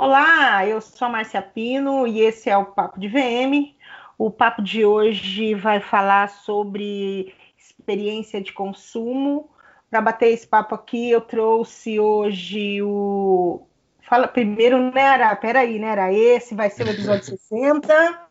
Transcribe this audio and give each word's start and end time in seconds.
Olá, 0.00 0.64
eu 0.64 0.80
sou 0.80 1.06
a 1.06 1.10
Márcia 1.10 1.42
Pino 1.42 2.06
e 2.06 2.20
esse 2.20 2.48
é 2.48 2.56
o 2.56 2.66
Papo 2.66 3.00
de 3.00 3.08
VM. 3.08 3.74
O 4.16 4.30
papo 4.30 4.62
de 4.62 4.84
hoje 4.84 5.56
vai 5.56 5.80
falar 5.80 6.30
sobre 6.30 7.34
experiência 7.58 8.40
de 8.40 8.52
consumo. 8.52 9.50
Para 9.90 10.00
bater 10.00 10.28
esse 10.28 10.46
papo 10.46 10.72
aqui, 10.76 11.10
eu 11.10 11.20
trouxe 11.20 11.98
hoje 11.98 12.80
o. 12.80 13.66
Fala 14.08 14.28
primeiro, 14.28 14.78
né, 14.92 15.02
Ara? 15.02 15.34
Peraí, 15.34 15.80
né, 15.80 15.90
Ara? 15.90 16.12
Esse 16.12 16.54
vai 16.54 16.70
ser 16.70 16.86
o 16.86 16.90
episódio 16.90 17.24
60. 17.36 18.28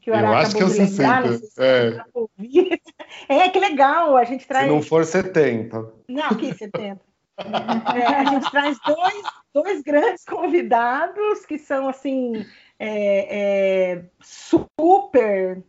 Que 0.00 0.10
o 0.10 0.14
Ara 0.14 0.28
eu 0.28 0.32
acho 0.32 0.56
que 0.56 0.62
é 0.62 0.64
o 0.64 0.70
60. 0.70 1.40
é. 1.58 2.00
é, 3.44 3.48
que 3.50 3.60
legal. 3.60 4.16
A 4.16 4.24
gente 4.24 4.46
traz. 4.46 4.64
Se 4.64 4.72
não 4.72 4.80
for 4.80 5.04
70. 5.04 5.92
Não, 6.08 6.28
que 6.30 6.54
70. 6.54 6.98
É, 7.38 8.06
a 8.06 8.24
gente 8.24 8.50
traz 8.50 8.78
dois, 8.86 9.22
dois 9.52 9.82
grandes 9.82 10.24
convidados 10.24 11.44
que 11.44 11.58
são 11.58 11.88
assim 11.88 12.46
é, 12.78 13.92
é, 13.98 14.04
super 14.20 15.62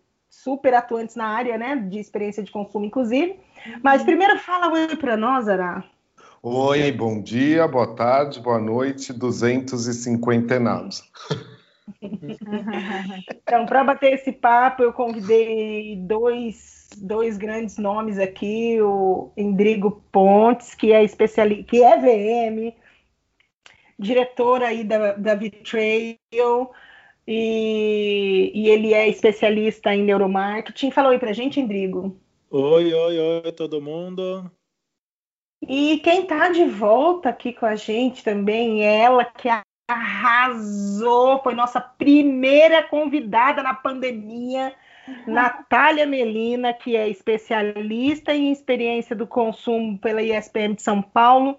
super 0.47 0.73
atuantes 0.73 1.15
na 1.15 1.27
área 1.27 1.57
né, 1.57 1.75
de 1.75 1.99
experiência 1.99 2.41
de 2.41 2.51
consumo, 2.51 2.85
inclusive. 2.85 3.37
Mas 3.83 4.03
primeiro 4.03 4.39
fala 4.39 4.71
oi 4.71 4.95
para 4.95 5.17
nós, 5.17 5.49
Ara. 5.49 5.83
Oi, 6.41 6.91
bom 6.91 7.21
dia, 7.21 7.67
boa 7.67 7.95
tarde, 7.95 8.39
boa 8.39 8.59
noite, 8.59 9.11
250 9.11 10.55
enados. 10.55 11.03
então, 13.35 13.65
para 13.65 13.83
bater 13.83 14.13
esse 14.13 14.31
papo, 14.31 14.83
eu 14.83 14.93
convidei 14.93 15.95
dois 15.95 16.77
dois 16.97 17.37
grandes 17.37 17.77
nomes 17.77 18.17
aqui, 18.17 18.81
o 18.81 19.31
Endrigo 19.35 20.03
Pontes, 20.11 20.73
que 20.73 20.91
é 20.91 21.03
especialista, 21.03 21.63
que 21.63 21.83
é 21.83 21.97
VM, 21.97 22.73
diretor 23.99 24.63
aí 24.63 24.83
da, 24.83 25.13
da 25.13 25.35
Vitrail, 25.35 26.17
e, 27.27 28.51
e 28.53 28.69
ele 28.69 28.93
é 28.93 29.07
especialista 29.07 29.93
em 29.93 30.03
neuromarketing. 30.03 30.91
Fala 30.91 31.09
oi 31.09 31.19
pra 31.19 31.33
gente, 31.33 31.59
Endrigo. 31.59 32.17
Oi, 32.49 32.93
oi, 32.93 33.19
oi, 33.19 33.51
todo 33.51 33.81
mundo. 33.81 34.49
E 35.61 35.97
quem 35.97 36.21
está 36.21 36.49
de 36.49 36.63
volta 36.63 37.29
aqui 37.29 37.51
com 37.51 37.65
a 37.65 37.75
gente 37.75 38.23
também 38.23 38.85
é 38.85 39.01
ela 39.01 39.25
que 39.25 39.49
arrasou, 39.87 41.41
foi 41.41 41.53
nossa 41.53 41.79
primeira 41.79 42.83
convidada 42.83 43.63
na 43.63 43.73
pandemia 43.73 44.73
Natália 45.25 46.05
Melina, 46.05 46.73
que 46.73 46.95
é 46.95 47.07
especialista 47.07 48.33
em 48.33 48.51
experiência 48.51 49.15
do 49.15 49.25
consumo 49.25 49.97
pela 49.97 50.21
ISPM 50.21 50.75
de 50.75 50.81
São 50.81 51.01
Paulo 51.01 51.57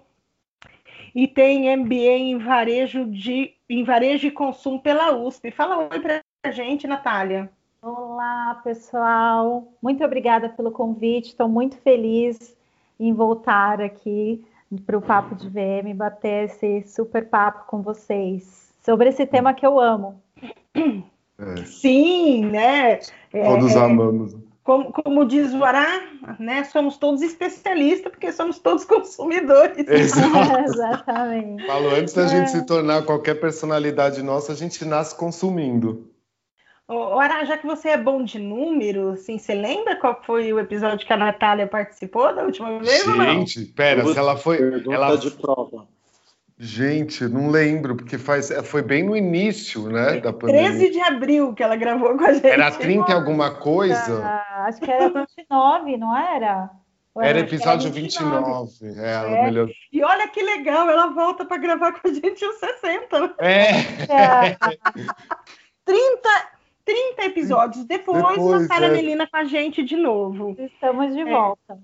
e 1.15 1.27
tem 1.27 1.75
MBA 1.75 1.95
em 1.95 2.37
varejo 2.37 3.05
de 3.05 3.55
em 3.67 3.83
varejo 3.83 4.27
e 4.27 4.31
consumo 4.31 4.79
pela 4.79 5.15
USP. 5.15 5.51
Fala 5.51 5.77
oi 5.77 5.99
para 5.99 6.21
a 6.43 6.51
gente, 6.51 6.87
Natália. 6.87 7.51
Olá, 7.81 8.59
pessoal. 8.63 9.71
Muito 9.81 10.03
obrigada 10.03 10.49
pelo 10.49 10.71
convite. 10.71 11.29
Estou 11.29 11.47
muito 11.47 11.77
feliz 11.77 12.55
em 12.99 13.13
voltar 13.13 13.81
aqui 13.81 14.43
para 14.85 14.97
o 14.97 15.01
Papo 15.01 15.35
de 15.35 15.49
VM, 15.49 15.95
bater 15.95 16.45
esse 16.45 16.83
super 16.87 17.27
papo 17.27 17.65
com 17.67 17.81
vocês 17.81 18.69
sobre 18.83 19.09
esse 19.09 19.25
tema 19.25 19.53
que 19.53 19.65
eu 19.65 19.79
amo. 19.79 20.21
É. 20.75 21.55
Sim, 21.65 22.45
né? 22.45 22.99
É, 23.33 23.43
todos 23.45 23.75
é, 23.75 23.79
amamos. 23.79 24.35
Como, 24.63 24.91
como, 24.91 25.25
diz 25.25 25.53
o 25.53 25.63
Ará, 25.63 25.87
né? 26.37 26.63
Somos 26.65 26.97
todos 26.97 27.21
especialistas 27.21 28.11
porque 28.11 28.31
somos 28.31 28.59
todos 28.59 28.85
consumidores. 28.85 29.87
Exatamente. 29.87 31.65
Falou, 31.65 31.95
antes 31.95 32.13
da 32.13 32.27
gente 32.27 32.51
se 32.51 32.65
tornar 32.65 33.03
qualquer 33.03 33.39
personalidade 33.39 34.21
nossa, 34.21 34.51
a 34.51 34.55
gente 34.55 34.85
nasce 34.85 35.15
consumindo. 35.15 36.07
Ará, 36.89 37.43
já 37.43 37.57
que 37.57 37.67
você 37.67 37.89
é 37.89 37.97
bom 37.97 38.23
de 38.23 38.39
número, 38.39 39.11
assim, 39.11 39.37
você 39.37 39.53
lembra 39.53 39.95
qual 39.95 40.19
foi 40.23 40.51
o 40.51 40.59
episódio 40.59 41.05
que 41.05 41.13
a 41.13 41.17
Natália 41.17 41.67
participou 41.67 42.33
da 42.33 42.43
última 42.43 42.79
vez? 42.79 43.03
Gente, 43.03 43.65
pera, 43.65 44.03
se 44.05 44.17
ela 44.17 44.35
foi. 44.35 44.57
Ela 44.91 45.15
de 45.15 45.29
prova. 45.31 45.87
Gente, 46.61 47.25
não 47.25 47.49
lembro, 47.49 47.95
porque 47.95 48.17
faz, 48.17 48.51
foi 48.65 48.81
bem 48.81 49.03
no 49.03 49.15
início, 49.15 49.83
né, 49.89 50.19
da 50.19 50.33
pandemia. 50.33 50.71
13 50.71 50.91
de 50.91 50.99
abril 50.99 51.53
que 51.53 51.63
ela 51.63 51.77
gravou 51.77 52.17
com 52.17 52.25
a 52.25 52.33
gente. 52.33 52.47
Era 52.47 52.69
30 52.69 53.09
e 53.09 53.13
alguma 53.13 53.51
coisa? 53.55 54.21
Ah, 54.21 54.65
acho 54.67 54.81
que 54.81 54.91
era 54.91 55.07
29, 55.07 55.95
não 55.95 56.17
era? 56.17 56.69
Era, 57.15 57.27
era 57.27 57.39
episódio 57.39 57.87
era 57.87 57.95
29. 57.95 58.75
29. 58.79 58.99
É, 58.99 59.13
ela 59.13 59.37
é. 59.37 59.43
melhor. 59.43 59.69
E 59.91 60.03
olha 60.03 60.27
que 60.27 60.41
legal, 60.41 60.89
ela 60.89 61.07
volta 61.07 61.45
para 61.45 61.57
gravar 61.57 61.93
com 61.93 62.07
a 62.07 62.13
gente 62.13 62.43
os 62.43 62.55
60. 62.55 63.35
É. 63.39 63.69
é. 64.11 64.57
30, 65.85 66.29
30 66.89 67.25
episódios 67.25 67.85
depois, 67.85 68.17
depois 68.17 68.61
Natália 68.63 68.87
é. 68.87 68.91
Melina 68.91 69.27
com 69.27 69.37
a 69.37 69.43
gente 69.43 69.83
de 69.83 69.95
novo. 69.95 70.55
Estamos 70.57 71.13
de 71.13 71.21
é. 71.21 71.25
volta. 71.25 71.77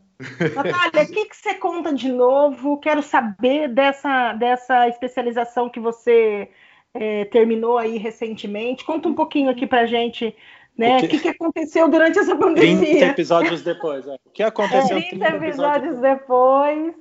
Natália, 0.56 1.04
o 1.04 1.14
que, 1.14 1.26
que 1.26 1.38
você 1.38 1.54
conta 1.54 1.94
de 1.94 2.12
novo? 2.12 2.80
Quero 2.80 3.04
saber 3.04 3.68
dessa, 3.68 4.34
dessa 4.34 4.88
especialização 4.88 5.70
que 5.70 5.80
você 5.80 6.50
é, 6.92 7.26
terminou 7.26 7.78
aí 7.78 8.00
recentemente. 8.00 8.84
Conta 8.84 9.08
um 9.08 9.14
pouquinho 9.14 9.52
aqui 9.52 9.68
pra 9.68 9.86
gente, 9.86 10.36
né? 10.76 10.98
O 10.98 11.02
que, 11.02 11.08
que, 11.10 11.20
que 11.20 11.30
aconteceu 11.30 11.88
durante 11.88 12.18
essa 12.18 12.36
pandemia? 12.36 12.80
30 12.80 13.06
episódios 13.06 13.62
depois. 13.62 14.08
É. 14.08 14.16
O 14.26 14.32
que 14.32 14.42
aconteceu 14.42 14.98
30, 14.98 15.10
30 15.10 15.36
episódios 15.36 16.00
depois. 16.00 16.96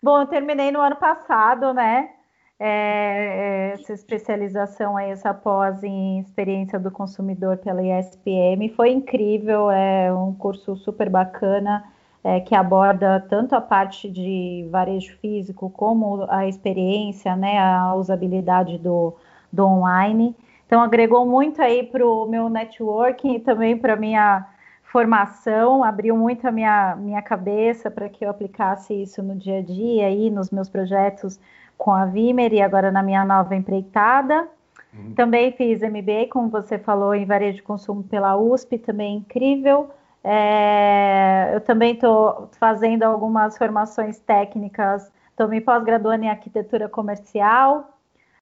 Bom, 0.00 0.20
eu 0.20 0.26
terminei 0.28 0.70
no 0.70 0.80
ano 0.80 0.94
passado, 0.94 1.74
né? 1.74 2.10
É, 2.58 3.72
essa 3.74 3.92
especialização 3.92 4.96
aí, 4.96 5.10
essa 5.10 5.32
pós 5.34 5.82
em 5.82 6.20
experiência 6.20 6.78
do 6.78 6.90
consumidor 6.90 7.58
pela 7.58 7.82
ISPM. 7.82 8.68
Foi 8.70 8.90
incrível, 8.90 9.70
é 9.70 10.12
um 10.12 10.32
curso 10.32 10.76
super 10.76 11.10
bacana 11.10 11.84
é, 12.24 12.40
que 12.40 12.54
aborda 12.54 13.24
tanto 13.28 13.54
a 13.54 13.60
parte 13.60 14.10
de 14.10 14.66
varejo 14.70 15.16
físico 15.18 15.70
como 15.70 16.26
a 16.28 16.48
experiência, 16.48 17.36
né, 17.36 17.58
a 17.58 17.94
usabilidade 17.94 18.78
do, 18.78 19.14
do 19.52 19.64
online. 19.64 20.34
Então 20.66 20.82
agregou 20.82 21.24
muito 21.24 21.62
aí 21.62 21.84
para 21.84 22.04
o 22.04 22.26
meu 22.26 22.48
networking 22.48 23.36
e 23.36 23.40
também 23.40 23.78
para 23.78 23.94
minha 23.94 24.44
formação, 24.82 25.84
abriu 25.84 26.16
muito 26.16 26.48
a 26.48 26.50
minha, 26.50 26.96
minha 26.96 27.20
cabeça 27.20 27.90
para 27.90 28.08
que 28.08 28.24
eu 28.24 28.30
aplicasse 28.30 28.94
isso 28.94 29.22
no 29.22 29.36
dia 29.36 29.58
a 29.58 29.62
dia 29.62 30.06
aí 30.06 30.30
nos 30.30 30.50
meus 30.50 30.68
projetos 30.68 31.38
com 31.76 31.92
a 31.92 32.06
Vimer 32.06 32.52
e 32.52 32.62
agora 32.62 32.90
na 32.90 33.02
minha 33.02 33.24
nova 33.24 33.54
empreitada. 33.54 34.48
Uhum. 34.92 35.14
Também 35.14 35.52
fiz 35.52 35.82
MBA, 35.82 36.28
como 36.30 36.48
você 36.48 36.78
falou, 36.78 37.14
em 37.14 37.26
varejo 37.26 37.56
de 37.56 37.62
consumo 37.62 38.02
pela 38.02 38.36
USP, 38.36 38.78
também 38.78 39.16
incrível. 39.18 39.90
É, 40.24 41.50
eu 41.54 41.60
também 41.60 41.94
estou 41.94 42.50
fazendo 42.58 43.04
algumas 43.04 43.56
formações 43.56 44.18
técnicas, 44.18 45.10
estou 45.30 45.46
me 45.46 45.60
pós-graduando 45.60 46.24
em 46.24 46.30
arquitetura 46.30 46.88
comercial, 46.88 47.96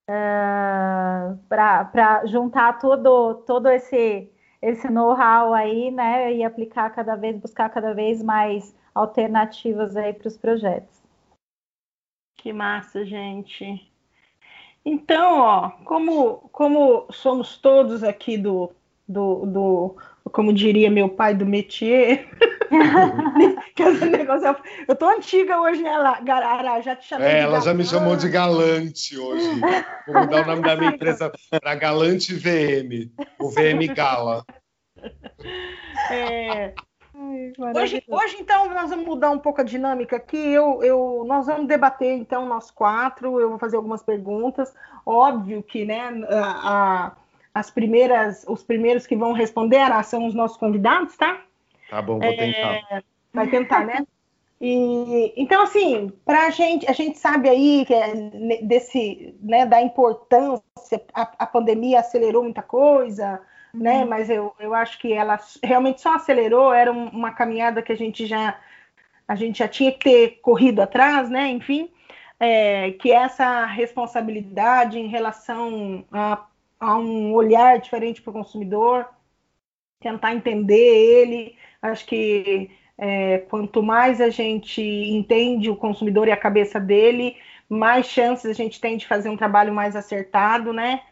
é, 0.09 1.35
para 1.49 2.25
juntar 2.25 2.79
todo, 2.79 3.35
todo 3.47 3.69
esse, 3.69 4.31
esse 4.63 4.89
know-how 4.89 5.53
aí, 5.53 5.91
né, 5.91 6.33
e 6.33 6.43
aplicar 6.43 6.89
cada 6.91 7.17
vez, 7.17 7.37
buscar 7.37 7.69
cada 7.69 7.93
vez 7.93 8.23
mais 8.23 8.75
alternativas 8.95 9.95
aí 9.95 10.15
para 10.15 10.29
os 10.29 10.39
projetos. 10.39 11.04
Que 12.45 12.53
massa, 12.53 13.07
gente. 13.07 13.91
Então, 14.85 15.39
ó, 15.39 15.71
como, 15.87 16.51
como 16.53 17.07
somos 17.11 17.57
todos 17.57 18.05
aqui 18.05 18.37
do, 18.37 18.71
do, 19.09 19.47
do 19.47 19.97
como 20.25 20.53
diria 20.53 20.91
meu 20.91 21.09
pai, 21.09 21.35
do 21.35 21.47
métier. 21.47 22.29
negócio, 24.11 24.57
eu 24.87 24.95
tô 24.95 25.09
antiga 25.09 25.59
hoje, 25.59 25.83
né, 25.83 25.91
Garara? 26.23 26.83
Já 26.83 26.95
te 26.95 27.07
chamei 27.07 27.29
é, 27.29 27.41
ela 27.41 27.63
já 27.63 27.73
me 27.73 27.83
chamou 27.83 28.15
de 28.15 28.29
Galante 28.29 29.19
hoje. 29.19 29.61
Vou 30.07 30.21
mudar 30.21 30.43
o 30.43 30.47
nome 30.47 30.61
da 30.61 30.77
minha 30.77 30.91
empresa 30.91 31.33
para 31.51 31.75
Galante 31.75 32.35
VM, 32.35 33.11
o 33.41 33.49
VM 33.49 33.87
Gala. 33.97 34.45
É, 36.11 36.75
hoje, 37.75 38.05
hoje, 38.09 38.37
então, 38.41 38.69
nós 38.69 38.91
vamos 38.91 39.07
mudar 39.07 39.31
um 39.31 39.39
pouco 39.39 39.61
a 39.61 39.65
dinâmica 39.65 40.17
aqui. 40.17 40.37
Eu, 40.37 40.83
eu, 40.83 41.25
nós 41.27 41.47
vamos 41.47 41.67
debater, 41.67 42.13
então, 42.13 42.47
nós 42.47 42.71
quatro. 42.71 43.41
Eu 43.41 43.51
vou 43.51 43.59
fazer 43.59 43.77
algumas 43.77 44.03
perguntas. 44.03 44.75
Óbvio 45.05 45.63
que, 45.63 45.85
né, 45.85 46.03
a, 46.29 46.73
a, 46.73 47.13
as 47.55 47.71
primeiras, 47.71 48.45
os 48.49 48.63
primeiros 48.63 49.07
que 49.07 49.17
vão 49.17 49.33
responder 49.33 49.81
são 50.05 50.27
os 50.27 50.35
nossos 50.35 50.57
convidados, 50.57 51.17
tá? 51.17 51.41
Tá 51.91 52.03
bom, 52.03 52.19
vou 52.19 52.37
tentar. 52.37 52.75
É, 52.91 53.03
vai 53.33 53.49
tentar, 53.49 53.85
né? 53.85 54.07
E, 54.61 55.33
então, 55.37 55.63
assim, 55.63 56.11
para 56.25 56.47
a 56.47 56.51
gente, 56.51 56.89
a 56.89 56.93
gente 56.93 57.19
sabe 57.19 57.49
aí 57.49 57.85
que 57.85 57.93
é 57.93 58.15
desse, 58.63 59.35
né, 59.43 59.67
da 59.67 59.83
importância, 59.83 60.63
a, 61.13 61.23
a 61.41 61.47
pandemia 61.47 62.01
acelerou 62.01 62.43
muita 62.43 62.63
coisa, 62.63 63.41
né? 63.79 64.05
Uhum. 64.05 64.09
Mas 64.09 64.31
eu, 64.31 64.55
eu 64.59 64.75
acho 64.75 64.99
que 64.99 65.13
ela 65.13 65.39
realmente 65.63 66.01
só 66.01 66.15
acelerou, 66.15 66.73
era 66.73 66.91
uma 66.93 67.33
caminhada 67.33 67.83
que 67.83 67.93
a 67.93 67.97
gente 67.97 68.27
já 68.27 68.59
a 69.29 69.35
gente 69.37 69.59
já 69.59 69.69
tinha 69.69 69.93
que 69.93 70.01
ter 70.01 70.41
corrido 70.43 70.81
atrás, 70.83 71.31
né? 71.31 71.49
Enfim. 71.51 71.91
é, 72.41 72.93
que 72.93 73.13
essa 73.13 73.65
responsabilidade 73.67 74.99
em 74.99 75.09
relação 75.09 76.05
a, 76.13 76.47
a 76.81 76.97
um 76.99 77.33
olhar 77.35 77.79
diferente 77.81 78.23
para 78.23 78.31
o 78.31 78.35
consumidor, 78.35 79.09
tentar 80.01 80.35
entender 80.35 80.75
ele. 80.77 81.57
Acho 81.83 82.07
que 82.07 82.71
é, 82.99 83.39
quanto 83.51 83.83
mais 83.83 84.21
a 84.21 84.31
gente 84.31 84.83
entende 84.83 85.71
o 85.71 85.77
consumidor 85.77 86.29
e 86.29 86.33
a 86.33 86.37
cabeça 86.37 86.81
dele, 86.81 87.37
mais 87.69 88.07
chances 88.07 88.51
a 88.51 88.55
gente 88.55 88.81
tem 88.81 88.97
de 88.97 89.07
fazer 89.07 89.29
um 89.31 89.37
trabalho 89.37 89.73
mais 89.75 89.97
acertado, 89.97 90.73
né? 90.73 91.03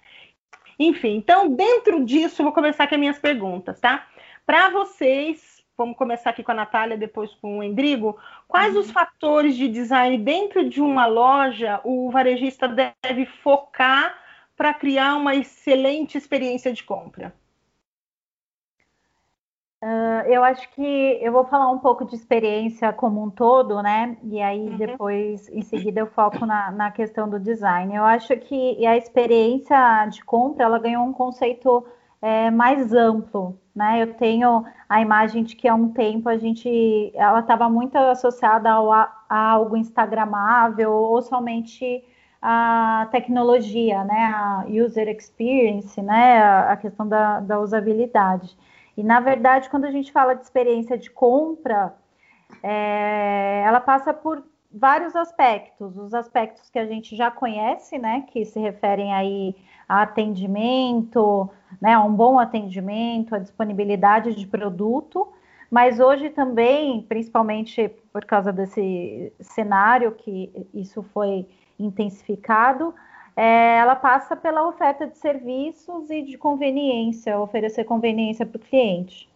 Enfim, 0.79 1.17
então, 1.17 1.49
dentro 1.49 2.05
disso, 2.05 2.43
vou 2.43 2.53
começar 2.53 2.87
com 2.87 2.95
as 2.95 3.01
minhas 3.01 3.19
perguntas, 3.19 3.79
tá? 3.81 4.07
Para 4.47 4.71
vocês, 4.71 5.63
vamos 5.77 5.97
começar 5.97 6.31
aqui 6.31 6.43
com 6.43 6.53
a 6.53 6.55
Natália, 6.55 6.97
depois 6.97 7.33
com 7.35 7.59
o 7.59 7.63
Endrigo. 7.63 8.19
Quais 8.49 8.75
uhum. 8.75 8.81
os 8.81 8.91
fatores 8.91 9.57
de 9.57 9.69
design 9.69 10.19
dentro 10.19 10.69
de 10.69 10.81
uma 10.81 11.07
loja 11.07 11.81
o 11.85 12.11
varejista 12.11 12.69
deve 12.69 13.27
focar 13.27 14.19
para 14.57 14.75
criar 14.75 15.17
uma 15.17 15.35
excelente 15.35 16.17
experiência 16.19 16.73
de 16.73 16.83
compra? 16.83 17.35
Uh, 19.83 20.23
eu 20.29 20.45
acho 20.45 20.71
que 20.71 21.19
eu 21.21 21.33
vou 21.33 21.45
falar 21.45 21.69
um 21.69 21.79
pouco 21.81 22.05
de 22.05 22.15
experiência 22.15 22.93
como 22.93 23.21
um 23.21 23.29
todo, 23.29 23.83
né? 23.83 24.17
E 24.23 24.41
aí 24.41 24.69
uhum. 24.69 24.77
depois, 24.77 25.49
em 25.49 25.61
seguida, 25.61 25.99
eu 25.99 26.07
foco 26.07 26.47
na, 26.47 26.71
na, 26.71 26.93
questão 26.93 27.29
do 27.29 27.41
design. 27.41 27.93
Eu 27.93 28.05
acho 28.05 28.37
que 28.37 28.87
a 28.87 28.97
experiência 28.97 30.07
de 30.07 30.25
compra 30.25 30.67
ela 30.67 30.79
ganhou 30.79 31.05
um 31.05 31.13
conceito 31.13 31.85
é, 32.21 32.49
mais 32.49 32.93
amplo, 32.93 33.59
né? 33.75 34.01
Eu 34.01 34.15
tenho 34.15 34.65
a 34.89 35.01
imagem 35.01 35.43
de 35.43 35.57
que 35.57 35.67
há 35.67 35.75
um 35.75 35.89
tempo 35.89 36.29
a 36.29 36.37
gente, 36.37 37.11
ela 37.17 37.41
estava 37.41 37.69
muito 37.69 37.97
associada 37.97 38.71
ao, 38.71 38.93
a, 38.93 39.13
a 39.29 39.51
algo 39.51 39.77
instagramável 39.77 40.93
ou 40.93 41.21
somente 41.21 42.05
a 42.41 43.09
tecnologia, 43.11 44.05
né? 44.05 44.33
A 44.33 44.65
user 44.69 45.09
experience, 45.09 46.01
né? 46.01 46.41
A, 46.41 46.73
a 46.73 46.77
questão 46.77 47.09
da, 47.09 47.41
da 47.41 47.59
usabilidade. 47.59 48.57
E, 48.97 49.03
na 49.03 49.21
verdade, 49.21 49.71
quando 49.71 49.85
a 49.85 49.91
gente 49.91 50.13
fala 50.13 50.35
de 50.35 50.43
experiência 50.43 50.99
de 50.99 51.11
compra, 51.11 51.95
é, 52.63 53.63
ela 53.67 53.81
passa 53.81 54.13
por 54.13 54.45
vários 54.73 55.15
aspectos. 55.15 55.97
Os 55.97 56.15
aspectos 56.15 56.71
que 56.71 56.79
a 56.79 56.87
gente 56.87 57.15
já 57.15 57.31
conhece, 57.31 57.99
né, 57.99 58.25
que 58.29 58.45
se 58.45 58.59
referem 58.59 59.13
aí 59.13 59.55
a 59.89 60.03
atendimento, 60.03 61.51
né, 61.81 61.95
a 61.95 62.03
um 62.03 62.13
bom 62.13 62.39
atendimento, 62.39 63.35
a 63.35 63.39
disponibilidade 63.39 64.35
de 64.35 64.47
produto, 64.47 65.29
mas 65.71 66.01
hoje 66.01 66.31
também, 66.31 67.03
principalmente 67.03 67.89
por 68.13 68.25
causa 68.25 68.53
desse 68.53 69.33
cenário 69.41 70.13
que 70.13 70.51
isso 70.75 71.03
foi 71.15 71.47
intensificado, 71.79 72.95
é, 73.37 73.79
ela 73.79 73.97
passa 73.97 74.37
pela 74.37 74.67
oferta 74.67 75.07
de 75.07 75.17
serviços 75.17 76.11
e 76.11 76.23
de 76.23 76.37
conveniência, 76.37 77.39
oferecer 77.39 77.85
conveniência 77.85 78.45
para 78.45 78.59
o 78.59 78.61
cliente. 78.61 79.29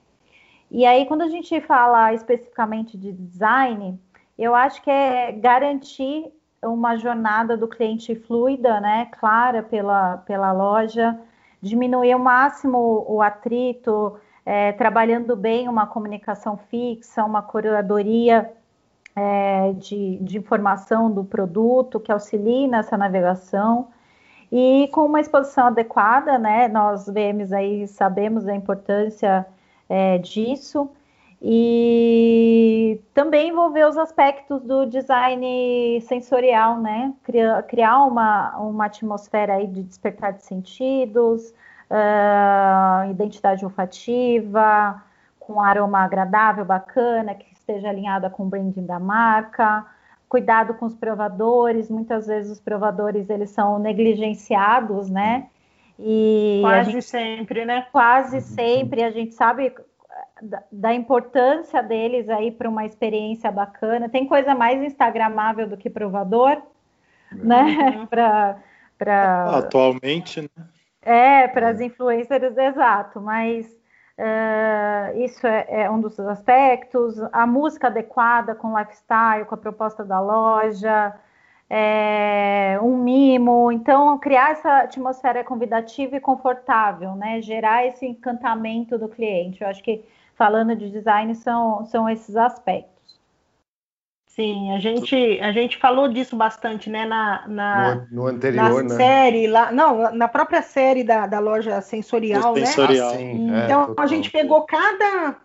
E 0.71 0.85
aí, 0.85 1.07
quando 1.07 1.23
a 1.23 1.29
gente 1.29 1.61
fala 1.61 2.13
especificamente 2.13 2.99
de 2.99 3.13
design, 3.13 3.99
eu 4.39 4.55
acho 4.55 4.83
que 4.83 4.91
é 4.91 5.33
garantir 5.33 6.33
uma 6.63 6.97
jornada 6.97 7.57
do 7.57 7.69
cliente 7.69 8.15
fluida, 8.15 8.81
né, 8.81 9.07
clara 9.19 9.63
pela, 9.63 10.19
pela 10.19 10.53
loja, 10.53 11.19
diminuir 11.63 12.13
ao 12.13 12.19
máximo 12.19 13.05
o 13.09 13.23
atrito, 13.23 14.19
é, 14.45 14.73
trabalhando 14.73 15.37
bem 15.37 15.69
uma 15.69 15.87
comunicação 15.87 16.57
fixa, 16.57 17.25
uma 17.25 17.43
curadoria 17.43 18.53
é, 19.17 19.73
de, 19.73 20.19
de 20.19 20.39
informação 20.39 21.11
do 21.11 21.25
produto 21.25 21.99
que 21.99 22.13
auxilie 22.13 22.69
nessa 22.69 22.97
navegação 22.97 23.89
e 24.53 24.89
com 24.93 25.07
uma 25.07 25.21
exposição 25.21 25.69
adequada, 25.69 26.39
né? 26.39 26.69
Nós 26.69 27.07
vemos 27.07 27.53
aí, 27.53 27.89
sabemos 27.89 28.45
da 28.45 28.55
importância 28.55 29.47
é, 29.89 30.19
disso 30.19 30.91
e 31.41 33.01
também 33.13 33.51
envolver 33.51 33.87
os 33.87 33.97
aspectos 33.97 34.63
do 34.63 34.87
design 34.87 36.01
sensorial, 36.03 36.79
né? 36.79 37.13
Criar, 37.25 37.63
criar 37.65 38.05
uma, 38.05 38.57
uma 38.59 38.87
atmosfera 38.87 39.55
aí 39.55 39.67
de 39.67 39.83
despertar 39.83 40.33
de 40.35 40.45
sentidos, 40.45 41.53
uh, 41.91 43.11
identidade 43.11 43.65
olfativa, 43.65 45.03
com 45.39 45.61
aroma 45.61 46.01
agradável, 46.01 46.65
bacana, 46.65 47.35
que 47.35 47.56
esteja 47.67 47.89
alinhada 47.89 48.31
com 48.31 48.45
o 48.45 48.47
branding 48.47 48.87
da 48.87 49.01
marca, 49.01 49.85
cuidado 50.29 50.75
com 50.75 50.87
os 50.87 50.95
provadores, 50.95 51.91
muitas 51.91 52.27
vezes 52.27 52.53
os 52.53 52.61
provadores 52.61 53.29
eles 53.29 53.51
são 53.51 53.79
negligenciados, 53.79 55.11
né? 55.11 55.49
E 55.99 56.61
quase 56.63 56.93
gente, 56.93 57.05
sempre, 57.05 57.65
né? 57.65 57.87
Quase 57.91 58.41
sempre 58.41 59.03
a 59.03 59.11
gente 59.11 59.35
sabe 59.35 59.75
da, 60.41 60.63
da 60.71 60.95
importância 60.95 61.83
deles 61.83 62.29
aí 62.29 62.53
para 62.53 62.69
uma 62.69 62.85
experiência 62.85 63.51
bacana. 63.51 64.09
Tem 64.09 64.27
coisa 64.27 64.55
mais 64.55 64.81
instagramável 64.83 65.69
do 65.69 65.77
que 65.77 65.91
provador, 65.91 66.63
né? 67.33 67.97
Uhum. 67.97 68.07
para 68.07 68.59
para 68.99 69.59
atualmente, 69.59 70.41
né? 70.41 70.67
É, 71.03 71.49
para 71.49 71.69
as 71.69 71.81
influencers, 71.81 72.57
exato, 72.57 73.21
mas 73.21 73.67
Uh, 74.19 75.19
isso 75.19 75.47
é, 75.47 75.67
é, 75.69 75.91
um 75.91 76.01
dos 76.01 76.19
aspectos. 76.19 77.21
A 77.33 77.47
música 77.47 77.89
adequada 77.89 78.55
com 78.55 78.69
o 78.69 78.79
lifestyle, 78.79 79.45
com 79.45 79.55
a 79.55 79.59
proposta 79.59 80.05
da 80.05 80.19
loja, 80.21 81.15
é, 81.69 82.79
um 82.83 82.97
mimo. 82.97 83.71
Então, 83.71 84.19
criar 84.19 84.53
essa 84.53 84.79
atmosfera 84.79 85.45
convidativa 85.45 86.17
e 86.17 86.21
confortável, 86.21 87.15
né? 87.15 87.43
Gerar 87.43 87.87
esse 87.87 88.07
encantamento 88.07 88.99
do 88.99 89.09
cliente. 89.09 89.63
Eu 89.63 89.69
acho 89.69 89.83
que, 89.83 90.05
falando 90.35 90.75
de 90.75 90.91
design, 90.91 91.35
são, 91.35 91.85
são 91.87 92.09
esses 92.09 92.37
aspectos. 92.37 92.96
Sim, 94.37 94.71
a 94.75 94.79
gente, 94.79 95.41
a 95.41 95.51
gente 95.51 95.79
falou 95.79 96.09
disso 96.09 96.37
bastante, 96.37 96.91
né, 96.91 97.07
na, 97.07 97.49
na, 97.49 97.95
no, 97.95 98.25
no 98.25 98.27
anterior, 98.27 98.85
na 98.85 98.91
né? 98.91 98.97
série 98.97 99.47
lá, 99.47 99.73
não, 99.73 100.15
na 100.15 100.29
própria 100.29 100.61
série 100.61 101.03
da, 101.03 101.27
da 101.27 101.39
loja 101.39 101.81
sensorial, 101.81 102.55
né? 102.55 102.67
Sensorial. 102.67 103.15
Ah, 103.15 103.17
sim, 103.17 103.51
é, 103.51 103.65
então 103.65 103.95
a 103.97 104.07
gente 104.07 104.31
pegou 104.31 104.67
cada, 104.67 105.37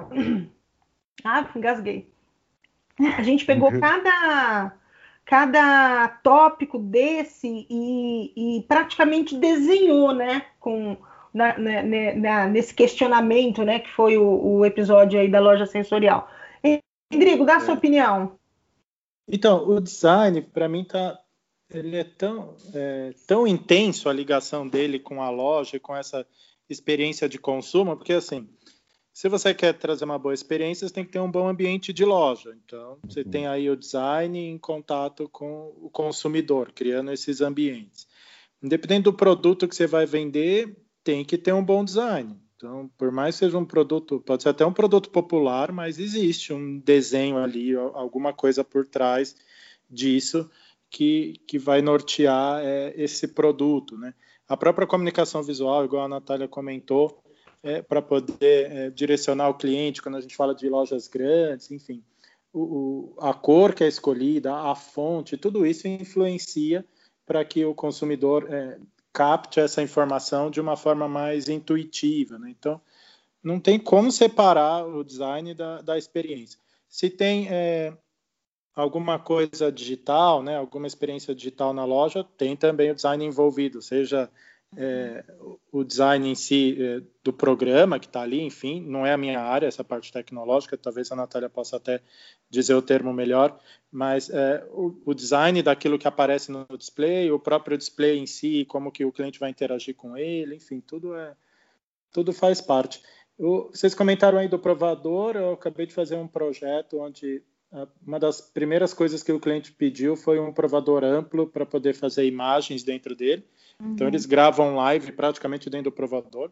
ah, 1.22 1.46
engasguei. 1.54 2.08
A 3.18 3.22
gente 3.22 3.44
pegou 3.44 3.70
cada 3.78 4.72
cada 5.26 6.08
tópico 6.22 6.78
desse 6.78 7.66
e, 7.68 8.32
e 8.34 8.62
praticamente 8.62 9.36
desenhou, 9.36 10.14
né, 10.14 10.42
com 10.58 10.96
na, 11.32 11.58
na, 11.58 11.82
na, 12.16 12.46
nesse 12.46 12.72
questionamento, 12.72 13.62
né, 13.64 13.80
que 13.80 13.90
foi 13.92 14.16
o, 14.16 14.24
o 14.24 14.64
episódio 14.64 15.20
aí 15.20 15.30
da 15.30 15.40
loja 15.40 15.66
sensorial. 15.66 16.26
Rodrigo, 17.12 17.44
dá 17.44 17.56
a 17.56 17.60
sua 17.60 17.74
é. 17.74 17.76
opinião. 17.76 18.38
Então, 19.26 19.68
o 19.68 19.80
design, 19.80 20.40
para 20.42 20.68
mim, 20.68 20.84
tá, 20.84 21.18
ele 21.70 21.96
é 21.96 22.04
tão, 22.04 22.56
é, 22.74 23.14
tão 23.26 23.46
intenso 23.46 24.08
a 24.08 24.12
ligação 24.12 24.68
dele 24.68 24.98
com 24.98 25.22
a 25.22 25.30
loja 25.30 25.76
e 25.76 25.80
com 25.80 25.96
essa 25.96 26.26
experiência 26.68 27.28
de 27.28 27.38
consumo, 27.38 27.96
porque 27.96 28.12
assim, 28.12 28.48
se 29.12 29.28
você 29.28 29.52
quer 29.52 29.74
trazer 29.74 30.04
uma 30.04 30.18
boa 30.18 30.32
experiência, 30.32 30.86
você 30.86 30.94
tem 30.94 31.04
que 31.04 31.12
ter 31.12 31.18
um 31.20 31.30
bom 31.30 31.48
ambiente 31.48 31.92
de 31.92 32.04
loja. 32.04 32.56
Então, 32.64 32.98
você 33.04 33.24
tem 33.24 33.46
aí 33.46 33.68
o 33.68 33.76
design 33.76 34.38
em 34.38 34.56
contato 34.56 35.28
com 35.28 35.74
o 35.80 35.90
consumidor, 35.90 36.72
criando 36.72 37.12
esses 37.12 37.40
ambientes. 37.40 38.06
Independente 38.62 39.04
do 39.04 39.12
produto 39.12 39.66
que 39.66 39.74
você 39.74 39.86
vai 39.86 40.06
vender, 40.06 40.76
tem 41.02 41.24
que 41.24 41.36
ter 41.36 41.52
um 41.52 41.64
bom 41.64 41.84
design. 41.84 42.36
Então, 42.60 42.90
por 42.98 43.10
mais 43.10 43.36
que 43.36 43.46
seja 43.46 43.56
um 43.56 43.64
produto, 43.64 44.20
pode 44.20 44.42
ser 44.42 44.50
até 44.50 44.66
um 44.66 44.72
produto 44.72 45.08
popular, 45.08 45.72
mas 45.72 45.98
existe 45.98 46.52
um 46.52 46.78
desenho 46.78 47.38
ali, 47.38 47.74
alguma 47.74 48.34
coisa 48.34 48.62
por 48.62 48.86
trás 48.86 49.34
disso 49.88 50.48
que, 50.90 51.40
que 51.46 51.58
vai 51.58 51.80
nortear 51.80 52.60
é, 52.62 52.92
esse 53.02 53.28
produto, 53.28 53.96
né? 53.96 54.12
A 54.46 54.58
própria 54.58 54.86
comunicação 54.86 55.42
visual, 55.42 55.86
igual 55.86 56.04
a 56.04 56.08
Natália 56.08 56.46
comentou, 56.46 57.22
é, 57.62 57.80
para 57.80 58.02
poder 58.02 58.70
é, 58.70 58.90
direcionar 58.90 59.48
o 59.48 59.54
cliente 59.54 60.02
quando 60.02 60.16
a 60.16 60.20
gente 60.20 60.36
fala 60.36 60.54
de 60.54 60.68
lojas 60.68 61.08
grandes, 61.08 61.70
enfim, 61.70 62.04
o, 62.52 62.60
o, 62.60 63.14
a 63.20 63.32
cor 63.32 63.72
que 63.72 63.84
é 63.84 63.88
escolhida, 63.88 64.54
a 64.54 64.74
fonte, 64.74 65.38
tudo 65.38 65.64
isso 65.64 65.88
influencia 65.88 66.84
para 67.24 67.42
que 67.42 67.64
o 67.64 67.74
consumidor 67.74 68.52
é, 68.52 68.78
capte 69.12 69.60
essa 69.60 69.82
informação 69.82 70.50
de 70.50 70.60
uma 70.60 70.76
forma 70.76 71.08
mais 71.08 71.48
intuitiva. 71.48 72.38
Né? 72.38 72.50
Então, 72.50 72.80
não 73.42 73.58
tem 73.58 73.78
como 73.78 74.10
separar 74.12 74.86
o 74.86 75.02
design 75.02 75.54
da, 75.54 75.80
da 75.82 75.98
experiência. 75.98 76.58
Se 76.88 77.08
tem 77.08 77.48
é, 77.50 77.92
alguma 78.74 79.18
coisa 79.18 79.70
digital, 79.70 80.42
né, 80.42 80.56
alguma 80.56 80.86
experiência 80.86 81.34
digital 81.34 81.72
na 81.72 81.84
loja, 81.84 82.24
tem 82.36 82.56
também 82.56 82.90
o 82.90 82.94
design 82.94 83.24
envolvido, 83.24 83.80
seja 83.80 84.30
é, 84.76 85.24
o 85.72 85.82
design 85.82 86.28
em 86.28 86.34
si 86.34 86.76
é, 86.80 87.02
do 87.24 87.32
programa 87.32 87.98
que 87.98 88.06
está 88.06 88.22
ali, 88.22 88.40
enfim, 88.40 88.80
não 88.80 89.04
é 89.04 89.12
a 89.12 89.16
minha 89.16 89.40
área, 89.40 89.66
essa 89.66 89.82
parte 89.82 90.12
tecnológica, 90.12 90.76
talvez 90.76 91.10
a 91.10 91.16
Natália 91.16 91.48
possa 91.48 91.76
até 91.76 92.00
dizer 92.48 92.74
o 92.74 92.82
termo 92.82 93.12
melhor, 93.12 93.58
mas 93.90 94.30
é, 94.30 94.64
o, 94.70 94.96
o, 95.04 95.14
design 95.14 95.62
daquilo 95.62 95.98
que 95.98 96.06
aparece 96.06 96.52
no 96.52 96.66
display, 96.76 97.30
o 97.32 97.38
próprio 97.38 97.76
display 97.76 98.18
em 98.18 98.26
si, 98.26 98.64
como 98.66 98.92
que 98.92 99.04
o 99.04 99.12
cliente 99.12 99.40
vai 99.40 99.50
interagir 99.50 99.94
com 99.96 100.16
ele, 100.16 100.56
enfim, 100.56 100.80
tudo 100.80 101.14
é 101.14 101.34
tudo 102.12 102.32
faz 102.32 102.60
parte. 102.60 103.00
Vocês 103.38 103.94
comentaram 103.94 104.38
aí 104.38 104.48
do 104.48 104.58
provador, 104.58 105.36
eu 105.36 105.52
acabei 105.52 105.86
de 105.86 105.94
fazer 105.94 106.16
um 106.16 106.28
projeto 106.28 106.98
onde 106.98 107.42
uma 108.04 108.18
das 108.18 108.40
primeiras 108.40 108.92
coisas 108.92 109.22
que 109.22 109.32
o 109.32 109.40
cliente 109.40 109.72
pediu 109.72 110.16
foi 110.16 110.40
um 110.40 110.52
provador 110.52 111.04
amplo 111.04 111.46
para 111.46 111.64
poder 111.64 111.94
fazer 111.94 112.26
imagens 112.26 112.82
dentro 112.82 113.14
dele. 113.14 113.44
Então, 113.76 113.86
uhum. 113.86 113.92
Então 113.94 114.08
eles 114.08 114.26
gravam 114.26 114.74
live 114.76 115.12
praticamente 115.12 115.70
dentro 115.70 115.90
do 115.90 115.94
provador. 115.94 116.50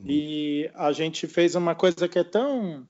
Uhum. 0.00 0.06
E 0.08 0.70
a 0.74 0.92
gente 0.92 1.26
fez 1.26 1.54
uma 1.54 1.74
coisa 1.74 2.08
que 2.08 2.18
é 2.18 2.24
tão 2.24 2.86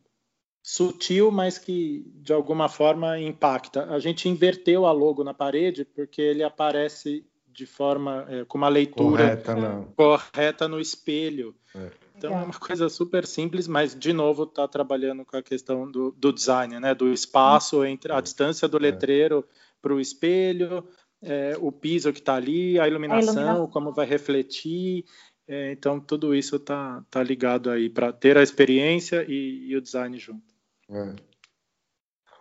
sutil, 0.63 1.31
mas 1.31 1.59
que 1.59 2.11
de 2.15 2.33
alguma 2.33 2.69
forma 2.69 3.19
impacta. 3.19 3.85
A 3.93 3.99
gente 3.99 4.29
inverteu 4.29 4.87
a 4.87 4.93
logo 4.93 5.23
na 5.23 5.35
parede 5.35 5.85
porque 5.85 6.23
ele 6.23 6.43
aparece 6.43 7.27
de 7.53 7.67
forma 7.67 8.27
é, 8.29 8.45
com 8.45 8.59
uma 8.59 8.69
leitura 8.69 9.37
correta, 9.37 9.89
correta 9.95 10.69
no 10.69 10.81
espelho. 10.81 11.55
É. 11.75 11.91
Então 12.17 12.33
é 12.33 12.43
uma 12.45 12.55
coisa 12.55 12.89
super 12.89 13.27
simples, 13.27 13.67
mas 13.67 13.95
de 13.95 14.13
novo 14.13 14.45
está 14.45 14.69
trabalhando 14.69 15.25
com 15.25 15.37
a 15.37 15.43
questão 15.43 15.91
do, 15.91 16.13
do, 16.13 16.33
design, 16.33 16.79
né? 16.79 16.95
Do 16.95 17.13
espaço 17.13 17.85
entre 17.85 18.13
a 18.13 18.21
distância 18.21 18.69
do 18.69 18.77
é. 18.77 18.81
letreiro 18.81 19.45
para 19.83 19.93
o 19.93 20.01
espelho, 20.01 20.87
é, 21.21 21.57
o 21.61 21.73
piso 21.73 22.13
que 22.13 22.21
está 22.21 22.37
ali, 22.37 22.79
a 22.79 22.87
iluminação, 22.87 23.31
a 23.31 23.33
iluminação, 23.33 23.69
como 23.69 23.93
vai 23.93 24.07
refletir. 24.07 25.05
É, 25.47 25.73
então, 25.73 26.01
tudo 26.01 26.35
isso 26.35 26.57
está 26.57 27.05
tá 27.11 27.23
ligado 27.23 27.71
aí 27.71 27.91
para 27.91 28.13
ter 28.13 28.39
a 28.39 28.43
experiência 28.43 29.25
e, 29.29 29.67
e 29.69 29.77
o 29.77 29.81
design 29.81 30.17
junto. 30.19 30.55
É. 30.89 31.15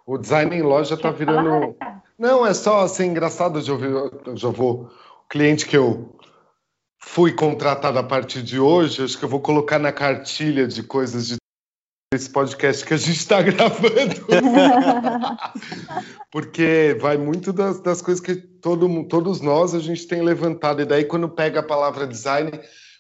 O 0.06 0.18
design 0.18 0.56
em 0.56 0.62
loja 0.62 0.96
está 0.96 1.12
virando. 1.12 1.76
Não, 2.18 2.46
é 2.46 2.54
só 2.54 2.82
assim, 2.82 3.08
engraçado 3.08 3.62
de 3.62 3.72
ouvir. 3.72 3.90
Eu 3.90 4.38
já 4.38 4.50
vou. 4.50 4.90
O 5.26 5.28
cliente 5.30 5.66
que 5.66 5.76
eu 5.76 6.16
fui 7.14 7.32
contratado 7.32 8.00
a 8.00 8.04
partir 8.04 8.42
de 8.42 8.60
hoje, 8.60 9.04
acho 9.04 9.20
que 9.20 9.24
eu 9.24 9.30
vou 9.30 9.40
colocar 9.40 9.78
na 9.78 9.92
cartilha 9.92 10.68
de 10.68 10.82
coisas 10.82 11.28
de 11.28 11.36
esse 12.12 12.28
podcast 12.28 12.84
que 12.84 12.94
a 12.96 12.98
gente 12.98 13.18
está 13.18 13.40
gravando. 13.44 14.26
Porque 16.32 16.98
vai 17.00 17.16
muito 17.18 17.54
das, 17.54 17.80
das 17.82 18.02
coisas 18.02 18.20
que 18.20 18.36
todo, 18.36 19.04
todos 19.04 19.42
nós 19.42 19.76
a 19.76 19.80
gente 19.80 20.08
tem 20.08 20.24
levantado. 20.24 20.82
E 20.82 20.86
daí, 20.86 21.06
quando 21.06 21.30
pega 21.30 21.60
a 21.60 21.64
palavra 21.64 22.08
design, 22.08 22.52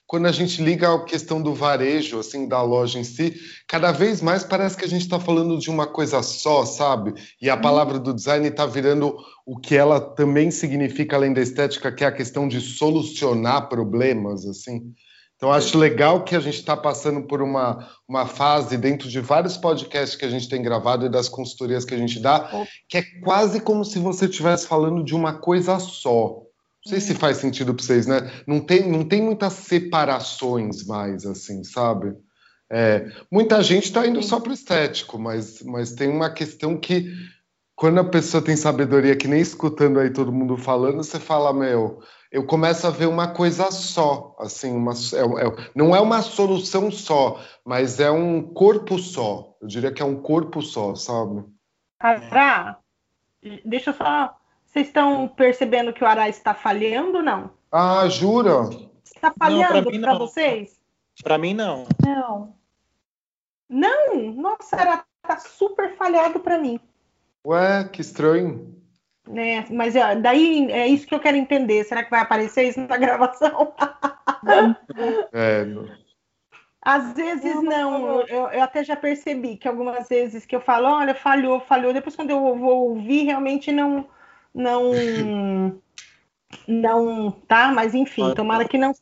quando 0.05 0.27
a 0.27 0.31
gente 0.31 0.61
liga 0.61 0.93
a 0.93 1.03
questão 1.03 1.41
do 1.41 1.53
varejo, 1.53 2.19
assim, 2.19 2.47
da 2.47 2.61
loja 2.61 2.99
em 2.99 3.03
si, 3.03 3.35
cada 3.67 3.91
vez 3.91 4.21
mais 4.21 4.43
parece 4.43 4.77
que 4.77 4.85
a 4.85 4.89
gente 4.89 5.01
está 5.01 5.19
falando 5.19 5.57
de 5.57 5.69
uma 5.69 5.87
coisa 5.87 6.21
só, 6.21 6.65
sabe? 6.65 7.13
E 7.41 7.49
a 7.49 7.57
palavra 7.57 7.97
do 7.97 8.13
design 8.13 8.47
está 8.47 8.65
virando 8.65 9.17
o 9.45 9.57
que 9.57 9.75
ela 9.75 9.99
também 9.99 10.51
significa, 10.51 11.15
além 11.15 11.33
da 11.33 11.41
estética, 11.41 11.91
que 11.91 12.03
é 12.03 12.07
a 12.07 12.11
questão 12.11 12.47
de 12.47 12.61
solucionar 12.61 13.69
problemas, 13.69 14.45
assim. 14.45 14.93
Então, 15.35 15.51
acho 15.51 15.77
legal 15.77 16.23
que 16.23 16.37
a 16.37 16.39
gente 16.39 16.55
está 16.55 16.77
passando 16.77 17.27
por 17.27 17.41
uma, 17.41 17.89
uma 18.07 18.25
fase 18.25 18.77
dentro 18.77 19.09
de 19.09 19.19
vários 19.19 19.57
podcasts 19.57 20.15
que 20.15 20.23
a 20.23 20.29
gente 20.29 20.47
tem 20.47 20.61
gravado 20.61 21.05
e 21.05 21.09
das 21.09 21.27
consultorias 21.27 21.83
que 21.83 21.93
a 21.93 21.97
gente 21.97 22.19
dá, 22.19 22.49
que 22.87 22.99
é 22.99 23.01
quase 23.21 23.59
como 23.59 23.83
se 23.83 23.99
você 23.99 24.25
estivesse 24.25 24.65
falando 24.65 25.03
de 25.03 25.13
uma 25.13 25.33
coisa 25.33 25.79
só. 25.79 26.42
Não 26.85 26.89
sei 26.89 26.99
se 26.99 27.15
faz 27.15 27.37
sentido 27.37 27.73
para 27.73 27.83
vocês, 27.83 28.05
né? 28.05 28.29
Não 28.45 28.59
tem, 28.59 28.89
não 28.89 29.07
tem 29.07 29.21
muitas 29.21 29.53
separações 29.53 30.85
mais, 30.85 31.25
assim, 31.25 31.63
sabe? 31.63 32.13
É, 32.69 33.09
muita 33.31 33.61
gente 33.63 33.85
está 33.85 34.05
indo 34.05 34.21
só 34.21 34.39
para 34.39 34.49
o 34.49 34.53
estético, 34.53 35.17
mas, 35.17 35.61
mas 35.63 35.93
tem 35.93 36.09
uma 36.09 36.29
questão 36.29 36.77
que, 36.77 37.09
quando 37.75 37.99
a 37.99 38.03
pessoa 38.03 38.43
tem 38.43 38.57
sabedoria, 38.57 39.15
que 39.15 39.27
nem 39.27 39.39
escutando 39.39 39.99
aí 39.99 40.09
todo 40.09 40.31
mundo 40.31 40.57
falando, 40.57 40.97
você 40.97 41.19
fala, 41.19 41.53
meu, 41.53 42.01
eu 42.29 42.45
começo 42.45 42.85
a 42.85 42.89
ver 42.89 43.07
uma 43.07 43.27
coisa 43.27 43.71
só, 43.71 44.35
assim, 44.39 44.75
uma, 44.75 44.91
é, 44.91 45.45
é, 45.45 45.69
não 45.73 45.95
é 45.95 46.01
uma 46.01 46.21
solução 46.21 46.91
só, 46.91 47.39
mas 47.63 47.99
é 47.99 48.11
um 48.11 48.41
corpo 48.41 48.99
só. 48.99 49.55
Eu 49.61 49.67
diria 49.67 49.91
que 49.91 50.01
é 50.01 50.05
um 50.05 50.19
corpo 50.19 50.61
só, 50.61 50.95
sabe? 50.95 51.45
Ará, 51.99 52.79
deixa 53.63 53.91
eu 53.91 53.93
só. 53.93 54.35
Vocês 54.73 54.87
estão 54.87 55.27
percebendo 55.27 55.93
que 55.93 56.03
o 56.03 56.07
Ará 56.07 56.27
está 56.27 56.55
falhando 56.55 57.17
ou 57.17 57.23
não? 57.23 57.51
Ah, 57.71 58.09
jura? 58.09 58.71
Está 59.05 59.31
falhando 59.37 60.01
para 60.01 60.17
vocês? 60.17 60.81
Para 61.21 61.37
mim, 61.37 61.53
não. 61.53 61.85
Não. 62.03 62.55
Não? 63.69 64.33
Nossa, 64.33 64.75
Ará 64.75 65.05
tá 65.21 65.37
super 65.37 65.95
falhado 65.95 66.39
para 66.39 66.57
mim. 66.57 66.79
Ué, 67.45 67.83
que 67.83 68.01
estranho. 68.01 68.75
Né? 69.27 69.63
Mas 69.69 69.95
ó, 69.95 70.15
daí 70.15 70.71
é 70.71 70.87
isso 70.87 71.05
que 71.05 71.13
eu 71.13 71.19
quero 71.19 71.37
entender. 71.37 71.83
Será 71.83 72.03
que 72.03 72.09
vai 72.09 72.21
aparecer 72.21 72.69
isso 72.69 72.79
na 72.79 72.97
gravação? 72.97 73.75
é, 75.31 75.65
Às 76.81 77.13
vezes 77.13 77.61
não, 77.61 78.21
eu, 78.21 78.47
eu, 78.47 78.63
até 78.63 78.83
já 78.83 78.95
percebi 78.95 79.55
que 79.55 79.67
algumas 79.67 80.09
vezes 80.09 80.47
que 80.47 80.55
eu 80.55 80.59
falo, 80.59 80.87
olha, 80.87 81.13
falhou, 81.13 81.59
falhou. 81.59 81.93
Depois 81.93 82.15
quando 82.15 82.31
eu 82.31 82.57
vou 82.57 82.89
ouvir, 82.89 83.23
realmente 83.23 83.71
não, 83.71 84.05
não, 84.53 84.91
não, 86.67 87.31
tá? 87.31 87.71
Mas 87.71 87.93
enfim, 87.93 88.33
tomara 88.33 88.67
que 88.67 88.77
não, 88.77 88.93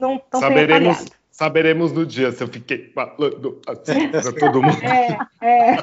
não, 0.00 0.22
não 0.32 0.40
saberemos, 0.40 1.06
saberemos 1.30 1.92
no 1.92 2.06
dia 2.06 2.32
se 2.32 2.42
eu 2.42 2.48
fiquei 2.48 2.92
falando 2.92 3.60
assim 3.66 4.08
para 4.08 4.32
todo 4.38 4.62
mundo. 4.62 4.82
É, 4.82 5.18
é. 5.46 5.76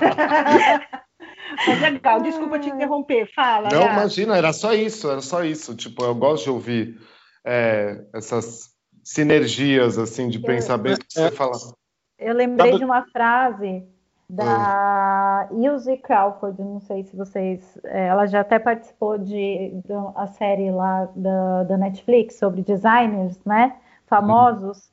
Mas 1.68 1.84
é 1.84 1.90
legal, 1.90 2.22
desculpa 2.22 2.60
te 2.60 2.70
interromper, 2.70 3.32
fala. 3.34 3.70
Não, 3.70 3.84
imagina, 3.84 4.36
era 4.36 4.52
só 4.52 4.74
isso, 4.74 5.10
era 5.10 5.22
só 5.22 5.44
isso. 5.44 5.76
Tipo, 5.76 6.04
eu 6.04 6.16
gosto 6.16 6.46
de 6.46 6.50
ouvir 6.50 7.00
é, 7.46 8.04
essas 8.14 8.72
sinergias 9.04 10.00
assim 10.00 10.28
de 10.28 10.40
pensamento 10.40 11.06
que 11.06 11.14
você 11.14 11.32
fala. 11.32 11.54
Eu 12.18 12.34
lembrei 12.34 12.78
de 12.78 12.84
uma 12.84 13.06
frase 13.08 13.86
da 14.30 15.48
Ilse 15.52 15.98
Crawford, 15.98 16.62
não 16.62 16.80
sei 16.80 17.04
se 17.04 17.16
vocês. 17.16 17.78
É, 17.84 18.08
ela 18.08 18.26
já 18.26 18.42
até 18.42 18.58
participou 18.60 19.18
de, 19.18 19.82
de 19.86 19.94
a 20.16 20.28
série 20.28 20.72
lá 20.72 21.08
da, 21.16 21.64
da 21.64 21.78
Netflix 21.78 22.40
sobre 22.40 22.62
designers, 22.62 23.40
né? 23.46 23.76
Famosos. 24.08 24.90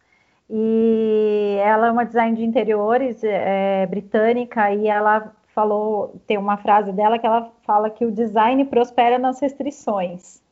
E 0.50 1.58
ela 1.62 1.86
é 1.86 1.90
uma 1.90 2.04
design 2.04 2.36
de 2.36 2.44
interiores 2.44 3.24
é, 3.24 3.86
britânica 3.86 4.70
e 4.72 4.86
ela 4.86 5.32
falou, 5.54 6.20
tem 6.26 6.36
uma 6.36 6.56
frase 6.58 6.92
dela 6.92 7.18
que 7.18 7.26
ela 7.26 7.50
fala 7.62 7.88
que 7.90 8.04
o 8.04 8.12
design 8.12 8.64
prospera 8.66 9.18
nas 9.18 9.40
restrições. 9.40 10.42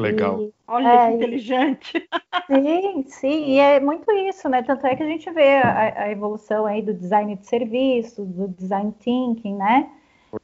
Legal. 0.00 0.42
E, 0.42 0.54
Olha 0.66 0.88
é, 0.88 1.08
que 1.08 1.16
inteligente. 1.16 2.08
Sim, 2.46 3.04
sim, 3.06 3.44
e 3.50 3.58
é 3.58 3.78
muito 3.78 4.10
isso, 4.10 4.48
né? 4.48 4.62
Tanto 4.62 4.86
é 4.86 4.96
que 4.96 5.02
a 5.02 5.06
gente 5.06 5.30
vê 5.30 5.56
a, 5.58 6.04
a 6.04 6.10
evolução 6.10 6.64
aí 6.64 6.80
do 6.80 6.94
design 6.94 7.36
de 7.36 7.46
serviço, 7.46 8.24
do 8.24 8.48
design 8.48 8.92
thinking, 9.00 9.54
né? 9.54 9.90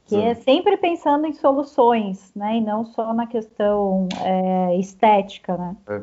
Que 0.05 0.15
é. 0.15 0.29
é 0.29 0.35
sempre 0.35 0.77
pensando 0.77 1.25
em 1.25 1.33
soluções, 1.33 2.31
né? 2.35 2.57
E 2.57 2.61
não 2.61 2.85
só 2.85 3.13
na 3.13 3.25
questão 3.25 4.07
é, 4.23 4.77
estética, 4.77 5.57
né? 5.57 5.75
É. 5.87 6.01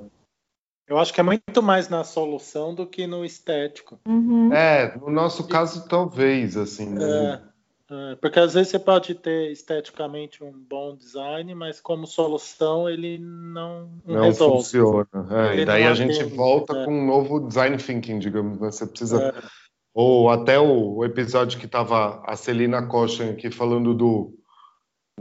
Eu 0.89 0.99
acho 0.99 1.15
que 1.15 1.21
é 1.21 1.25
muito 1.25 1.63
mais 1.63 1.89
na 1.89 2.05
solução 2.05 2.75
do 2.75 2.87
que 2.87 3.07
no 3.07 3.25
estético. 3.25 3.99
Uhum. 4.07 4.53
É, 4.53 4.97
no 4.99 5.11
nosso 5.11 5.47
caso, 5.47 5.89
talvez, 5.89 6.57
assim. 6.57 6.91
Né? 6.91 7.41
É, 7.93 8.15
porque 8.17 8.41
às 8.41 8.55
vezes 8.55 8.71
você 8.71 8.79
pode 8.79 9.15
ter 9.15 9.53
esteticamente 9.53 10.43
um 10.43 10.51
bom 10.51 10.97
design, 10.97 11.55
mas 11.55 11.79
como 11.79 12.07
solução 12.07 12.89
ele 12.89 13.19
não, 13.19 13.91
não, 14.07 14.15
não 14.15 14.23
resolve. 14.23 14.57
funciona. 14.57 15.07
É, 15.31 15.59
e 15.59 15.65
daí 15.67 15.85
a 15.85 15.93
gente 15.93 16.25
volta 16.25 16.75
é. 16.75 16.85
com 16.87 16.91
um 16.91 17.07
novo 17.07 17.47
design 17.47 17.77
thinking, 17.77 18.19
digamos. 18.19 18.59
Né? 18.59 18.71
Você 18.71 18.87
precisa. 18.87 19.23
É. 19.23 19.35
Ou 19.93 20.31
até 20.31 20.59
o, 20.59 20.97
o 20.97 21.05
episódio 21.05 21.61
que 21.61 21.67
estava 21.67 22.23
a 22.25 22.35
Celina 22.35 22.87
Koshan 22.87 23.33
aqui 23.33 23.51
falando 23.51 23.93
do 23.93 24.39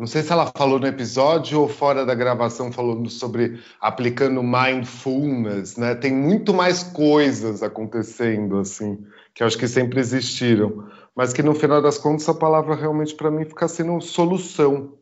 não 0.01 0.08
sei 0.08 0.24
se 0.24 0.34
ela 0.34 0.48
falou 0.48 0.79
no 0.79 0.88
episódio 0.88 1.62
ou 1.62 1.70
fora 1.70 2.03
da 2.03 2.15
gravação 2.15 2.72
falando 2.72 3.08
sobre 3.08 3.62
aplicando 3.79 4.41
mindfulness, 4.41 5.77
né? 5.77 5.93
Tem 5.93 6.12
muito 6.12 6.55
mais 6.55 6.81
coisas 6.81 7.62
acontecendo 7.62 8.58
assim, 8.58 9.05
que 9.31 9.43
eu 9.43 9.48
acho 9.48 9.60
que 9.60 9.67
sempre 9.67 10.00
existiram, 10.00 10.89
mas 11.15 11.31
que 11.31 11.43
no 11.43 11.53
final 11.53 11.84
das 11.84 12.00
contas 12.00 12.27
a 12.27 12.34
palavra 12.34 12.74
realmente 12.74 13.13
para 13.13 13.29
mim 13.29 13.46
fica 13.46 13.67
sendo 13.67 14.01
solução. 14.01 14.98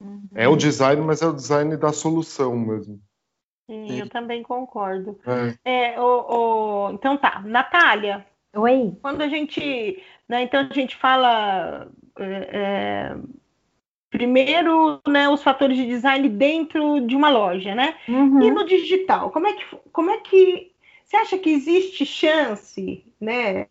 Uhum. 0.00 0.26
É 0.34 0.48
o 0.48 0.56
design, 0.56 1.02
mas 1.02 1.20
é 1.20 1.26
o 1.26 1.34
design 1.34 1.76
da 1.76 1.92
solução 1.92 2.56
mesmo. 2.56 2.98
Sim, 3.70 4.00
eu 4.00 4.08
também 4.08 4.42
concordo. 4.42 5.20
É. 5.62 5.92
É, 5.92 6.00
o, 6.00 6.86
o... 6.86 6.90
Então 6.94 7.18
tá, 7.18 7.42
Natália. 7.44 8.26
Oi. 8.56 8.96
Quando 9.02 9.20
a 9.20 9.28
gente, 9.28 10.02
né, 10.26 10.44
então 10.44 10.66
a 10.70 10.72
gente 10.72 10.96
fala 10.96 11.86
é, 12.18 12.48
é 12.50 13.16
Primeiro, 14.10 15.00
né, 15.06 15.28
os 15.28 15.42
fatores 15.42 15.76
de 15.76 15.86
design 15.86 16.28
dentro 16.28 17.00
de 17.00 17.14
uma 17.14 17.28
loja, 17.28 17.74
né? 17.74 17.94
Uhum. 18.08 18.42
E 18.42 18.50
no 18.50 18.64
digital, 18.64 19.30
como 19.30 19.46
é 19.46 19.52
que 19.52 19.64
como 19.92 20.10
é 20.10 20.18
que 20.18 20.72
você 21.04 21.16
acha 21.16 21.38
que 21.38 21.50
existe 21.50 22.06
chance, 22.06 23.04
né, 23.20 23.66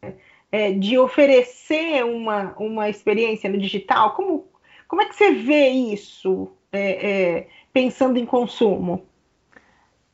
é, 0.51 0.71
de 0.71 0.97
oferecer 0.97 2.03
uma, 2.05 2.55
uma 2.57 2.89
experiência 2.89 3.49
no 3.49 3.57
digital? 3.57 4.13
Como 4.15 4.45
como 4.87 5.01
é 5.01 5.05
que 5.05 5.15
você 5.15 5.31
vê 5.31 5.67
isso, 5.69 6.49
é, 6.71 7.11
é, 7.11 7.47
pensando 7.73 8.17
em 8.17 8.25
consumo? 8.25 9.05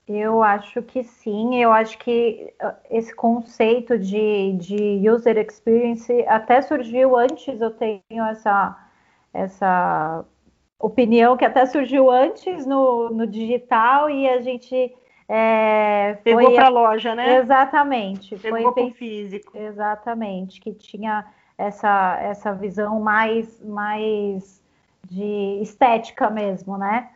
Eu 0.07 0.43
acho 0.43 0.81
que 0.81 1.03
sim, 1.03 1.61
eu 1.61 1.71
acho 1.71 1.97
que 1.97 2.53
uh, 2.61 2.73
esse 2.91 3.15
conceito 3.15 3.97
de, 3.97 4.51
de 4.53 5.09
user 5.09 5.37
experience 5.37 6.11
até 6.27 6.61
surgiu 6.61 7.15
antes, 7.15 7.61
eu 7.61 7.71
tenho 7.71 8.25
essa, 8.29 8.77
essa 9.33 10.23
opinião 10.79 11.35
que 11.35 11.45
até 11.45 11.65
surgiu 11.65 12.11
antes 12.11 12.65
no, 12.65 13.09
no 13.09 13.25
digital 13.25 14.09
e 14.09 14.27
a 14.27 14.41
gente 14.41 14.93
é, 15.27 16.17
pegou 16.23 16.53
para 16.53 16.67
a 16.67 16.69
loja, 16.69 17.15
né? 17.15 17.37
Exatamente. 17.37 18.35
Pegou 18.37 18.71
para 18.73 18.83
o 18.83 18.91
físico. 18.91 19.57
Exatamente, 19.57 20.59
que 20.59 20.73
tinha 20.73 21.25
essa, 21.57 22.17
essa 22.21 22.53
visão 22.53 22.99
mais, 22.99 23.61
mais 23.63 24.61
de 25.09 25.59
estética 25.61 26.29
mesmo, 26.29 26.77
né? 26.77 27.09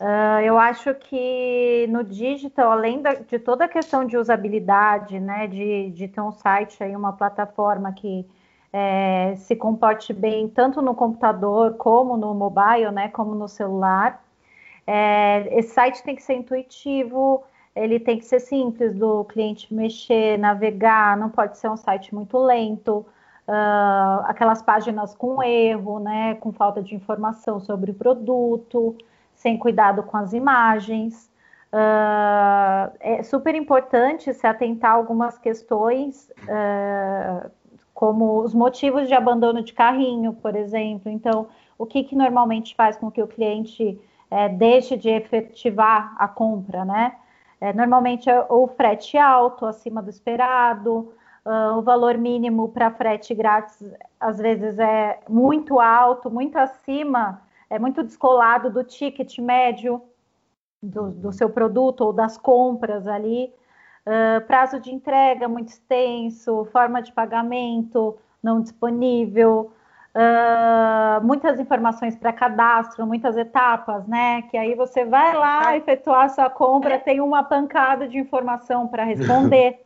Uh, 0.00 0.40
eu 0.42 0.58
acho 0.58 0.92
que 0.94 1.86
no 1.88 2.02
digital, 2.02 2.72
além 2.72 3.00
da, 3.00 3.14
de 3.14 3.38
toda 3.38 3.66
a 3.66 3.68
questão 3.68 4.04
de 4.04 4.16
usabilidade, 4.16 5.20
né, 5.20 5.46
de, 5.46 5.90
de 5.90 6.08
ter 6.08 6.20
um 6.20 6.32
site 6.32 6.82
aí, 6.82 6.96
uma 6.96 7.12
plataforma 7.12 7.92
que 7.92 8.26
é, 8.72 9.34
se 9.36 9.54
comporte 9.54 10.12
bem 10.12 10.48
tanto 10.48 10.80
no 10.80 10.94
computador 10.94 11.74
como 11.74 12.16
no 12.16 12.34
mobile, 12.34 12.90
né, 12.90 13.08
como 13.08 13.34
no 13.34 13.48
celular. 13.48 14.24
É, 14.86 15.58
esse 15.58 15.74
site 15.74 16.02
tem 16.02 16.16
que 16.16 16.22
ser 16.22 16.34
intuitivo, 16.34 17.44
ele 17.74 18.00
tem 18.00 18.18
que 18.18 18.24
ser 18.24 18.40
simples 18.40 18.94
do 18.94 19.24
cliente 19.24 19.72
mexer, 19.72 20.38
navegar, 20.38 21.16
não 21.16 21.30
pode 21.30 21.58
ser 21.58 21.70
um 21.70 21.76
site 21.76 22.14
muito 22.14 22.38
lento, 22.38 23.06
uh, 23.48 24.24
aquelas 24.24 24.62
páginas 24.62 25.14
com 25.14 25.42
erro, 25.42 25.98
né, 25.98 26.34
com 26.36 26.52
falta 26.52 26.82
de 26.82 26.94
informação 26.94 27.60
sobre 27.60 27.90
o 27.90 27.94
produto 27.94 28.96
sem 29.34 29.58
cuidado 29.58 30.02
com 30.02 30.16
as 30.16 30.32
imagens. 30.32 31.30
Uh, 31.72 32.92
é 33.00 33.22
super 33.22 33.54
importante 33.54 34.32
se 34.34 34.46
atentar 34.46 34.92
a 34.92 34.94
algumas 34.94 35.38
questões, 35.38 36.30
uh, 36.42 37.50
como 38.02 38.42
os 38.42 38.52
motivos 38.52 39.06
de 39.06 39.14
abandono 39.14 39.62
de 39.62 39.72
carrinho, 39.72 40.32
por 40.32 40.56
exemplo. 40.56 41.08
Então, 41.08 41.46
o 41.78 41.86
que, 41.86 42.02
que 42.02 42.16
normalmente 42.16 42.74
faz 42.74 42.96
com 42.96 43.12
que 43.12 43.22
o 43.22 43.28
cliente 43.28 43.96
é, 44.28 44.48
deixe 44.48 44.96
de 44.96 45.08
efetivar 45.08 46.12
a 46.18 46.26
compra, 46.26 46.84
né? 46.84 47.14
É, 47.60 47.72
normalmente 47.72 48.28
é 48.28 48.44
o 48.48 48.66
frete 48.66 49.16
alto, 49.16 49.64
acima 49.66 50.02
do 50.02 50.10
esperado, 50.10 51.12
uh, 51.46 51.78
o 51.78 51.82
valor 51.82 52.18
mínimo 52.18 52.70
para 52.70 52.90
frete 52.90 53.36
grátis 53.36 53.80
às 54.18 54.38
vezes 54.38 54.80
é 54.80 55.20
muito 55.28 55.78
alto, 55.78 56.28
muito 56.28 56.56
acima 56.56 57.40
é 57.70 57.78
muito 57.78 58.02
descolado 58.02 58.68
do 58.68 58.82
ticket 58.82 59.38
médio 59.38 60.02
do, 60.82 61.12
do 61.12 61.32
seu 61.32 61.48
produto 61.48 62.00
ou 62.00 62.12
das 62.12 62.36
compras 62.36 63.06
ali. 63.06 63.54
Uh, 64.04 64.40
prazo 64.46 64.80
de 64.80 64.92
entrega 64.92 65.46
muito 65.46 65.68
extenso, 65.68 66.64
forma 66.72 67.00
de 67.00 67.12
pagamento 67.12 68.18
não 68.42 68.60
disponível, 68.60 69.72
uh, 70.14 71.24
muitas 71.24 71.60
informações 71.60 72.16
para 72.16 72.32
cadastro, 72.32 73.06
muitas 73.06 73.36
etapas, 73.36 74.06
né? 74.06 74.42
Que 74.42 74.56
aí 74.56 74.74
você 74.74 75.04
vai 75.04 75.34
lá 75.34 75.76
efetuar 75.76 76.24
a 76.24 76.28
sua 76.28 76.50
compra, 76.50 76.98
tem 76.98 77.20
uma 77.20 77.44
pancada 77.44 78.08
de 78.08 78.18
informação 78.18 78.88
para 78.88 79.04
responder. 79.04 79.80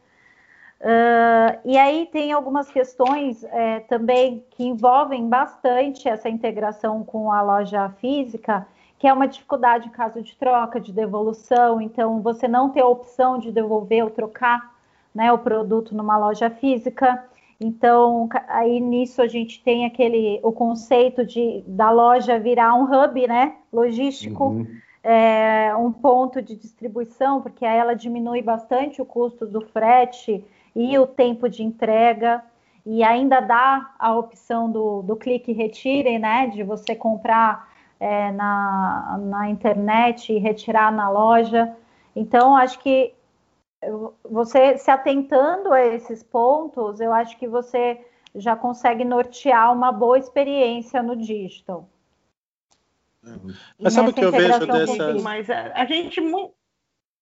Uh, 0.81 1.61
e 1.67 1.77
aí 1.77 2.09
tem 2.13 2.33
algumas 2.33 2.71
questões 2.71 3.45
é, 3.45 3.81
também 3.81 4.45
que 4.51 4.65
envolvem 4.65 5.29
bastante 5.29 6.09
essa 6.09 6.29
integração 6.29 7.05
com 7.05 7.31
a 7.31 7.43
loja 7.43 7.91
física, 8.01 8.67
que 8.99 9.07
é 9.07 9.13
uma 9.13 9.29
dificuldade 9.29 9.89
em 9.89 9.91
caso 9.91 10.23
de 10.23 10.35
troca, 10.37 10.81
de 10.81 10.93
devolução. 10.93 11.81
Então, 11.81 12.21
você 12.21 12.49
não 12.49 12.71
ter 12.71 12.81
a 12.81 12.87
opção 12.87 13.39
de 13.39 13.53
devolver 13.53 14.05
ou 14.05 14.11
trocar 14.11 14.75
né, 15.15 15.33
o 15.33 15.39
produto 15.39 15.95
numa 15.95 16.17
loja 16.17 16.51
física. 16.51 17.25
Então, 17.61 18.29
aí 18.49 18.81
nisso 18.81 19.23
a 19.23 19.27
gente 19.27 19.63
tem 19.63 19.87
aquele 19.87 20.41
o 20.43 20.53
conceito 20.53 21.25
de 21.25 21.63
da 21.67 21.91
loja 21.91 22.39
virar 22.39 22.75
um 22.75 22.85
hub, 22.85 23.27
né, 23.27 23.55
logístico. 23.73 24.45
Uhum. 24.45 24.67
É, 25.03 25.73
um 25.77 25.93
ponto 25.93 26.43
de 26.43 26.57
distribuição, 26.57 27.41
porque 27.41 27.65
aí 27.65 27.79
ela 27.79 27.95
diminui 27.95 28.43
bastante 28.43 29.01
o 29.01 29.05
custo 29.05 29.47
do 29.47 29.61
frete, 29.61 30.45
e 30.77 30.99
o 30.99 31.07
tempo 31.07 31.49
de 31.49 31.63
entrega, 31.63 32.45
e 32.85 33.03
ainda 33.03 33.41
dá 33.41 33.95
a 33.99 34.15
opção 34.15 34.71
do, 34.71 35.01
do 35.01 35.17
clique 35.17 35.51
retire, 35.51 36.19
né? 36.19 36.49
De 36.49 36.63
você 36.63 36.95
comprar 36.95 37.67
é, 37.99 38.31
na, 38.33 39.19
na 39.21 39.51
internet 39.51 40.33
e 40.33 40.39
retirar 40.39 40.93
na 40.93 41.09
loja. 41.09 41.75
Então, 42.15 42.57
acho 42.57 42.79
que 42.79 43.15
você 44.25 44.79
se 44.79 44.91
atentando 44.91 45.73
a 45.73 45.81
esses 45.81 46.23
pontos, 46.23 47.01
eu 47.01 47.13
acho 47.13 47.39
que 47.39 47.47
você 47.47 48.05
já 48.35 48.57
consegue 48.57 49.05
nortear 49.05 49.73
uma 49.73 49.93
boa 49.93 50.19
experiência 50.19 51.03
no 51.03 51.17
digital. 51.17 51.89
Mas 53.79 53.93
sabe 53.93 54.11
o 54.11 54.13
que 54.13 54.25
eu 54.25 54.31
vejo 54.31 54.67
dessas... 54.67 55.23
Mas 55.23 55.51
a, 55.51 55.73
a 55.75 55.85
gente... 55.85 56.21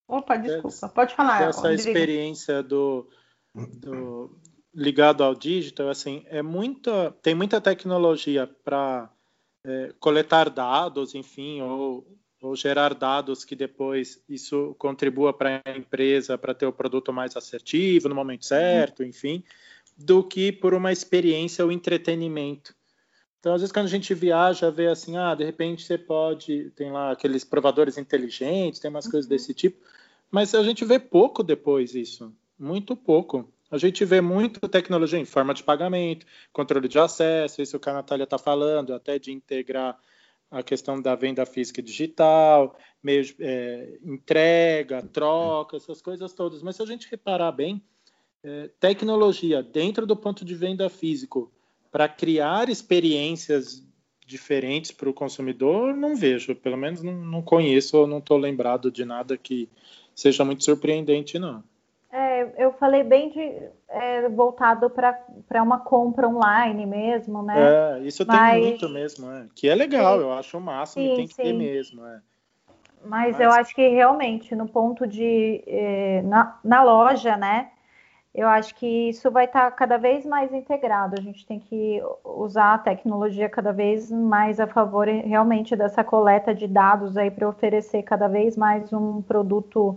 Opa, 0.07 0.37
desculpa, 0.37 0.89
pode 0.89 1.15
falar. 1.15 1.49
Essa 1.49 1.73
experiência 1.73 2.63
do, 2.63 3.09
do, 3.55 4.37
ligado 4.75 5.25
ao 5.25 5.35
digital, 5.35 5.89
assim, 5.89 6.25
é 6.27 6.43
muita, 6.43 7.13
tem 7.23 7.35
muita 7.35 7.61
tecnologia 7.61 8.47
para 8.47 9.11
é, 9.65 9.93
coletar 9.99 10.51
dados, 10.51 11.15
enfim, 11.15 11.63
ou, 11.63 12.07
ou 12.41 12.55
gerar 12.55 12.95
dados 12.95 13.45
que 13.45 13.57
depois 13.57 14.23
isso 14.29 14.75
contribua 14.79 15.33
para 15.33 15.63
a 15.65 15.77
empresa 15.77 16.37
para 16.37 16.55
ter 16.55 16.67
o 16.67 16.73
produto 16.73 17.13
mais 17.13 17.37
assertivo 17.37 18.09
no 18.09 18.15
momento 18.15 18.45
certo, 18.45 19.01
uhum. 19.01 19.09
enfim, 19.09 19.43
do 19.97 20.23
que 20.23 20.53
por 20.53 20.75
uma 20.75 20.93
experiência 20.93 21.65
ou 21.65 21.73
entretenimento. 21.73 22.75
Então, 23.41 23.55
às 23.55 23.61
vezes, 23.61 23.73
quando 23.73 23.87
a 23.87 23.91
gente 23.91 24.15
viaja, 24.15 24.71
vê 24.71 24.87
assim, 24.87 25.17
ah, 25.19 25.35
de 25.35 25.45
repente 25.45 25.85
você 25.85 25.99
pode, 25.99 26.71
tem 26.71 26.91
lá 26.91 27.13
aqueles 27.13 27.45
provadores 27.45 27.99
inteligentes, 27.99 28.81
tem 28.81 28.91
umas 28.91 29.05
uhum. 29.05 29.11
coisas 29.13 29.29
desse 29.29 29.53
tipo, 29.53 29.83
mas 30.31 30.55
a 30.55 30.63
gente 30.63 30.85
vê 30.85 30.99
pouco 30.99 31.43
depois 31.43 31.95
isso. 31.95 32.35
Muito 32.59 32.97
pouco. 32.97 33.53
A 33.75 33.79
gente 33.79 34.05
vê 34.05 34.21
muito 34.21 34.69
tecnologia 34.69 35.19
em 35.19 35.25
forma 35.25 35.53
de 35.53 35.65
pagamento, 35.65 36.25
controle 36.53 36.87
de 36.87 36.97
acesso, 36.97 37.61
isso 37.61 37.81
que 37.81 37.89
a 37.89 37.93
Natália 37.93 38.23
está 38.23 38.39
falando, 38.39 38.95
até 38.95 39.19
de 39.19 39.33
integrar 39.33 39.99
a 40.49 40.63
questão 40.63 41.03
da 41.03 41.17
venda 41.17 41.45
física 41.45 41.81
e 41.81 41.83
digital, 41.83 42.79
meio 43.03 43.25
é, 43.41 43.99
entrega, 44.05 45.03
troca, 45.03 45.77
essas 45.77 46.01
coisas 46.01 46.33
todas. 46.33 46.63
Mas 46.63 46.77
se 46.77 46.83
a 46.83 46.87
gente 46.87 47.11
reparar 47.11 47.51
bem, 47.51 47.83
é, 48.45 48.71
tecnologia 48.79 49.61
dentro 49.61 50.07
do 50.07 50.15
ponto 50.15 50.45
de 50.45 50.55
venda 50.55 50.89
físico 50.89 51.53
para 51.91 52.09
criar 52.09 52.69
experiências 52.69 53.85
diferentes 54.25 54.93
para 54.93 55.11
o 55.11 55.15
consumidor, 55.15 55.97
não 55.97 56.15
vejo, 56.15 56.55
pelo 56.55 56.77
menos 56.77 57.03
não, 57.03 57.13
não 57.13 57.43
conheço 57.43 57.97
ou 57.97 58.07
não 58.07 58.19
estou 58.19 58.39
lembrado 58.39 58.89
de 58.89 59.05
nada 59.05 59.37
que 59.37 59.69
seja 60.15 60.45
muito 60.45 60.63
surpreendente, 60.63 61.41
não. 61.41 61.65
Eu 62.57 62.73
falei 62.73 63.03
bem 63.03 63.31
de 63.31 63.69
é, 63.89 64.29
voltado 64.29 64.91
para 64.91 65.63
uma 65.63 65.79
compra 65.81 66.29
online 66.29 66.87
mesmo, 66.87 67.43
né? 67.43 67.55
É, 67.57 68.01
isso 68.01 68.25
Mas... 68.27 68.53
tem 68.53 68.63
muito 68.63 68.89
mesmo, 68.89 69.31
é. 69.31 69.47
que 69.55 69.69
é 69.69 69.75
legal, 69.75 70.19
sim. 70.19 70.23
eu 70.23 70.33
acho 70.33 70.59
o 70.59 70.61
máximo, 70.61 71.05
sim, 71.05 71.17
tem 71.17 71.27
que 71.27 71.35
sim. 71.35 71.43
ter 71.43 71.53
mesmo. 71.53 72.05
É. 72.05 72.21
Mas, 73.05 73.33
Mas, 73.33 73.41
eu 73.41 73.51
acho 73.51 73.75
que 73.75 73.87
realmente, 73.89 74.55
no 74.55 74.67
ponto 74.67 75.07
de. 75.07 75.63
Eh, 75.67 76.23
na, 76.23 76.59
na 76.65 76.83
loja, 76.83 77.37
né? 77.37 77.71
Eu 78.35 78.49
acho 78.49 78.75
que 78.75 79.11
isso 79.11 79.31
vai 79.31 79.45
estar 79.45 79.71
tá 79.71 79.71
cada 79.71 79.97
vez 79.97 80.27
mais 80.27 80.53
integrado. 80.53 81.15
A 81.17 81.23
gente 81.23 81.47
tem 81.47 81.61
que 81.61 82.03
usar 82.25 82.75
a 82.75 82.79
tecnologia 82.79 83.49
cada 83.49 83.73
vez 83.73 84.11
mais 84.11 84.59
a 84.59 84.67
favor 84.67 85.07
realmente 85.07 85.77
dessa 85.77 86.03
coleta 86.03 86.53
de 86.53 86.67
dados 86.67 87.17
aí 87.17 87.31
para 87.31 87.49
oferecer 87.49 88.03
cada 88.03 88.27
vez 88.27 88.57
mais 88.57 88.93
um 88.93 89.23
produto 89.23 89.97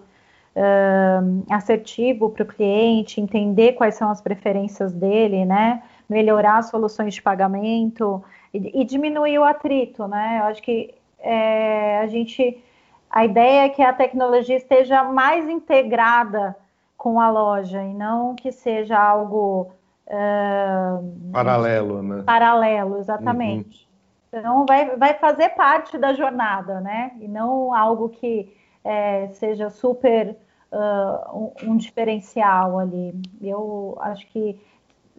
uh, 0.58 1.46
assertivo 1.50 2.30
para 2.32 2.44
o 2.44 2.46
cliente, 2.48 3.22
entender 3.22 3.74
quais 3.74 3.96
são 3.96 4.10
as 4.10 4.20
preferências 4.20 4.92
dele, 4.92 5.46
né? 5.46 5.84
Melhorar 6.10 6.58
as 6.58 6.70
soluções 6.70 7.14
de 7.14 7.22
pagamento 7.22 8.24
e, 8.54 8.82
e 8.82 8.84
diminuir 8.84 9.38
o 9.38 9.44
atrito, 9.44 10.08
né? 10.08 10.40
Eu 10.40 10.46
acho 10.46 10.62
que 10.62 10.94
é, 11.20 12.00
a 12.00 12.08
gente 12.08 12.64
a 13.10 13.24
ideia 13.24 13.66
é 13.66 13.70
que 13.70 13.82
a 13.82 13.94
tecnologia 13.94 14.58
esteja 14.58 15.04
mais 15.04 15.48
integrada 15.48 16.56
com 16.98 17.20
a 17.22 17.30
loja 17.30 17.82
e 17.84 17.94
não 17.94 18.36
que 18.36 18.52
seja 18.52 18.98
algo 19.00 19.72
uh, 20.08 21.32
paralelo, 21.32 22.02
né? 22.02 22.24
Paralelo, 22.26 22.98
exatamente. 22.98 23.88
Então, 24.28 24.66
vai, 24.68 24.96
vai 24.98 25.14
fazer 25.14 25.50
parte 25.50 25.98
da 25.98 26.14
jornada, 26.14 26.82
né? 26.82 27.12
E 27.22 27.28
não 27.30 27.74
algo 27.74 28.10
que 28.10 28.54
é, 28.84 29.30
seja 29.30 29.70
super 29.70 30.36
uh, 30.72 31.38
um, 31.38 31.72
um, 31.72 31.78
diferencial 31.78 32.80
ali. 32.80 33.14
Eu 33.42 33.98
acho 34.02 34.28
que 34.28 34.60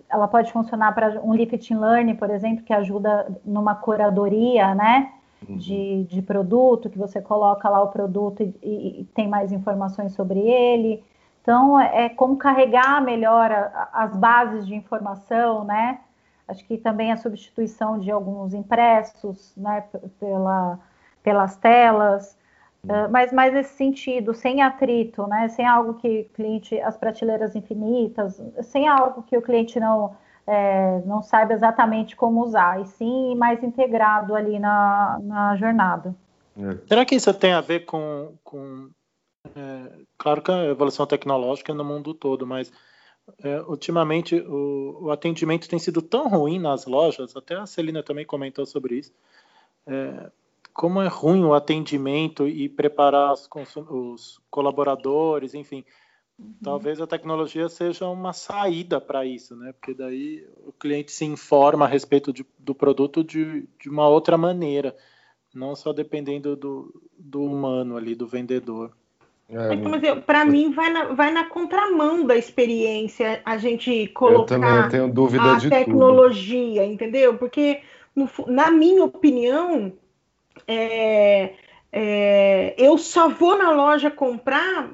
ela 0.08 0.26
pode 0.28 0.52
funcionar 0.52 0.94
para 0.94 1.20
um 1.22 1.34
lifting 1.34 1.76
learning, 1.76 2.16
por 2.16 2.30
exemplo, 2.30 2.64
que 2.64 2.72
ajuda 2.72 3.28
numa 3.44 3.74
curadoria, 3.74 4.74
né? 4.74 5.12
Uhum. 5.48 5.56
De, 5.56 6.04
de 6.04 6.20
produto, 6.20 6.90
que 6.90 6.98
você 6.98 7.20
coloca 7.20 7.68
lá 7.68 7.80
o 7.82 7.88
produto 7.88 8.42
e, 8.42 8.54
e, 8.62 9.00
e 9.00 9.04
tem 9.14 9.28
mais 9.28 9.52
informações 9.52 10.12
sobre 10.12 10.40
ele. 10.40 11.04
Então, 11.42 11.78
é, 11.78 12.06
é 12.06 12.08
como 12.08 12.36
carregar 12.36 13.00
melhor 13.02 13.50
a, 13.50 13.88
as 13.92 14.16
bases 14.16 14.66
de 14.66 14.74
informação, 14.74 15.64
né? 15.64 16.00
Acho 16.48 16.64
que 16.64 16.78
também 16.78 17.12
a 17.12 17.16
substituição 17.16 17.98
de 17.98 18.10
alguns 18.10 18.54
impressos, 18.54 19.54
né, 19.54 19.84
pela, 20.18 20.78
pelas 21.22 21.56
telas, 21.56 22.37
uh, 22.84 23.10
mas 23.10 23.32
mais 23.32 23.52
nesse 23.52 23.74
sentido, 23.74 24.34
sem 24.34 24.62
atrito, 24.62 25.26
né, 25.26 25.48
sem 25.48 25.66
algo 25.66 25.94
que 25.94 26.20
o 26.20 26.34
cliente, 26.34 26.78
as 26.80 26.96
prateleiras 26.96 27.54
infinitas, 27.54 28.42
sem 28.62 28.88
algo 28.88 29.22
que 29.22 29.36
o 29.36 29.42
cliente 29.42 29.78
não, 29.78 30.16
é, 30.46 31.00
não 31.04 31.22
saiba 31.22 31.52
exatamente 31.52 32.16
como 32.16 32.42
usar, 32.42 32.80
e 32.80 32.86
sim 32.86 33.34
mais 33.36 33.62
integrado 33.62 34.34
ali 34.34 34.58
na, 34.58 35.18
na 35.22 35.56
jornada. 35.56 36.14
É. 36.56 36.86
Será 36.88 37.04
que 37.04 37.14
isso 37.14 37.32
tem 37.34 37.52
a 37.52 37.60
ver 37.60 37.84
com, 37.84 38.34
com 38.42 38.90
é, 39.54 40.04
claro 40.16 40.42
que 40.42 40.50
a 40.50 40.64
evolução 40.64 41.06
tecnológica 41.06 41.72
é 41.72 41.74
no 41.74 41.84
mundo 41.84 42.14
todo, 42.14 42.46
mas 42.46 42.72
é, 43.42 43.60
ultimamente 43.62 44.36
o, 44.36 44.98
o, 45.02 45.10
atendimento 45.10 45.68
tem 45.68 45.78
sido 45.78 46.00
tão 46.00 46.28
ruim 46.28 46.58
nas 46.58 46.86
lojas, 46.86 47.36
até 47.36 47.54
a 47.54 47.66
Celina 47.66 48.02
também 48.02 48.24
comentou 48.24 48.64
sobre 48.66 48.96
isso. 48.96 49.12
Como 50.78 51.02
é 51.02 51.08
ruim 51.08 51.42
o 51.42 51.54
atendimento 51.54 52.46
e 52.46 52.68
preparar 52.68 53.32
os, 53.32 53.48
os 53.90 54.40
colaboradores, 54.48 55.52
enfim. 55.52 55.84
Uhum. 56.38 56.54
Talvez 56.62 57.00
a 57.00 57.06
tecnologia 57.06 57.68
seja 57.68 58.06
uma 58.06 58.32
saída 58.32 59.00
para 59.00 59.26
isso, 59.26 59.56
né? 59.56 59.72
Porque 59.72 59.92
daí 59.92 60.46
o 60.64 60.72
cliente 60.72 61.10
se 61.10 61.24
informa 61.24 61.84
a 61.84 61.88
respeito 61.88 62.32
de, 62.32 62.46
do 62.56 62.76
produto 62.76 63.24
de, 63.24 63.68
de 63.80 63.90
uma 63.90 64.08
outra 64.08 64.38
maneira, 64.38 64.94
não 65.52 65.74
só 65.74 65.92
dependendo 65.92 66.54
do, 66.54 67.02
do 67.18 67.42
humano 67.42 67.96
ali, 67.96 68.14
do 68.14 68.28
vendedor. 68.28 68.92
É, 69.48 69.74
então, 69.74 70.20
para 70.20 70.44
mim 70.44 70.70
vai 70.70 70.92
na, 70.92 71.04
vai 71.06 71.32
na 71.32 71.48
contramão 71.48 72.24
da 72.24 72.36
experiência 72.36 73.42
a 73.44 73.58
gente 73.58 74.06
colocar 74.14 74.84
a 74.84 75.58
tecnologia, 75.58 76.82
tudo. 76.82 76.92
entendeu? 76.92 77.36
Porque 77.36 77.80
no, 78.14 78.30
na 78.46 78.70
minha 78.70 79.02
opinião, 79.02 79.92
é, 80.68 81.54
é, 81.90 82.74
eu 82.76 82.98
só 82.98 83.28
vou 83.28 83.56
na 83.56 83.70
loja 83.70 84.10
comprar 84.10 84.90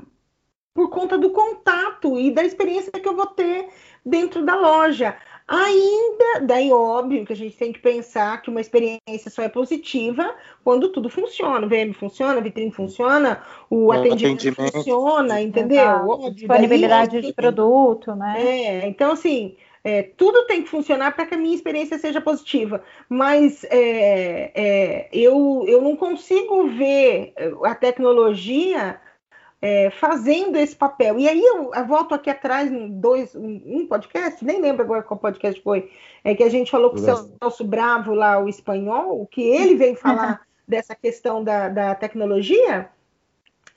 por 0.73 0.89
conta 0.91 1.19
do 1.19 1.31
contato 1.31 2.19
e 2.19 2.31
da 2.31 2.45
experiência 2.45 2.93
que 2.93 3.09
eu 3.09 3.17
vou 3.17 3.27
ter 3.27 3.69
dentro 4.05 4.45
da 4.45 4.57
loja. 4.57 5.17
Ainda, 5.47 6.47
daí 6.47 6.73
óbvio 6.73 7.27
que 7.27 7.33
a 7.33 7.37
gente 7.37 7.55
tem 7.57 7.71
que 7.71 7.79
pensar 7.79 8.41
que 8.41 8.49
uma 8.49 8.63
experiência 8.63 9.29
só 9.31 9.43
é 9.43 9.49
positiva 9.49 10.35
quando 10.65 10.89
tudo 10.89 11.11
funciona. 11.11 11.67
O 11.67 11.69
VM 11.69 11.93
funciona, 11.93 12.39
a 12.39 12.43
vitrine 12.43 12.73
funciona, 12.73 13.43
o, 13.69 13.93
atendimento, 13.93 14.49
atendimento, 14.49 14.73
funciona, 14.73 15.43
entendeu? 15.43 16.31
Disponibilidade 16.35 17.21
de 17.21 17.33
produto, 17.35 18.15
né? 18.15 18.35
É, 18.39 18.89
então 18.89 19.13
assim, 19.13 19.57
é, 19.85 20.03
tudo 20.03 20.47
tem 20.47 20.63
que 20.63 20.71
funcionar 20.71 21.15
para 21.15 21.27
que 21.27 21.35
a 21.35 21.39
minha 21.39 21.55
experiência 21.55 21.99
seja 21.99 22.21
positiva, 22.21 22.83
mas 23.09 23.63
é, 23.65 24.51
é, 24.55 25.09
eu, 25.13 25.65
eu 25.69 25.83
não 25.83 25.95
consigo 25.95 26.69
ver 26.69 27.35
a 27.63 27.75
tecnologia 27.75 28.99
é, 29.65 29.89
fazendo 29.89 30.59
esse 30.59 30.77
papel. 30.77 31.19
E 31.19 31.27
aí 31.27 31.43
eu, 31.43 31.73
eu 31.75 31.87
volto 31.87 32.15
aqui 32.15 32.29
atrás, 32.29 32.71
em 32.71 33.01
dois, 33.01 33.35
um, 33.35 33.63
um, 33.65 33.87
podcast, 33.87 34.45
nem 34.45 34.61
lembro 34.61 34.83
agora 34.83 35.03
qual 35.03 35.19
podcast 35.19 35.59
foi, 35.63 35.91
é 36.23 36.35
que 36.35 36.43
a 36.43 36.51
gente 36.51 36.71
falou 36.71 36.91
com 36.91 36.97
o 36.97 36.99
Celso 36.99 37.65
Bravo 37.65 38.13
lá, 38.13 38.39
o 38.39 38.47
espanhol, 38.47 39.27
que 39.27 39.41
ele 39.41 39.75
veio 39.75 39.97
falar 39.97 40.43
dessa 40.69 40.95
questão 40.95 41.43
da, 41.43 41.71
da 41.71 41.95
tecnologia. 41.95 42.91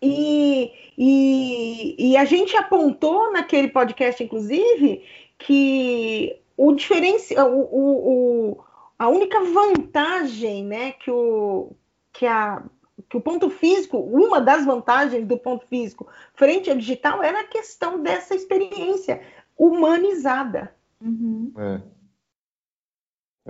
E, 0.02 0.74
e, 0.98 2.12
e, 2.12 2.17
a 2.17 2.26
gente 2.26 2.56
apontou 2.58 3.32
naquele 3.32 3.70
podcast, 3.70 4.22
inclusive, 4.22 5.04
que 5.38 6.41
o 6.56 6.73
diferencial, 6.73 7.52
o, 7.52 7.62
o, 7.62 8.52
o, 8.52 8.63
a 8.97 9.08
única 9.08 9.39
vantagem 9.43 10.65
né, 10.65 10.91
que, 10.93 11.12
o, 11.12 11.71
que 12.12 12.26
a 12.26 12.63
que 13.10 13.15
o 13.15 13.21
ponto 13.21 13.50
físico, 13.50 13.97
uma 13.97 14.41
das 14.41 14.65
vantagens 14.65 15.26
do 15.26 15.38
ponto 15.38 15.65
físico 15.67 16.08
frente 16.34 16.69
ao 16.69 16.78
digital 16.78 17.23
era 17.23 17.41
a 17.41 17.47
questão 17.47 18.02
dessa 18.02 18.36
experiência 18.36 19.21
humanizada. 19.58 20.76
Uhum. 21.00 21.54
É. 21.58 21.82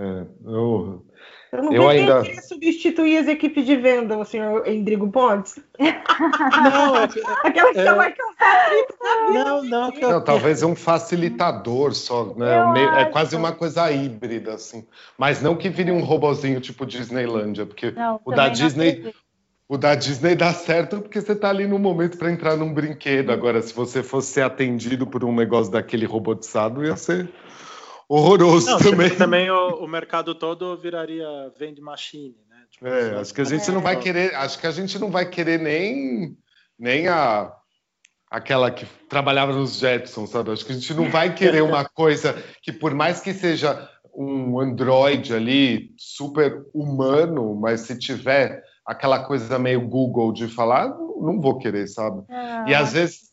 É, 0.00 0.26
eu, 0.44 1.04
eu 1.52 1.62
não 1.62 1.72
eu 1.72 1.88
ainda 1.88 2.22
queria 2.22 2.42
substituir 2.42 3.18
as 3.18 3.28
equipes 3.28 3.64
de 3.64 3.76
venda, 3.76 4.16
o 4.18 4.24
senhor 4.24 4.66
Endrigo 4.68 5.10
Pontes. 5.10 5.58
Não, 5.78 6.94
aquela 7.42 7.72
que 7.72 7.78
é, 7.78 7.94
vai 7.94 8.12
causar 8.12 8.70
Não, 9.32 9.64
não, 9.64 9.90
não, 9.90 10.24
talvez 10.24 10.62
um 10.62 10.74
facilitador 10.74 11.94
só, 11.94 12.34
né? 12.36 12.72
Meio, 12.72 12.88
é 12.90 13.06
quase 13.06 13.34
uma 13.34 13.52
coisa 13.52 13.90
híbrida, 13.90 14.54
assim. 14.54 14.86
Mas 15.16 15.40
não 15.40 15.56
que 15.56 15.68
vire 15.68 15.90
um 15.90 16.00
robozinho 16.00 16.60
tipo 16.60 16.84
Disneylândia, 16.84 17.64
porque 17.64 17.92
não, 17.92 18.20
o 18.24 18.32
da 18.32 18.48
Disney, 18.48 19.12
o 19.68 19.78
da 19.78 19.94
Disney 19.94 20.34
dá 20.34 20.52
certo 20.52 21.00
porque 21.00 21.20
você 21.20 21.32
está 21.32 21.48
ali 21.48 21.66
no 21.66 21.78
momento 21.78 22.18
para 22.18 22.30
entrar 22.30 22.56
num 22.56 22.72
brinquedo. 22.72 23.30
Agora, 23.30 23.62
se 23.62 23.72
você 23.72 24.02
fosse 24.02 24.32
ser 24.32 24.42
atendido 24.42 25.06
por 25.06 25.24
um 25.24 25.34
negócio 25.34 25.72
daquele 25.72 26.04
robotizado, 26.04 26.84
ia 26.84 26.96
ser 26.96 27.28
horroroso 28.08 28.70
não, 28.70 28.78
também. 28.78 29.10
Também 29.14 29.50
o, 29.50 29.84
o, 29.84 29.86
mercado 29.86 30.34
todo 30.34 30.76
viraria 30.76 31.26
vende 31.58 31.80
machine, 31.80 32.36
né? 32.48 32.64
Tipo, 32.70 32.86
é, 32.86 33.20
acho 33.20 33.34
que 33.34 33.40
a 33.40 33.44
gente 33.44 33.68
é. 33.68 33.72
não 33.72 33.80
vai 33.80 33.98
querer, 33.98 34.34
acho 34.34 34.58
que 34.58 34.66
a 34.66 34.70
gente 34.70 34.98
não 34.98 35.10
vai 35.10 35.28
querer 35.28 35.58
nem 35.58 36.36
nem 36.78 37.08
a 37.08 37.52
aquela 38.30 38.70
que 38.70 38.86
trabalhava 39.08 39.52
nos 39.52 39.78
Jetsons, 39.78 40.30
sabe? 40.30 40.50
Acho 40.50 40.64
que 40.64 40.72
a 40.72 40.74
gente 40.74 40.94
não 40.94 41.10
vai 41.10 41.34
querer 41.34 41.62
uma 41.62 41.84
coisa 41.88 42.34
que 42.62 42.72
por 42.72 42.94
mais 42.94 43.20
que 43.20 43.32
seja 43.32 43.88
um 44.14 44.58
Android 44.58 45.32
ali 45.32 45.94
super 45.96 46.66
humano, 46.74 47.54
mas 47.54 47.82
se 47.82 47.96
tiver 47.96 48.62
aquela 48.84 49.24
coisa 49.24 49.58
meio 49.58 49.86
Google 49.86 50.32
de 50.32 50.48
falar, 50.48 50.88
não 50.88 51.40
vou 51.40 51.58
querer, 51.58 51.86
sabe? 51.86 52.24
Ah. 52.28 52.64
E 52.66 52.74
às 52.74 52.92
vezes 52.92 53.28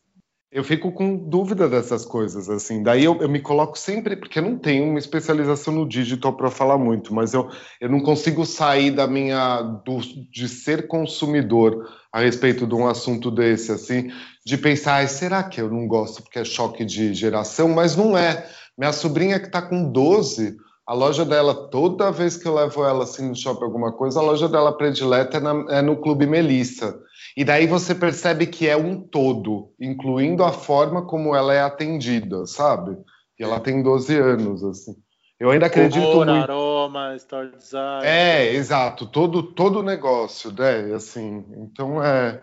eu 0.56 0.64
fico 0.64 0.90
com 0.90 1.18
dúvida 1.18 1.68
dessas 1.68 2.06
coisas, 2.06 2.50
assim. 2.50 2.82
Daí 2.82 3.04
eu, 3.04 3.18
eu 3.22 3.28
me 3.28 3.42
coloco 3.42 3.78
sempre, 3.78 4.16
porque 4.16 4.40
eu 4.40 4.44
não 4.44 4.58
tenho 4.58 4.86
uma 4.86 4.98
especialização 4.98 5.74
no 5.74 5.86
digital 5.86 6.32
para 6.32 6.50
falar 6.50 6.78
muito, 6.78 7.14
mas 7.14 7.34
eu, 7.34 7.50
eu 7.82 7.90
não 7.90 8.00
consigo 8.00 8.46
sair 8.46 8.90
da 8.90 9.06
minha 9.06 9.62
do, 9.62 10.00
de 10.32 10.48
ser 10.48 10.88
consumidor 10.88 11.86
a 12.10 12.22
respeito 12.22 12.66
de 12.66 12.74
um 12.74 12.88
assunto 12.88 13.30
desse, 13.30 13.70
assim, 13.70 14.10
de 14.46 14.58
pensar, 14.58 15.06
será 15.10 15.44
que 15.44 15.60
eu 15.60 15.70
não 15.70 15.86
gosto 15.90 16.24
porque 16.24 16.40
é 16.40 16.46
choque 16.46 16.86
de 16.86 17.14
geração? 17.14 17.68
Mas 17.68 17.98
não 17.98 18.18
é. 18.18 18.50
Minha 18.78 18.94
sobrinha 18.94 19.42
que 19.42 19.48
está 19.48 19.62
com 19.62 19.92
12 19.92 20.56
a 20.88 20.94
loja 20.94 21.26
dela, 21.26 21.68
toda 21.70 22.12
vez 22.12 22.38
que 22.38 22.48
eu 22.48 22.54
levo 22.54 22.86
ela 22.86 23.06
assim 23.06 23.28
no 23.28 23.36
shopping 23.36 23.64
alguma 23.64 23.92
coisa, 23.92 24.20
a 24.20 24.24
loja 24.24 24.48
dela 24.48 24.72
predileta 24.72 25.38
é, 25.38 25.40
na, 25.40 25.66
é 25.70 25.82
no 25.82 25.98
Clube 25.98 26.28
Melissa. 26.28 26.96
E 27.36 27.44
daí 27.44 27.68
você 27.68 27.94
percebe 27.94 28.48
que 28.48 28.68
é 28.68 28.78
um 28.78 29.00
todo, 29.00 29.74
incluindo 29.80 30.44
a 30.44 30.52
forma 30.52 31.06
como 31.06 31.36
ela 31.36 31.54
é 31.54 31.62
atendida, 31.62 32.46
sabe? 32.46 32.98
E 33.38 33.44
ela 33.44 33.60
tem 33.60 33.84
12 33.84 34.18
anos, 34.18 34.64
assim. 34.64 34.96
Eu 35.38 35.50
ainda 35.50 35.66
acredito 35.66 36.02
Cor, 36.02 36.26
muito... 36.26 36.32
aroma, 36.32 37.14
store 37.18 37.52
design. 37.58 38.08
É, 38.08 38.54
exato, 38.54 39.06
todo 39.06 39.44
todo 39.44 39.80
o 39.80 39.84
negócio, 39.84 40.50
né? 40.54 40.94
Assim, 40.94 41.44
então 41.58 42.02
é 42.02 42.42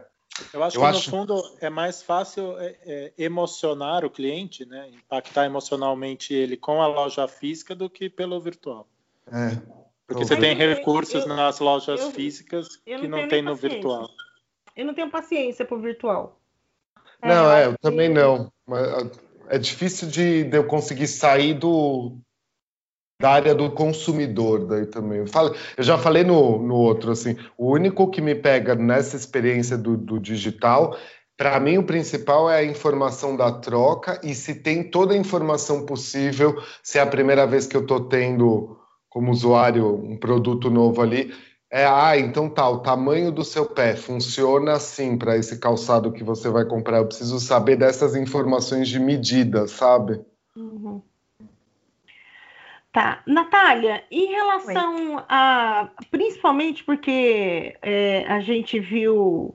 eu 0.52 0.62
acho 0.62 0.76
eu 0.76 0.80
que 0.80 0.86
acho... 0.86 1.10
no 1.10 1.16
fundo 1.16 1.42
é 1.60 1.68
mais 1.68 2.02
fácil 2.02 2.58
é, 2.58 2.76
é, 2.84 3.12
emocionar 3.18 4.04
o 4.04 4.10
cliente, 4.10 4.64
né? 4.64 4.88
Impactar 4.90 5.44
emocionalmente 5.44 6.32
ele 6.32 6.56
com 6.56 6.80
a 6.80 6.86
loja 6.86 7.28
física 7.28 7.74
do 7.74 7.88
que 7.90 8.08
pelo 8.08 8.40
virtual. 8.40 8.88
É. 9.28 9.58
Porque 10.06 10.24
você 10.24 10.36
tem 10.36 10.54
recursos 10.54 11.22
eu, 11.22 11.28
nas 11.28 11.60
lojas 11.60 12.00
eu, 12.00 12.10
físicas 12.10 12.76
que 12.76 13.08
não, 13.08 13.20
não 13.20 13.28
tem 13.28 13.42
no 13.42 13.52
paciência. 13.52 13.76
virtual. 13.76 14.10
Eu 14.76 14.84
não 14.84 14.94
tenho 14.94 15.10
paciência 15.10 15.64
para 15.64 15.76
o 15.76 15.80
virtual. 15.80 16.40
Não, 17.22 17.52
é, 17.52 17.66
eu, 17.66 17.78
também 17.78 18.08
não. 18.08 18.52
É 19.48 19.58
difícil 19.58 20.08
de, 20.08 20.44
de 20.44 20.56
eu 20.56 20.64
conseguir 20.64 21.06
sair 21.06 21.54
do, 21.54 22.16
da 23.20 23.30
área 23.30 23.54
do 23.54 23.70
consumidor 23.70 24.66
daí 24.66 24.86
também. 24.86 25.18
Eu, 25.18 25.26
falo, 25.26 25.54
eu 25.76 25.84
já 25.84 25.96
falei 25.96 26.24
no, 26.24 26.58
no 26.58 26.74
outro, 26.74 27.12
assim, 27.12 27.36
o 27.56 27.70
único 27.70 28.10
que 28.10 28.20
me 28.20 28.34
pega 28.34 28.74
nessa 28.74 29.16
experiência 29.16 29.78
do, 29.78 29.96
do 29.96 30.18
digital, 30.18 30.96
para 31.36 31.58
mim 31.60 31.78
o 31.78 31.84
principal 31.84 32.50
é 32.50 32.58
a 32.58 32.64
informação 32.64 33.36
da 33.36 33.52
troca 33.52 34.20
e 34.24 34.34
se 34.34 34.56
tem 34.56 34.82
toda 34.82 35.14
a 35.14 35.16
informação 35.16 35.86
possível, 35.86 36.60
se 36.82 36.98
é 36.98 37.00
a 37.02 37.06
primeira 37.06 37.46
vez 37.46 37.66
que 37.66 37.76
eu 37.76 37.82
estou 37.82 38.08
tendo 38.08 38.76
como 39.08 39.30
usuário 39.30 39.94
um 39.94 40.16
produto 40.16 40.68
novo 40.68 41.00
ali, 41.00 41.32
é, 41.74 41.86
ah, 41.86 42.18
então 42.18 42.50
tá, 42.50 42.68
o 42.68 42.80
tamanho 42.80 43.32
do 43.32 43.42
seu 43.42 43.64
pé 43.64 43.96
funciona 43.96 44.72
assim 44.72 45.16
para 45.16 45.38
esse 45.38 45.58
calçado 45.58 46.12
que 46.12 46.22
você 46.22 46.50
vai 46.50 46.66
comprar. 46.66 46.98
Eu 46.98 47.06
preciso 47.06 47.40
saber 47.40 47.76
dessas 47.76 48.14
informações 48.14 48.88
de 48.88 49.00
medida, 49.00 49.66
sabe? 49.66 50.20
Uhum. 50.54 51.00
Tá, 52.92 53.22
Natália, 53.26 54.04
em 54.10 54.26
relação 54.26 55.14
Oi. 55.14 55.22
a. 55.26 55.88
Principalmente 56.10 56.84
porque 56.84 57.74
é, 57.80 58.26
a 58.28 58.38
gente 58.40 58.78
viu. 58.78 59.54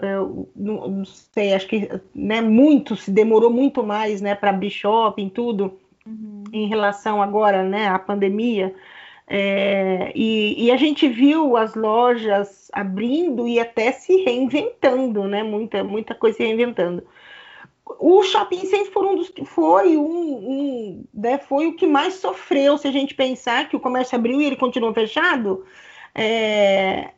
É, 0.00 0.14
não, 0.56 0.88
não, 0.88 1.04
sei, 1.04 1.52
acho 1.52 1.68
que 1.68 1.86
né, 2.14 2.40
muito, 2.40 2.96
se 2.96 3.10
demorou 3.10 3.50
muito 3.50 3.82
mais 3.82 4.22
né, 4.22 4.34
para 4.34 4.50
abrir 4.50 4.70
shopping, 4.70 5.28
tudo, 5.28 5.78
uhum. 6.06 6.44
em 6.50 6.66
relação 6.66 7.20
agora 7.20 7.62
né, 7.62 7.88
à 7.88 7.98
pandemia. 7.98 8.74
É, 9.30 10.10
e, 10.14 10.64
e, 10.64 10.70
a 10.70 10.76
gente 10.78 11.06
viu 11.06 11.54
as 11.54 11.74
lojas 11.74 12.70
abrindo 12.72 13.46
e 13.46 13.60
até 13.60 13.92
se 13.92 14.16
reinventando, 14.22 15.24
né? 15.24 15.42
Muita, 15.42 15.84
muita 15.84 16.14
coisa 16.14 16.38
se 16.38 16.44
reinventando. 16.44 17.06
O 17.98 18.22
shopping 18.22 18.64
center 18.64 18.90
foi 18.90 19.06
um 19.06 19.16
dos 19.16 19.32
foi 19.44 19.96
um, 19.98 20.02
um 20.02 21.04
né, 21.12 21.36
foi 21.38 21.66
o 21.66 21.74
que 21.74 21.86
mais 21.86 22.14
sofreu 22.14 22.78
se 22.78 22.88
a 22.88 22.90
gente 22.90 23.14
pensar 23.14 23.68
que 23.68 23.76
o 23.76 23.80
comércio 23.80 24.16
abriu 24.16 24.40
e 24.40 24.46
ele 24.46 24.56
continuou 24.56 24.94
fechado. 24.94 25.62
É, 26.14 27.10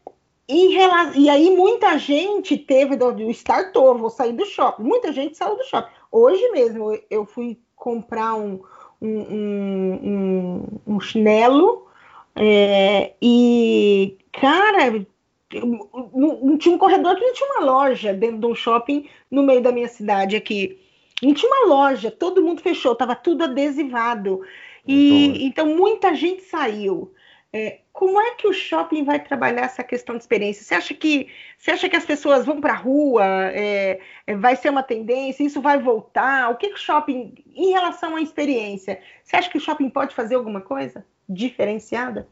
em, 0.49 0.77
e 1.15 1.31
aí 1.31 1.57
muita 1.57 1.97
gente 1.97 2.59
teve 2.59 2.97
do, 2.97 3.13
do 3.13 3.31
startou, 3.31 3.97
vou 3.97 4.11
sair 4.11 4.33
do 4.33 4.45
shopping. 4.45 4.83
Muita 4.83 5.13
gente 5.13 5.37
saiu 5.37 5.57
do 5.57 5.65
shopping. 5.65 5.93
Hoje 6.11 6.51
mesmo 6.51 6.99
eu 7.09 7.25
fui 7.25 7.57
comprar 7.77 8.35
um, 8.35 8.61
um, 9.01 9.09
um, 9.09 10.67
um 10.87 11.01
chinelo 11.01 11.89
é, 12.37 13.15
e, 13.21 14.17
cara, 14.33 15.07
tinha 15.51 16.75
um 16.75 16.79
corredor 16.79 17.17
que 17.17 17.25
não 17.25 17.33
tinha 17.33 17.51
uma 17.51 17.65
loja 17.65 18.15
dentro 18.15 18.39
de 18.39 18.47
um 18.47 18.55
shopping 18.55 19.09
no 19.31 19.43
meio 19.43 19.61
da 19.61 19.73
minha 19.73 19.89
cidade 19.89 20.37
aqui. 20.37 20.79
Não 21.23 21.35
tinha 21.35 21.51
uma 21.51 21.67
loja, 21.75 22.11
todo 22.11 22.43
mundo 22.43 22.63
fechou, 22.63 22.93
estava 22.93 23.15
tudo 23.15 23.45
adesivado. 23.45 24.43
E 24.87 25.47
então, 25.47 25.67
então 25.67 25.77
muita 25.77 26.15
gente 26.15 26.43
saiu. 26.43 27.13
É, 27.53 27.81
como 27.93 28.21
é 28.21 28.35
que 28.37 28.47
o 28.47 28.53
shopping 28.53 29.03
vai 29.03 29.19
trabalhar 29.19 29.63
essa 29.63 29.83
questão 29.83 30.15
de 30.17 30.23
experiência? 30.23 30.63
Você 30.63 30.75
acha 30.75 30.95
que 30.95 31.29
você 31.59 31.73
acha 31.73 31.89
que 31.89 31.97
as 31.97 32.05
pessoas 32.05 32.47
vão 32.47 32.61
para 32.61 32.73
a 32.73 32.77
rua? 32.77 33.25
É, 33.53 34.01
é, 34.27 34.37
vai 34.37 34.55
ser 34.55 34.71
uma 34.71 34.85
tendência? 34.85 35.43
Isso 35.43 35.61
vai 35.61 35.79
voltar? 35.79 36.51
O 36.51 36.57
que, 36.57 36.69
que 36.69 36.75
o 36.75 36.79
shopping, 36.79 37.35
em 37.55 37.73
relação 37.73 38.15
à 38.17 38.23
experiência, 38.23 39.01
você 39.23 39.37
acha 39.37 39.51
que 39.51 39.59
o 39.59 39.61
shopping 39.61 39.91
pode 39.91 40.15
fazer 40.15 40.37
alguma 40.37 40.61
coisa? 40.61 41.05
Diferenciada? 41.31 42.27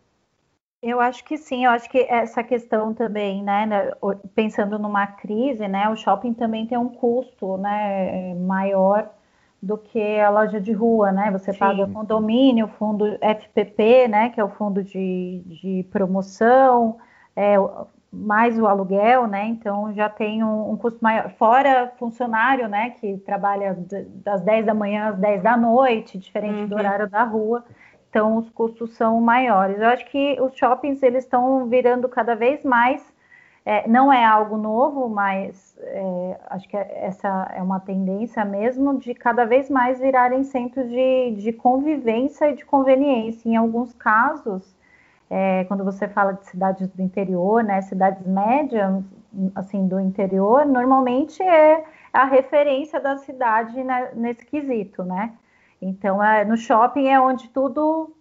Eu 0.82 1.00
acho 1.00 1.24
que 1.24 1.36
sim, 1.36 1.64
eu 1.64 1.70
acho 1.70 1.88
que 1.90 1.98
essa 2.08 2.42
questão 2.42 2.94
também, 2.94 3.42
né, 3.42 3.66
né 3.66 3.90
pensando 4.34 4.78
numa 4.78 5.06
crise, 5.06 5.66
né, 5.66 5.88
o 5.88 5.96
shopping 5.96 6.32
também 6.32 6.66
tem 6.66 6.78
um 6.78 6.88
custo, 6.88 7.56
né, 7.56 8.34
maior 8.34 9.10
do 9.60 9.76
que 9.76 10.20
a 10.20 10.30
loja 10.30 10.60
de 10.60 10.72
rua, 10.72 11.10
né, 11.10 11.32
você 11.32 11.52
sim. 11.52 11.58
paga 11.58 11.86
condomínio, 11.88 12.68
fundo 12.78 13.18
FPP, 13.20 14.06
né, 14.06 14.30
que 14.30 14.40
é 14.40 14.44
o 14.44 14.50
fundo 14.50 14.84
de, 14.84 15.42
de 15.46 15.86
promoção, 15.90 16.98
é, 17.34 17.56
mais 18.12 18.56
o 18.56 18.66
aluguel, 18.68 19.26
né, 19.26 19.46
então 19.46 19.92
já 19.92 20.08
tem 20.08 20.44
um, 20.44 20.70
um, 20.70 20.76
custo 20.76 21.00
maior, 21.02 21.28
fora 21.30 21.92
funcionário, 21.98 22.68
né, 22.68 22.90
que 22.90 23.16
trabalha 23.18 23.76
das 24.24 24.40
10 24.42 24.64
da 24.64 24.74
manhã 24.74 25.08
às 25.08 25.18
10 25.18 25.42
da 25.42 25.56
noite, 25.56 26.18
diferente 26.18 26.60
uhum. 26.60 26.68
do 26.68 26.76
horário 26.76 27.10
da 27.10 27.24
rua, 27.24 27.64
então 28.08 28.36
os 28.36 28.48
custos 28.50 28.94
são 28.96 29.20
maiores. 29.20 29.78
Eu 29.78 29.88
acho 29.88 30.06
que 30.06 30.40
os 30.40 30.56
shoppings 30.56 31.02
eles 31.02 31.24
estão 31.24 31.66
virando 31.66 32.08
cada 32.08 32.34
vez 32.34 32.64
mais, 32.64 33.02
é, 33.64 33.86
não 33.86 34.12
é 34.12 34.24
algo 34.24 34.56
novo, 34.56 35.08
mas 35.08 35.76
é, 35.82 36.40
acho 36.50 36.68
que 36.68 36.76
essa 36.76 37.52
é 37.54 37.62
uma 37.62 37.80
tendência 37.80 38.44
mesmo 38.44 38.98
de 38.98 39.12
cada 39.14 39.44
vez 39.44 39.68
mais 39.68 39.98
virarem 40.00 40.42
centros 40.42 40.88
de, 40.88 41.32
de 41.32 41.52
convivência 41.52 42.50
e 42.50 42.54
de 42.54 42.64
conveniência. 42.64 43.48
Em 43.48 43.56
alguns 43.56 43.92
casos, 43.92 44.74
é, 45.30 45.64
quando 45.64 45.84
você 45.84 46.08
fala 46.08 46.32
de 46.32 46.46
cidades 46.46 46.88
do 46.88 47.02
interior, 47.02 47.62
né, 47.62 47.82
cidades 47.82 48.26
médias, 48.26 49.04
assim, 49.54 49.86
do 49.86 50.00
interior, 50.00 50.64
normalmente 50.64 51.42
é 51.42 51.84
a 52.12 52.24
referência 52.24 52.98
da 52.98 53.18
cidade 53.18 53.82
né, 53.84 54.10
nesse 54.14 54.46
quesito, 54.46 55.02
né? 55.04 55.32
Então, 55.80 56.22
é, 56.22 56.44
no 56.44 56.56
shopping 56.56 57.08
é 57.08 57.20
onde 57.20 57.48
tudo 57.48 58.14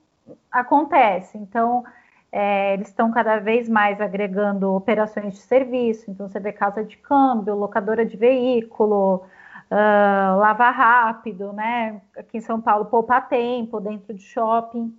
acontece. 0.51 1.37
Então, 1.37 1.83
é, 2.31 2.73
eles 2.73 2.89
estão 2.89 3.11
cada 3.11 3.39
vez 3.39 3.67
mais 3.67 3.99
agregando 3.99 4.73
operações 4.73 5.33
de 5.35 5.39
serviço. 5.39 6.09
Então, 6.09 6.27
você 6.27 6.39
vê 6.39 6.51
casa 6.51 6.83
de 6.83 6.97
câmbio, 6.97 7.55
locadora 7.55 8.05
de 8.05 8.15
veículo, 8.15 9.25
uh, 9.71 10.37
lava 10.37 10.69
rápido, 10.69 11.53
né? 11.53 12.01
Aqui 12.15 12.37
em 12.37 12.41
São 12.41 12.61
Paulo, 12.61 12.85
poupa 12.85 13.21
tempo 13.21 13.79
dentro 13.79 14.13
de 14.13 14.21
shopping. 14.21 14.95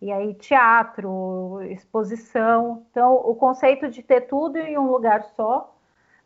E 0.00 0.12
aí, 0.12 0.34
teatro, 0.34 1.60
exposição. 1.70 2.84
Então, 2.90 3.14
o 3.14 3.34
conceito 3.34 3.88
de 3.88 4.02
ter 4.02 4.22
tudo 4.22 4.58
em 4.58 4.78
um 4.78 4.90
lugar 4.90 5.24
só, 5.34 5.74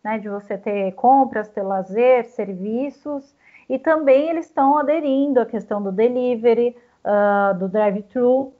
né? 0.02 0.18
De 0.18 0.28
você 0.28 0.58
ter 0.58 0.92
compras, 0.92 1.48
ter 1.48 1.62
lazer, 1.62 2.26
serviços 2.26 3.34
e 3.70 3.78
também 3.78 4.28
eles 4.28 4.46
estão 4.46 4.76
aderindo 4.76 5.40
à 5.40 5.46
questão 5.46 5.80
do 5.80 5.92
delivery, 5.92 6.76
uh, 7.04 7.56
do 7.56 7.68
drive-thru, 7.68 8.52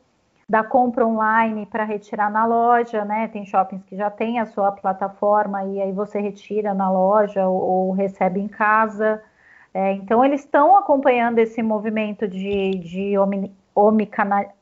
da 0.48 0.62
compra 0.62 1.04
online 1.04 1.66
para 1.66 1.82
retirar 1.82 2.30
na 2.30 2.46
loja, 2.46 3.04
né? 3.04 3.26
Tem 3.26 3.44
shoppings 3.44 3.82
que 3.86 3.96
já 3.96 4.08
tem 4.08 4.38
a 4.38 4.46
sua 4.46 4.70
plataforma 4.70 5.64
e 5.64 5.82
aí 5.82 5.90
você 5.90 6.20
retira 6.20 6.72
na 6.72 6.88
loja 6.88 7.48
ou, 7.48 7.60
ou 7.60 7.92
recebe 7.92 8.38
em 8.38 8.46
casa. 8.46 9.20
É, 9.74 9.94
então 9.94 10.24
eles 10.24 10.42
estão 10.42 10.76
acompanhando 10.76 11.40
esse 11.40 11.60
movimento 11.60 12.28
de, 12.28 12.70
de 12.78 13.14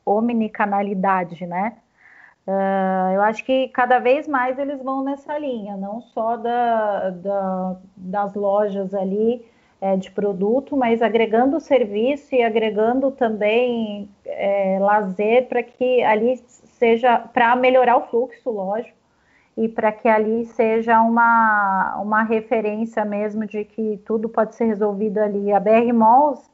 omnicanalidade, 0.03 1.45
né? 1.45 1.77
Uh, 2.47 3.13
eu 3.13 3.21
acho 3.21 3.45
que 3.45 3.67
cada 3.67 3.99
vez 3.99 4.27
mais 4.27 4.57
eles 4.57 4.81
vão 4.81 5.03
nessa 5.03 5.37
linha, 5.37 5.77
não 5.77 6.01
só 6.01 6.37
da, 6.37 7.11
da, 7.11 7.75
das 7.95 8.33
lojas 8.33 8.95
ali 8.95 9.45
é, 9.81 9.95
de 9.95 10.11
produto, 10.11 10.75
mas 10.75 11.01
agregando 11.01 11.59
serviço 11.59 12.35
e 12.35 12.43
agregando 12.43 13.11
também 13.11 14.09
é, 14.25 14.77
lazer 14.79 15.47
para 15.47 15.63
que 15.63 16.03
ali 16.03 16.37
seja 16.37 17.19
para 17.19 17.55
melhorar 17.55 17.97
o 17.97 18.07
fluxo, 18.07 18.49
lógico, 18.49 18.97
e 19.55 19.67
para 19.67 19.91
que 19.91 20.07
ali 20.07 20.45
seja 20.45 21.01
uma, 21.01 21.97
uma 22.01 22.23
referência 22.23 23.03
mesmo 23.03 23.45
de 23.45 23.65
que 23.65 24.01
tudo 24.05 24.29
pode 24.29 24.55
ser 24.55 24.65
resolvido 24.65 25.17
ali. 25.17 25.51
A 25.51 25.59
BR 25.59 25.91
Malls, 25.93 26.49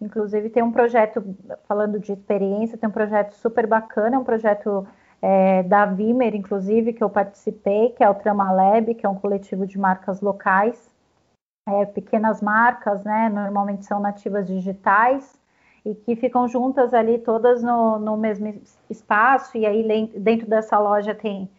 inclusive, 0.00 0.50
tem 0.50 0.62
um 0.62 0.72
projeto, 0.72 1.22
falando 1.66 1.98
de 1.98 2.12
experiência, 2.12 2.76
tem 2.76 2.88
um 2.88 2.92
projeto 2.92 3.32
super 3.32 3.66
bacana, 3.66 4.18
um 4.18 4.24
projeto 4.24 4.86
é, 5.22 5.62
da 5.62 5.86
Vimer, 5.86 6.34
inclusive, 6.34 6.92
que 6.92 7.02
eu 7.02 7.08
participei, 7.08 7.90
que 7.90 8.04
é 8.04 8.10
o 8.10 8.14
Trama 8.14 8.50
Lab, 8.52 8.94
que 8.94 9.06
é 9.06 9.08
um 9.08 9.14
coletivo 9.14 9.66
de 9.66 9.78
marcas 9.78 10.20
locais, 10.20 10.89
é, 11.66 11.86
pequenas 11.86 12.40
marcas, 12.40 13.04
né? 13.04 13.28
Normalmente 13.28 13.84
são 13.84 14.00
nativas 14.00 14.46
digitais 14.46 15.38
e 15.84 15.94
que 15.94 16.16
ficam 16.16 16.46
juntas 16.48 16.92
ali 16.92 17.18
todas 17.18 17.62
no, 17.62 17.98
no 17.98 18.16
mesmo 18.16 18.60
espaço 18.88 19.56
e 19.56 19.64
aí 19.66 20.08
dentro 20.16 20.46
dessa 20.46 20.78
loja 20.78 21.14
tem 21.14 21.50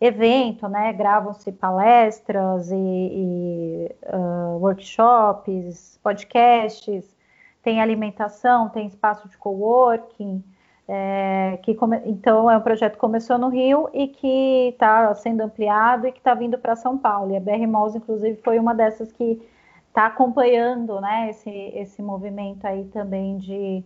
evento, 0.00 0.68
né? 0.68 0.92
Gravam-se 0.92 1.50
palestras 1.52 2.70
e, 2.70 2.76
e 2.76 3.96
uh, 4.14 4.58
workshops, 4.58 5.98
podcasts, 6.02 7.16
tem 7.62 7.80
alimentação, 7.80 8.68
tem 8.68 8.86
espaço 8.86 9.28
de 9.28 9.36
coworking. 9.38 10.44
É, 10.88 11.58
que 11.62 11.74
come... 11.74 12.00
Então, 12.04 12.50
é 12.50 12.56
um 12.56 12.60
projeto 12.60 12.92
que 12.92 12.98
começou 12.98 13.38
no 13.38 13.48
Rio 13.48 13.88
e 13.92 14.06
que 14.06 14.68
está 14.68 15.12
sendo 15.14 15.40
ampliado 15.40 16.06
e 16.06 16.12
que 16.12 16.18
está 16.18 16.32
vindo 16.34 16.56
para 16.58 16.76
São 16.76 16.96
Paulo. 16.96 17.32
E 17.32 17.36
a 17.36 17.40
BR 17.40 17.66
Malls, 17.66 17.96
inclusive, 17.96 18.40
foi 18.42 18.58
uma 18.58 18.74
dessas 18.74 19.10
que 19.10 19.40
está 19.88 20.06
acompanhando 20.06 21.00
né, 21.00 21.30
esse, 21.30 21.50
esse 21.50 22.02
movimento 22.02 22.64
aí 22.66 22.84
também 22.86 23.38
de 23.38 23.82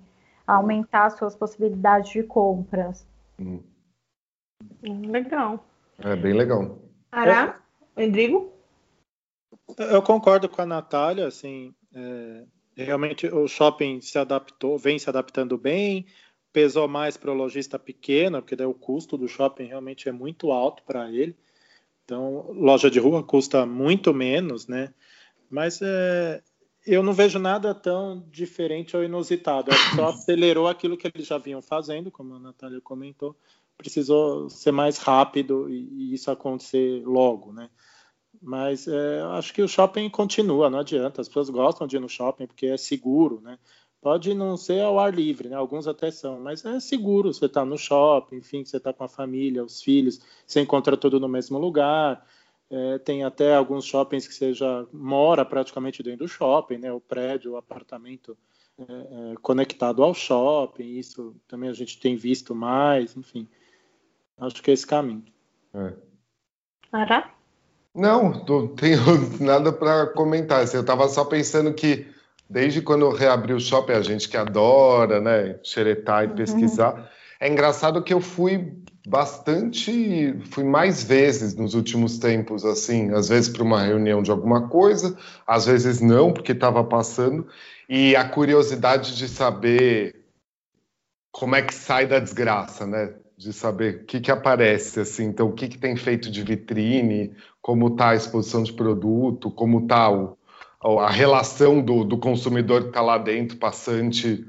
aumentar 0.47 1.11
suas 1.11 1.35
possibilidades 1.35 2.11
de 2.11 2.23
compras. 2.23 3.07
Hum. 3.39 3.61
Legal. 4.83 5.65
É 5.99 6.17
bem 6.17 6.33
legal. 6.33 6.79
Ará, 7.13 7.61
Rodrigo? 7.97 8.53
Eu 9.79 10.03
concordo 10.03 10.49
com 10.49 10.63
a 10.63 10.67
Natália, 10.67 11.27
assim, 11.27 11.75
é, 11.95 12.45
realmente 12.77 13.27
o 13.27 13.47
shopping 13.47 14.01
se 14.01 14.19
adaptou, 14.19 14.79
vem 14.79 14.99
se 14.99 15.09
adaptando 15.09 15.57
bem, 15.57 16.07
pesou 16.53 16.89
mais 16.89 17.17
para 17.17 17.31
o 17.31 17.35
lojista 17.35 17.79
pequeno, 17.79 18.41
porque 18.41 18.57
daí 18.57 18.67
o 18.67 18.75
custo 18.75 19.17
do 19.17 19.29
shopping 19.29 19.65
realmente 19.65 20.09
é 20.09 20.13
muito 20.13 20.51
alto 20.51 20.83
para 20.83 21.11
ele. 21.11 21.37
Então, 22.05 22.51
loja 22.53 22.91
de 22.91 22.99
rua 22.99 23.23
custa 23.23 23.65
muito 23.65 24.13
menos, 24.13 24.67
né? 24.67 24.93
Mas 25.49 25.81
é, 25.83 26.43
eu 26.87 27.03
não 27.03 27.13
vejo 27.13 27.39
nada 27.39 27.75
tão 27.75 28.25
diferente 28.31 28.97
ou 28.97 29.05
inusitado. 29.05 29.71
Que 29.71 29.97
só 29.97 30.09
acelerou 30.11 30.67
aquilo 30.67 30.97
que 30.97 31.07
eles 31.07 31.27
já 31.27 31.39
vinham 31.39 31.63
fazendo, 31.63 32.11
como 32.11 32.35
a 32.35 32.41
Natália 32.41 32.81
comentou. 32.81 33.37
Precisou 33.77 34.51
ser 34.51 34.73
mais 34.73 34.99
rápido 34.99 35.69
e, 35.71 35.89
e 35.93 36.15
isso 36.15 36.31
acontecer 36.31 37.03
logo, 37.05 37.53
né? 37.53 37.71
Mas 38.43 38.89
é, 38.89 39.21
acho 39.33 39.53
que 39.53 39.63
o 39.63 39.69
shopping 39.69 40.09
continua, 40.09 40.71
não 40.71 40.79
adianta. 40.79 41.21
As 41.21 41.29
pessoas 41.29 41.51
gostam 41.51 41.87
de 41.87 41.97
ir 41.97 42.01
no 42.01 42.09
shopping 42.09 42.47
porque 42.47 42.67
é 42.67 42.77
seguro, 42.77 43.41
né? 43.41 43.59
Pode 44.01 44.33
não 44.33 44.57
ser 44.57 44.81
ao 44.81 44.99
ar 44.99 45.13
livre, 45.15 45.49
né? 45.49 45.57
Alguns 45.57 45.87
até 45.87 46.11
são, 46.11 46.41
mas 46.41 46.65
é 46.65 46.81
seguro. 46.81 47.33
Você 47.33 47.45
está 47.45 47.65
no 47.65 47.77
shopping, 47.77 48.37
enfim, 48.37 48.65
você 48.65 48.79
está 48.79 48.93
com 48.95 49.05
a 49.05 49.09
família, 49.09 49.63
os 49.63 49.83
filhos, 49.83 50.21
você 50.47 50.61
encontra 50.61 50.97
tudo 50.97 51.21
no 51.21 51.29
mesmo 51.29 51.59
lugar. 51.59 52.27
É, 52.71 52.99
tem 52.99 53.25
até 53.25 53.55
alguns 53.55 53.85
shoppings 53.85 54.27
que 54.27 54.33
você 54.33 54.55
já 54.55 54.87
mora 54.93 55.45
praticamente 55.45 56.03
dentro 56.03 56.25
do 56.25 56.29
shopping, 56.29 56.79
né? 56.79 56.91
O 56.91 57.01
prédio, 57.01 57.53
o 57.53 57.57
apartamento 57.59 58.39
é, 58.79 58.83
é, 58.83 59.35
conectado 59.43 60.03
ao 60.03 60.15
shopping. 60.15 60.99
Isso 60.99 61.37
também 61.47 61.69
a 61.69 61.75
gente 61.75 62.01
tem 62.01 62.17
visto 62.17 62.55
mais, 62.55 63.15
enfim. 63.15 63.47
Acho 64.39 64.63
que 64.63 64.71
é 64.71 64.75
esse 64.75 64.87
caminho. 64.87 65.25
É. 65.75 65.93
Ara? 66.91 67.31
Não, 67.95 68.31
não 68.45 68.69
tenho 68.69 69.01
nada 69.41 69.73
para 69.73 70.07
comentar. 70.07 70.67
Eu 70.73 70.81
estava 70.81 71.07
só 71.09 71.25
pensando 71.25 71.75
que 71.75 72.07
desde 72.51 72.83
quando 72.83 73.09
reabriu 73.11 73.57
o 73.57 73.61
shopping, 73.61 73.93
a 73.93 74.03
gente 74.03 74.29
que 74.29 74.37
adora, 74.37 75.21
né, 75.21 75.61
xeretar 75.63 76.25
e 76.25 76.27
uhum. 76.27 76.35
pesquisar, 76.35 77.09
é 77.39 77.49
engraçado 77.49 78.03
que 78.03 78.13
eu 78.13 78.21
fui 78.21 78.75
bastante, 79.07 80.37
fui 80.51 80.65
mais 80.65 81.03
vezes 81.03 81.55
nos 81.55 81.75
últimos 81.75 82.19
tempos, 82.19 82.65
assim, 82.65 83.15
às 83.15 83.29
vezes 83.29 83.49
para 83.49 83.63
uma 83.63 83.81
reunião 83.81 84.21
de 84.21 84.31
alguma 84.31 84.69
coisa, 84.69 85.17
às 85.47 85.65
vezes 85.65 86.01
não, 86.01 86.33
porque 86.33 86.53
estava 86.53 86.83
passando, 86.83 87.47
e 87.89 88.17
a 88.17 88.29
curiosidade 88.29 89.17
de 89.17 89.29
saber 89.29 90.17
como 91.31 91.55
é 91.55 91.63
que 91.63 91.73
sai 91.73 92.07
da 92.07 92.19
desgraça, 92.19 92.85
né? 92.85 93.15
De 93.39 93.53
saber 93.53 94.03
o 94.03 94.05
que, 94.05 94.21
que 94.21 94.31
aparece, 94.31 95.01
assim, 95.01 95.25
então 95.25 95.49
o 95.49 95.53
que, 95.53 95.69
que 95.69 95.79
tem 95.79 95.97
feito 95.97 96.31
de 96.31 96.43
vitrine, 96.43 97.33
como 97.63 97.87
está 97.87 98.11
a 98.11 98.15
exposição 98.15 98.63
de 98.63 98.73
produto, 98.73 99.51
como 99.51 99.81
está 99.81 100.11
a 100.83 101.11
relação 101.11 101.83
do, 101.83 102.05
do 102.05 102.19
consumidor 102.19 102.83
que 102.83 102.89
está 102.89 103.03
lá 103.03 103.19
dentro, 103.19 103.59
passante 103.59 104.47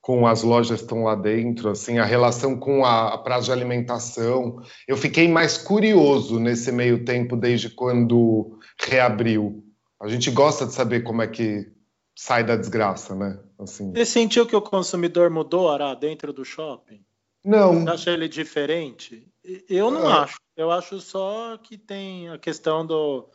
com 0.00 0.26
as 0.26 0.42
lojas 0.42 0.78
que 0.78 0.84
estão 0.84 1.04
lá 1.04 1.14
dentro, 1.14 1.70
assim, 1.70 1.98
a 1.98 2.04
relação 2.04 2.58
com 2.58 2.84
a, 2.84 3.14
a 3.14 3.18
praça 3.18 3.44
de 3.44 3.52
alimentação. 3.52 4.60
Eu 4.88 4.96
fiquei 4.96 5.28
mais 5.28 5.58
curioso 5.58 6.40
nesse 6.40 6.72
meio 6.72 7.04
tempo, 7.04 7.36
desde 7.36 7.70
quando 7.70 8.58
reabriu. 8.82 9.62
A 10.00 10.08
gente 10.08 10.30
gosta 10.30 10.66
de 10.66 10.72
saber 10.72 11.02
como 11.02 11.22
é 11.22 11.26
que 11.26 11.70
sai 12.16 12.42
da 12.44 12.56
desgraça, 12.56 13.14
né? 13.14 13.38
Assim. 13.58 13.92
Você 13.92 14.04
sentiu 14.04 14.46
que 14.46 14.56
o 14.56 14.62
consumidor 14.62 15.30
mudou, 15.30 15.70
Ará, 15.70 15.94
dentro 15.94 16.32
do 16.32 16.44
shopping? 16.44 17.04
Não. 17.44 17.84
Você 17.84 17.90
acha 17.90 18.10
ele 18.10 18.28
diferente? 18.28 19.26
Eu 19.68 19.90
não 19.90 20.10
é. 20.10 20.12
acho. 20.12 20.38
Eu 20.56 20.70
acho 20.70 21.00
só 21.00 21.56
que 21.56 21.78
tem 21.78 22.28
a 22.28 22.38
questão 22.38 22.84
do, 22.84 23.28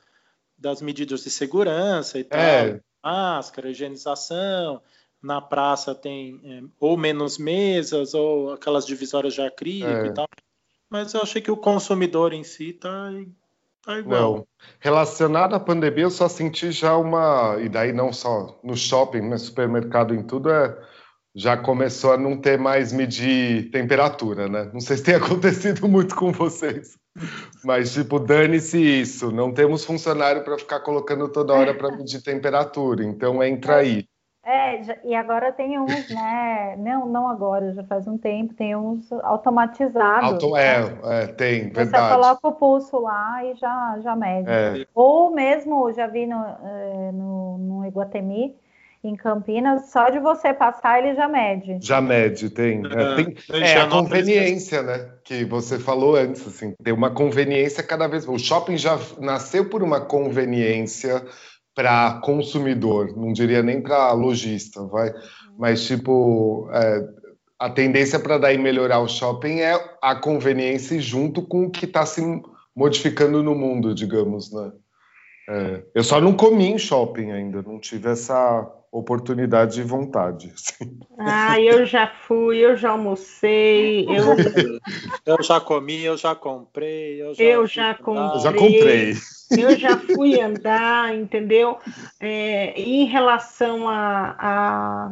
das 0.58 0.82
medidas 0.82 1.24
de 1.24 1.30
segurança 1.30 2.20
e 2.20 2.24
tal. 2.24 2.39
É. 2.39 2.80
Máscara, 3.04 3.70
higienização 3.70 4.82
na 5.22 5.41
praça 5.41 5.96
tem 5.96 6.39
é, 6.44 6.62
ou 6.80 6.96
menos 6.96 7.38
mesas 7.38 8.13
ou 8.13 8.54
aquelas 8.54 8.86
divisórias 8.86 9.34
de 9.34 9.41
acrílico 9.41 9.89
é. 9.89 10.08
e 10.08 10.13
tal. 10.13 10.28
Mas 10.89 11.13
eu 11.13 11.22
achei 11.22 11.41
que 11.41 11.52
o 11.52 11.58
consumidor 11.58 12.32
em 12.32 12.44
si 12.44 12.74
tá, 12.74 13.12
tá 13.84 13.98
igual. 13.98 14.36
Não. 14.36 14.48
Relacionado 14.80 15.56
à 15.56 15.60
pandemia, 15.60 16.04
eu 16.04 16.12
só 16.12 16.30
senti 16.30 16.72
já 16.72 16.96
uma. 16.96 17.58
E 17.60 17.68
daí 17.68 17.91
não 17.91 18.13
só 18.13 18.60
no 18.63 18.78
shopping, 18.78 19.22
no 19.22 19.38
supermercado, 19.38 20.13
em 20.13 20.22
tudo, 20.22 20.52
é 20.52 20.78
já 21.36 21.58
começou 21.58 22.13
a 22.13 22.17
não 22.17 22.38
ter 22.38 22.58
mais 22.58 22.93
medir 22.93 23.69
temperatura, 23.69 24.48
né? 24.48 24.69
Não 24.74 24.80
sei 24.80 24.98
se 24.98 25.04
tem 25.04 25.15
acontecido 25.15 25.88
muito 25.88 26.15
com 26.15 26.32
vocês. 26.32 26.98
Mas, 27.63 27.93
tipo, 27.93 28.19
dane-se 28.19 28.78
isso. 28.78 29.32
Não 29.32 29.54
temos 29.54 29.84
funcionário 29.84 30.43
para 30.43 30.58
ficar 30.58 30.80
colocando 30.80 31.28
toda 31.30 31.54
hora 31.54 31.74
para 31.74 31.95
medir 31.95 32.21
temperatura. 32.21 33.04
Então, 33.04 33.43
entra 33.43 33.78
aí. 33.78 34.06
É, 34.48 34.80
e 35.04 35.15
agora 35.15 35.52
tem 35.52 35.80
uns, 35.80 36.08
né? 36.10 36.76
Não, 36.78 37.08
não 37.08 37.28
agora, 37.28 37.74
já 37.74 37.84
faz 37.86 38.08
um 38.08 38.15
tempo, 38.15 38.54
tem 38.54 38.76
uns 38.76 39.12
automatizados. 39.12 40.34
Auto, 40.34 40.52
né? 40.52 40.62
é, 40.62 41.24
é, 41.24 41.28
tem, 41.28 41.63
Você 41.63 41.74
verdade. 41.74 42.13
coloca 42.13 42.48
o 42.48 42.52
pulso 42.52 43.00
lá 43.00 43.43
e 43.43 43.56
já, 43.56 44.00
já 44.04 44.15
mede. 44.15 44.48
É. 44.48 44.86
Ou 44.93 45.32
mesmo, 45.32 45.91
já 45.93 46.06
vi 46.06 46.28
no, 46.28 46.36
é, 46.36 47.12
no, 47.12 47.58
no 47.58 47.86
Iguatemi, 47.88 48.56
em 49.08 49.15
Campinas, 49.15 49.91
só 49.91 50.10
de 50.10 50.20
você 50.20 50.54
passar 50.54 51.00
ele 51.00 51.15
já 51.15 51.28
mede. 51.28 51.78
Já 51.82 52.02
mede, 52.02 52.50
tem. 52.50 52.82
É, 52.86 53.15
tem, 53.15 53.62
é 53.62 53.82
a 53.82 53.88
conveniência, 53.88 54.82
né? 54.82 55.10
Que 55.24 55.46
você 55.46 55.80
falou 55.80 56.15
antes, 56.15 56.46
assim, 56.48 56.74
tem 56.84 56.94
uma 56.94 57.12
conveniência 57.12 57.84
cada 57.84 58.08
vez. 58.08 58.28
O 58.28 58.38
shopping 58.38 58.78
já 58.78 59.00
nasceu 59.20 59.70
por 59.70 59.84
uma 59.84 60.02
conveniência 60.02 61.24
para 61.76 62.22
consumidor, 62.24 63.15
não 63.18 63.34
diria 63.34 63.62
nem 63.62 63.82
para 63.82 64.13
lojista, 64.13 64.82
vai, 64.86 65.13
mas 65.58 65.86
tipo 65.86 66.70
é, 66.72 67.06
a 67.60 67.70
tendência 67.70 68.18
para 68.18 68.38
daí 68.38 68.58
melhorar 68.58 69.00
o 69.00 69.10
shopping 69.10 69.60
é 69.60 69.78
a 70.02 70.15
conveniência 70.15 71.00
junto 71.02 71.41
com 71.41 71.65
o 71.65 71.70
que 71.70 71.86
está 71.86 72.06
se 72.06 72.22
modificando 72.74 73.44
no 73.44 73.54
mundo, 73.54 73.94
digamos, 73.94 74.52
né? 74.54 74.72
É, 75.47 75.84
eu 75.93 76.03
só 76.03 76.19
não 76.19 76.34
comi 76.34 76.65
em 76.65 76.77
shopping 76.77 77.31
ainda, 77.31 77.62
não 77.62 77.79
tive 77.79 78.10
essa 78.10 78.67
oportunidade 78.91 79.79
e 79.79 79.84
vontade. 79.84 80.51
Assim. 80.55 80.99
Ah, 81.19 81.60
eu 81.60 81.86
já 81.86 82.08
fui, 82.08 82.58
eu 82.58 82.75
já 82.75 82.91
almocei, 82.91 84.05
eu, 84.05 84.36
eu 85.25 85.43
já 85.43 85.60
comi, 85.60 86.03
eu 86.03 86.17
já 86.17 86.34
comprei, 86.34 87.21
eu 87.21 87.34
já, 87.34 87.43
eu 87.43 87.67
já 87.67 87.93
comprei. 87.93 88.36
Eu 88.36 88.39
já 88.39 88.53
comprei. 88.53 89.13
Eu 89.51 89.77
já 89.77 89.97
fui 89.99 90.41
andar, 90.41 91.15
entendeu? 91.15 91.77
É, 92.19 92.73
em 92.79 93.05
relação 93.05 93.88
a, 93.88 94.36
a 94.39 95.12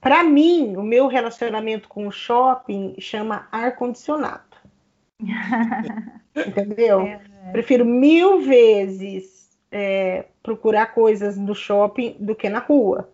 para 0.00 0.22
mim, 0.24 0.74
o 0.76 0.82
meu 0.82 1.06
relacionamento 1.06 1.88
com 1.88 2.06
o 2.06 2.10
shopping 2.10 2.94
chama 2.98 3.46
ar-condicionado. 3.52 4.42
entendeu? 6.34 7.02
É, 7.02 7.20
é. 7.48 7.52
Prefiro 7.52 7.84
mil 7.84 8.40
vezes 8.40 9.37
é, 9.70 10.26
procurar 10.42 10.94
coisas 10.94 11.36
no 11.36 11.54
shopping 11.54 12.16
do 12.18 12.34
que 12.34 12.48
na 12.48 12.58
rua, 12.58 13.08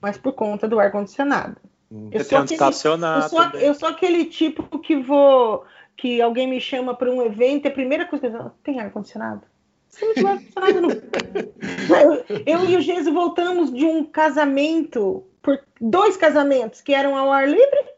mas 0.00 0.16
por 0.16 0.32
conta 0.32 0.66
do 0.68 0.80
ar-condicionado. 0.80 1.56
Hum. 1.90 2.10
Eu, 2.12 2.24
sou 2.24 2.38
aquele, 2.38 2.62
eu, 2.62 2.72
sou, 2.72 3.42
eu 3.60 3.74
sou 3.74 3.88
aquele 3.88 4.24
tipo 4.26 4.78
que 4.78 4.96
vou. 4.96 5.64
que 5.96 6.20
alguém 6.20 6.46
me 6.46 6.60
chama 6.60 6.94
para 6.94 7.10
um 7.10 7.22
evento 7.22 7.66
e 7.66 7.68
a 7.68 7.72
primeira 7.72 8.06
coisa 8.06 8.28
que 8.28 8.36
eu 8.36 8.50
tem 8.62 8.80
ar-condicionado? 8.80 9.42
Você 9.88 10.04
não 10.06 10.14
tem 10.14 10.26
ar-condicionado. 10.26 11.02
Eu, 11.88 12.42
eu 12.46 12.68
e 12.68 12.76
o 12.76 12.80
Jesus 12.82 13.12
voltamos 13.12 13.72
de 13.72 13.86
um 13.86 14.04
casamento, 14.04 15.24
por 15.40 15.58
dois 15.80 16.18
casamentos 16.18 16.82
que 16.82 16.92
eram 16.92 17.16
ao 17.16 17.32
ar 17.32 17.48
livre 17.48 17.97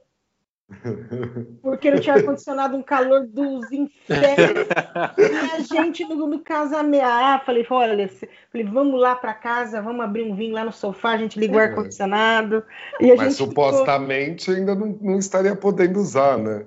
porque 1.62 1.90
não 1.90 2.00
tinha 2.00 2.14
ar-condicionado 2.16 2.76
um 2.76 2.82
calor 2.82 3.26
dos 3.26 3.70
infernos. 3.72 4.68
e 5.18 5.48
a 5.48 5.60
gente 5.60 6.04
no, 6.04 6.26
no 6.26 6.40
casamento. 6.40 7.04
Ah, 7.04 7.40
falei, 7.44 7.66
olha, 7.68 8.08
falei, 8.50 8.66
vamos 8.66 9.00
lá 9.00 9.16
para 9.16 9.34
casa, 9.34 9.82
vamos 9.82 10.04
abrir 10.04 10.22
um 10.22 10.34
vinho 10.34 10.54
lá 10.54 10.64
no 10.64 10.72
sofá, 10.72 11.10
a 11.10 11.16
gente 11.18 11.38
liga 11.38 11.56
o 11.56 11.60
é. 11.60 11.64
ar-condicionado. 11.64 12.64
Mas 13.16 13.36
supostamente 13.36 14.46
ficou... 14.46 14.58
ainda 14.58 14.74
não, 14.74 14.98
não 15.00 15.18
estaria 15.18 15.56
podendo 15.56 15.98
usar, 15.98 16.38
né? 16.38 16.66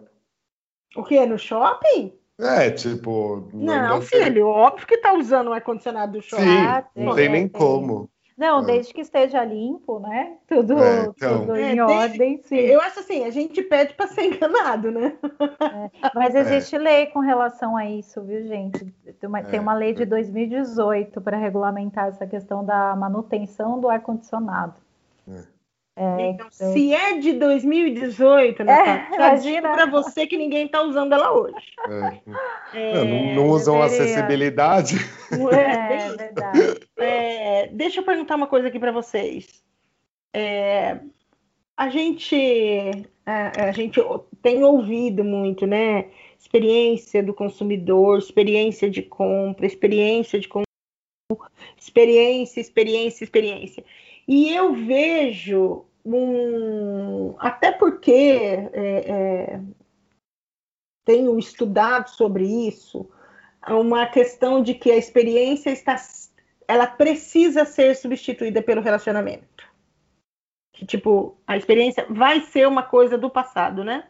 O 0.95 1.03
que? 1.03 1.25
No 1.25 1.39
shopping? 1.39 2.13
É, 2.39 2.71
tipo. 2.71 3.49
Não, 3.53 4.01
filho, 4.01 4.47
óbvio 4.47 4.87
que 4.87 4.97
tá 4.97 5.13
usando 5.13 5.47
o 5.47 5.53
ar-condicionado 5.53 6.13
do 6.13 6.21
shopping. 6.21 6.43
Sim, 6.43 7.03
não 7.03 7.15
tem 7.15 7.29
nem 7.29 7.47
como. 7.47 8.09
Não, 8.43 8.59
é. 8.59 8.65
desde 8.65 8.93
que 8.93 8.99
esteja 8.99 9.41
limpo, 9.45 9.99
né? 9.99 10.35
Tudo, 10.45 10.77
é, 10.77 11.05
então... 11.05 11.39
tudo 11.39 11.55
em 11.55 11.77
é, 11.77 11.81
ordem, 11.81 12.41
sim. 12.43 12.57
Eu 12.57 12.81
acho 12.81 12.99
assim, 12.99 13.23
a 13.23 13.29
gente 13.29 13.61
pede 13.63 13.93
para 13.93 14.07
ser 14.07 14.25
enganado, 14.25 14.91
né? 14.91 15.13
É, 15.61 16.09
mas 16.13 16.35
existe 16.35 16.77
lei 16.77 17.05
com 17.05 17.19
relação 17.19 17.77
a 17.77 17.89
isso, 17.89 18.21
viu, 18.21 18.45
gente? 18.45 18.93
Tem 19.17 19.29
uma, 19.29 19.41
tem 19.41 19.61
uma 19.61 19.73
lei 19.73 19.93
de 19.93 20.03
2018 20.03 21.21
para 21.21 21.37
regulamentar 21.37 22.07
essa 22.07 22.27
questão 22.27 22.65
da 22.65 22.93
manutenção 22.97 23.79
do 23.79 23.87
ar-condicionado. 23.87 24.75
É, 25.25 25.52
então, 25.95 26.47
então, 26.49 26.51
se 26.51 26.91
é 26.91 27.19
de 27.19 27.33
2018, 27.33 28.63
né, 28.63 29.07
é, 29.11 29.15
imagina 29.15 29.73
para 29.73 29.85
você 29.85 30.25
que 30.25 30.35
ninguém 30.35 30.65
está 30.65 30.81
usando 30.81 31.13
ela 31.13 31.31
hoje. 31.31 31.71
É. 32.73 32.99
É, 32.99 33.05
não, 33.05 33.35
não, 33.35 33.49
usam 33.49 33.79
deveria... 33.79 34.03
acessibilidade. 34.03 34.95
É, 35.31 35.93
é 35.93 36.15
verdade. 36.15 36.79
É, 36.97 37.67
deixa 37.67 37.99
eu 37.99 38.03
perguntar 38.03 38.35
uma 38.35 38.47
coisa 38.47 38.69
aqui 38.69 38.79
para 38.79 38.91
vocês. 38.91 39.63
É, 40.33 40.97
a 41.77 41.89
gente 41.89 43.05
a, 43.25 43.65
a, 43.65 43.71
gente 43.71 44.01
tem 44.41 44.63
ouvido 44.63 45.23
muito, 45.23 45.67
né? 45.67 46.05
Experiência 46.39 47.21
do 47.21 47.33
consumidor, 47.33 48.17
experiência 48.17 48.89
de 48.89 49.03
compra, 49.03 49.65
experiência 49.65 50.39
de 50.39 50.49
experiência, 51.77 52.59
experiência, 52.59 53.23
experiência. 53.23 53.83
E 54.27 54.53
eu 54.53 54.73
vejo 54.73 55.85
um, 56.05 57.35
até 57.39 57.71
porque 57.71 58.11
é, 58.11 59.11
é, 59.11 59.61
tenho 61.05 61.37
estudado 61.37 62.09
sobre 62.09 62.45
isso, 62.45 63.09
uma 63.67 64.05
questão 64.07 64.61
de 64.61 64.73
que 64.73 64.91
a 64.91 64.97
experiência 64.97 65.69
está, 65.69 65.95
ela 66.67 66.87
precisa 66.87 67.65
ser 67.65 67.95
substituída 67.95 68.61
pelo 68.61 68.81
relacionamento. 68.81 69.71
Que, 70.73 70.85
tipo, 70.85 71.37
a 71.45 71.55
experiência 71.55 72.05
vai 72.09 72.41
ser 72.41 72.67
uma 72.67 72.83
coisa 72.83 73.17
do 73.17 73.29
passado, 73.29 73.83
né? 73.83 74.07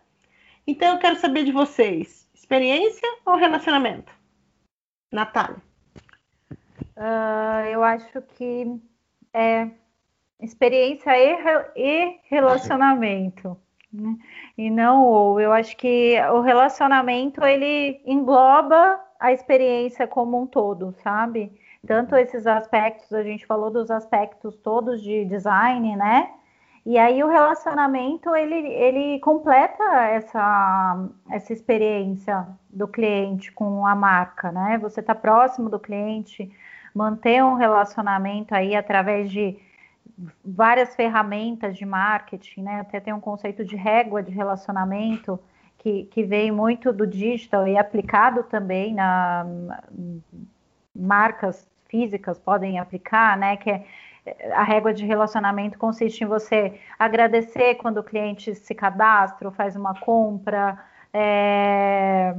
Então 0.65 0.93
eu 0.93 0.99
quero 0.99 1.19
saber 1.19 1.43
de 1.43 1.51
vocês, 1.51 2.27
experiência 2.33 3.07
ou 3.25 3.35
relacionamento? 3.35 4.11
Natália. 5.11 5.61
Uh, 6.95 7.67
eu 7.71 7.83
acho 7.83 8.21
que 8.21 8.79
é 9.33 9.69
experiência 10.39 11.11
e, 11.17 11.71
e 11.75 12.19
relacionamento. 12.29 13.57
Né? 13.93 14.17
E 14.57 14.71
não 14.71 15.03
ou. 15.03 15.39
Eu 15.39 15.53
acho 15.53 15.77
que 15.77 16.19
o 16.33 16.41
relacionamento 16.41 17.45
ele 17.45 18.01
engloba 18.07 18.99
a 19.19 19.31
experiência 19.31 20.07
como 20.07 20.41
um 20.41 20.47
todo, 20.47 20.95
sabe? 21.03 21.51
Tanto 21.85 22.15
esses 22.15 22.47
aspectos, 22.47 23.13
a 23.13 23.21
gente 23.21 23.45
falou 23.45 23.69
dos 23.69 23.91
aspectos 23.91 24.57
todos 24.57 24.99
de 24.99 25.25
design, 25.25 25.95
né? 25.95 26.31
E 26.85 26.97
aí 26.97 27.23
o 27.23 27.29
relacionamento 27.29 28.35
ele, 28.35 28.55
ele 28.55 29.19
completa 29.19 29.83
essa, 30.07 31.09
essa 31.29 31.53
experiência 31.53 32.45
do 32.69 32.87
cliente 32.87 33.51
com 33.51 33.85
a 33.85 33.95
marca, 33.95 34.51
né? 34.51 34.77
Você 34.79 34.99
está 34.99 35.15
próximo 35.15 35.69
do 35.69 35.79
cliente, 35.79 36.51
manter 36.93 37.43
um 37.43 37.53
relacionamento 37.53 38.53
aí 38.53 38.75
através 38.75 39.31
de 39.31 39.57
várias 40.43 40.95
ferramentas 40.95 41.77
de 41.77 41.85
marketing, 41.85 42.63
né? 42.63 42.79
Até 42.79 42.99
tem 42.99 43.13
um 43.13 43.19
conceito 43.19 43.63
de 43.65 43.75
régua 43.75 44.21
de 44.21 44.31
relacionamento 44.31 45.39
que, 45.77 46.05
que 46.05 46.23
veio 46.23 46.53
muito 46.53 46.93
do 46.93 47.05
digital 47.05 47.67
e 47.67 47.77
aplicado 47.77 48.43
também 48.43 48.93
na 48.93 49.45
marcas 50.95 51.67
físicas 51.89 52.37
podem 52.37 52.79
aplicar, 52.79 53.37
né? 53.37 53.57
Que 53.57 53.69
é 53.71 53.85
a 54.53 54.63
régua 54.63 54.93
de 54.93 55.05
relacionamento 55.05 55.77
consiste 55.77 56.23
em 56.23 56.27
você 56.27 56.79
agradecer 56.97 57.75
quando 57.75 57.97
o 57.97 58.03
cliente 58.03 58.55
se 58.55 58.73
cadastra 58.73 59.51
faz 59.51 59.75
uma 59.75 59.99
compra, 59.99 60.79
é, 61.13 62.33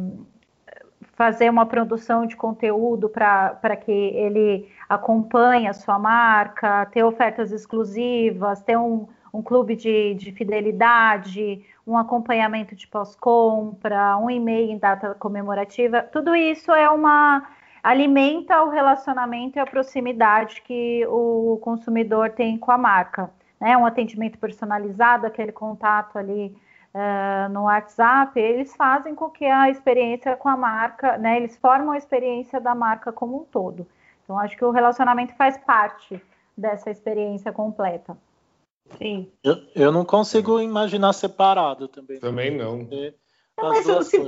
fazer 1.12 1.50
uma 1.50 1.66
produção 1.66 2.26
de 2.26 2.36
conteúdo 2.36 3.08
para 3.08 3.76
que 3.76 3.92
ele 3.92 4.68
acompanhe 4.88 5.66
a 5.68 5.72
sua 5.72 5.98
marca, 5.98 6.86
ter 6.86 7.02
ofertas 7.02 7.52
exclusivas, 7.52 8.62
ter 8.62 8.76
um, 8.76 9.08
um 9.32 9.42
clube 9.42 9.76
de, 9.76 10.14
de 10.14 10.32
fidelidade, 10.32 11.64
um 11.86 11.96
acompanhamento 11.96 12.74
de 12.74 12.86
pós-compra, 12.86 14.16
um 14.16 14.30
e-mail 14.30 14.70
em 14.70 14.78
data 14.78 15.14
comemorativa, 15.14 16.02
tudo 16.02 16.34
isso 16.34 16.72
é 16.72 16.88
uma 16.88 17.46
alimenta 17.82 18.62
o 18.62 18.70
relacionamento 18.70 19.58
e 19.58 19.60
a 19.60 19.66
proximidade 19.66 20.62
que 20.62 21.06
o 21.06 21.58
consumidor 21.62 22.30
tem 22.30 22.56
com 22.56 22.70
a 22.70 22.78
marca. 22.78 23.30
Né? 23.60 23.76
Um 23.76 23.84
atendimento 23.84 24.38
personalizado, 24.38 25.26
aquele 25.26 25.52
contato 25.52 26.16
ali 26.16 26.56
uh, 26.94 27.52
no 27.52 27.64
WhatsApp, 27.64 28.40
eles 28.40 28.74
fazem 28.74 29.14
com 29.14 29.28
que 29.28 29.44
a 29.44 29.68
experiência 29.68 30.34
com 30.34 30.48
a 30.48 30.56
marca, 30.56 31.18
né, 31.18 31.36
eles 31.36 31.58
formam 31.58 31.92
a 31.92 31.98
experiência 31.98 32.58
da 32.58 32.74
marca 32.74 33.12
como 33.12 33.42
um 33.42 33.44
todo. 33.44 33.86
Então, 34.24 34.38
acho 34.38 34.56
que 34.56 34.64
o 34.64 34.70
relacionamento 34.70 35.34
faz 35.36 35.56
parte 35.58 36.20
dessa 36.56 36.90
experiência 36.90 37.52
completa. 37.52 38.16
Sim. 38.98 39.30
Eu, 39.42 39.56
eu 39.74 39.92
não 39.92 40.04
consigo 40.04 40.60
imaginar 40.60 41.12
separado 41.12 41.88
também. 41.88 42.18
Também 42.18 42.56
não. 42.56 42.88
Mas 43.56 43.86
se, 44.08 44.18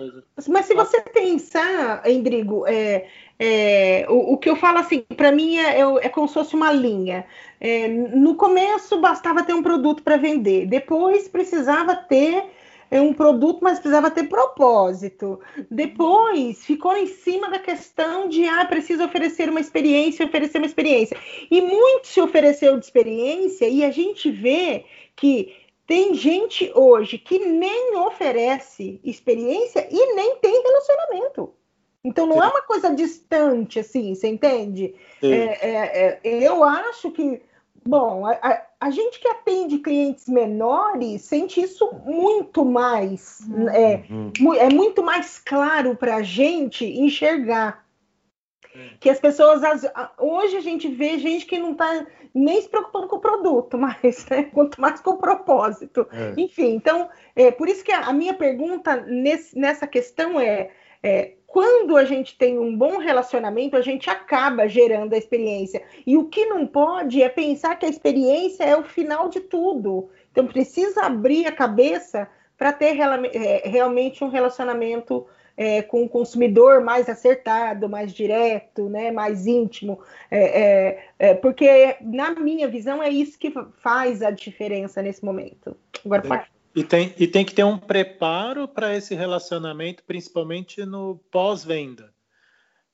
mas, 0.49 0.67
se, 0.67 0.75
você 0.75 1.01
pensar, 1.01 2.09
Endrigo, 2.09 2.65
é, 2.67 3.09
é, 3.39 4.07
o, 4.09 4.35
o, 4.35 4.39
que 4.39 4.49
eu 4.49 4.55
falo 4.55 4.79
assim, 4.79 5.01
para 5.01 5.33
mim 5.33 5.59
é, 5.59 5.81
é, 5.81 6.09
como 6.09 6.29
se 6.29 6.35
fosse 6.35 6.55
uma 6.55 6.71
linha. 6.73 7.27
É, 7.61 7.89
no 7.89 8.37
começo 8.37 9.01
bastava 9.01 9.43
ter 9.43 9.53
um 9.53 9.63
produto 9.63 10.03
para 10.03 10.17
vender, 10.17 10.67
depois 10.67 11.27
precisava 11.27 11.97
ter 11.97 12.45
é, 12.91 13.01
um 13.01 13.13
produto, 13.13 13.61
mas 13.63 13.79
precisava 13.79 14.11
ter 14.11 14.25
propósito. 14.25 15.41
Depois 15.71 16.65
ficou 16.65 16.97
em 16.97 17.07
cima 17.07 17.51
da 17.51 17.59
questão 17.59 18.29
de 18.29 18.47
ah, 18.47 18.65
preciso 18.65 19.05
oferecer 19.05 19.49
uma 19.49 19.61
experiência, 19.61 20.27
oferecer 20.27 20.59
uma 20.59 20.67
experiência. 20.67 21.17
E 21.51 21.61
muito 21.61 22.07
se 22.07 22.21
ofereceu 22.21 22.79
de 22.79 22.85
experiência, 22.85 23.69
e 23.69 23.85
a 23.85 23.91
gente 23.91 24.31
vê 24.31 24.85
que 25.15 25.55
tem 25.87 26.15
gente 26.15 26.71
hoje 26.75 27.17
que 27.17 27.39
nem 27.39 27.97
oferece 27.97 29.01
experiência 29.05 29.87
e 29.91 30.15
nem 30.15 30.37
tem 30.37 30.63
relacionamento. 30.63 31.55
Então 32.07 32.27
não 32.27 32.43
é 32.43 32.47
uma 32.47 32.63
coisa 32.63 32.95
distante, 32.95 33.81
assim, 33.81 34.15
você 34.15 34.29
entende? 34.29 34.95
É, 35.21 35.29
é, 35.29 36.21
é, 36.23 36.47
eu 36.47 36.63
acho 36.63 37.11
que, 37.11 37.43
bom, 37.85 38.25
a, 38.27 38.33
a, 38.33 38.63
gente 38.91 39.21
que 39.21 39.29
atende 39.29 39.79
clientes 39.79 40.29
menores 40.29 41.23
sente 41.23 41.61
isso 41.61 41.91
muito 42.05 42.65
mais. 42.65 43.41
Uhum. 43.49 43.69
É, 43.69 44.05
uhum. 44.11 44.55
é 44.55 44.69
muito 44.69 45.03
mais 45.03 45.39
claro 45.39 45.97
para 45.97 46.17
a 46.17 46.23
gente 46.23 46.85
enxergar. 46.85 47.85
Que 49.01 49.09
as 49.09 49.19
pessoas. 49.19 49.63
Hoje 50.19 50.57
a 50.57 50.61
gente 50.61 50.87
vê 50.89 51.19
gente 51.19 51.47
que 51.47 51.59
não 51.59 51.73
está 51.73 52.07
nem 52.35 52.61
se 52.61 52.69
preocupando 52.69 53.09
com 53.09 53.17
o 53.17 53.21
produto, 53.21 53.79
mas 53.79 54.27
né? 54.29 54.45
quanto 54.53 54.79
mais 54.79 55.01
com 55.01 55.13
o 55.13 55.17
propósito. 55.17 56.07
É. 56.13 56.35
Enfim, 56.37 56.75
então, 56.75 57.09
é, 57.35 57.51
por 57.51 57.67
isso 57.69 57.83
que 57.83 57.91
a, 57.91 58.01
a 58.01 58.13
minha 58.13 58.35
pergunta 58.35 58.97
nesse, 58.97 59.59
nessa 59.59 59.87
questão 59.87 60.39
é, 60.39 60.71
é, 61.03 61.36
quando 61.47 61.97
a 61.97 62.05
gente 62.05 62.37
tem 62.37 62.59
um 62.59 62.77
bom 62.77 62.99
relacionamento, 62.99 63.77
a 63.77 63.81
gente 63.81 64.11
acaba 64.11 64.69
gerando 64.69 65.15
a 65.15 65.19
experiência. 65.19 65.83
E 66.07 66.17
o 66.17 66.25
que 66.25 66.45
não 66.47 66.67
pode 66.67 67.23
é 67.23 67.29
pensar 67.29 67.77
que 67.77 67.87
a 67.87 67.89
experiência 67.89 68.65
é 68.65 68.77
o 68.77 68.83
final 68.83 69.29
de 69.29 69.41
tudo. 69.41 70.11
Então, 70.31 70.47
precisa 70.47 71.03
abrir 71.03 71.47
a 71.47 71.53
cabeça 71.53 72.29
para 72.59 72.73
ter 72.73 72.99
é, 72.99 73.63
realmente 73.69 74.25
um 74.25 74.29
relacionamento 74.29 75.27
é, 75.57 75.81
com 75.83 76.05
o 76.05 76.09
consumidor 76.09 76.83
mais 76.83 77.09
acertado, 77.09 77.89
mais 77.89 78.13
direto, 78.13 78.89
né, 78.89 79.11
mais 79.11 79.47
íntimo, 79.47 80.01
é, 80.31 80.61
é, 80.61 81.09
é, 81.19 81.35
porque 81.35 81.97
na 82.03 82.35
minha 82.35 82.69
visão 82.69 83.03
é 83.03 83.09
isso 83.09 83.39
que 83.39 83.53
faz 83.79 84.23
a 84.23 84.31
diferença 84.31 85.01
nesse 85.01 85.25
momento. 85.25 85.77
Agora 86.05 86.23
pode. 86.23 86.56
E 86.77 86.85
tem, 86.85 87.15
e 87.19 87.27
tem 87.27 87.43
que 87.43 87.55
ter 87.55 87.65
um 87.65 87.79
preparo 87.79 88.69
para 88.69 88.95
esse 88.95 89.15
relacionamento, 89.15 90.05
principalmente 90.05 90.85
no 90.85 91.17
pós-venda. 91.31 92.13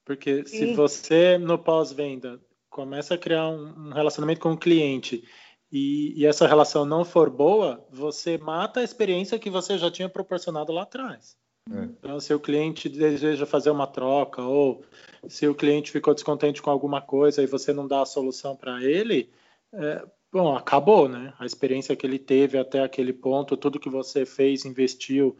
Porque 0.04 0.46
Sim. 0.46 0.58
se 0.58 0.74
você, 0.74 1.36
no 1.36 1.58
pós-venda, 1.58 2.40
começa 2.70 3.14
a 3.14 3.18
criar 3.18 3.48
um, 3.48 3.88
um 3.88 3.92
relacionamento 3.92 4.40
com 4.40 4.52
o 4.52 4.56
cliente 4.56 5.24
e, 5.70 6.14
e, 6.16 6.26
essa 6.26 6.46
relação 6.46 6.84
não 6.84 7.04
for 7.04 7.28
boa, 7.28 7.84
você 7.90 8.38
mata 8.38 8.80
a 8.80 8.84
experiência 8.84 9.38
que 9.38 9.50
você 9.50 9.76
já 9.76 9.90
tinha 9.90 10.08
proporcionado 10.08 10.70
lá 10.70 10.82
atrás. 10.82 11.36
É. 11.70 11.84
Então, 11.84 12.20
se 12.20 12.32
o 12.32 12.38
cliente 12.38 12.88
deseja 12.88 13.46
fazer 13.46 13.70
uma 13.70 13.86
troca 13.86 14.42
ou 14.42 14.84
se 15.26 15.48
o 15.48 15.54
cliente 15.54 15.90
ficou 15.90 16.14
descontente 16.14 16.62
com 16.62 16.70
alguma 16.70 17.00
coisa 17.00 17.42
e 17.42 17.46
você 17.46 17.72
não 17.72 17.88
dá 17.88 18.02
a 18.02 18.06
solução 18.06 18.54
para 18.54 18.82
ele, 18.82 19.30
é, 19.72 20.04
bom, 20.32 20.56
acabou, 20.56 21.08
né? 21.08 21.32
A 21.38 21.44
experiência 21.44 21.94
que 21.94 22.06
ele 22.06 22.18
teve 22.18 22.58
até 22.58 22.82
aquele 22.82 23.12
ponto, 23.12 23.56
tudo 23.56 23.78
que 23.78 23.90
você 23.90 24.24
fez, 24.24 24.64
investiu, 24.64 25.36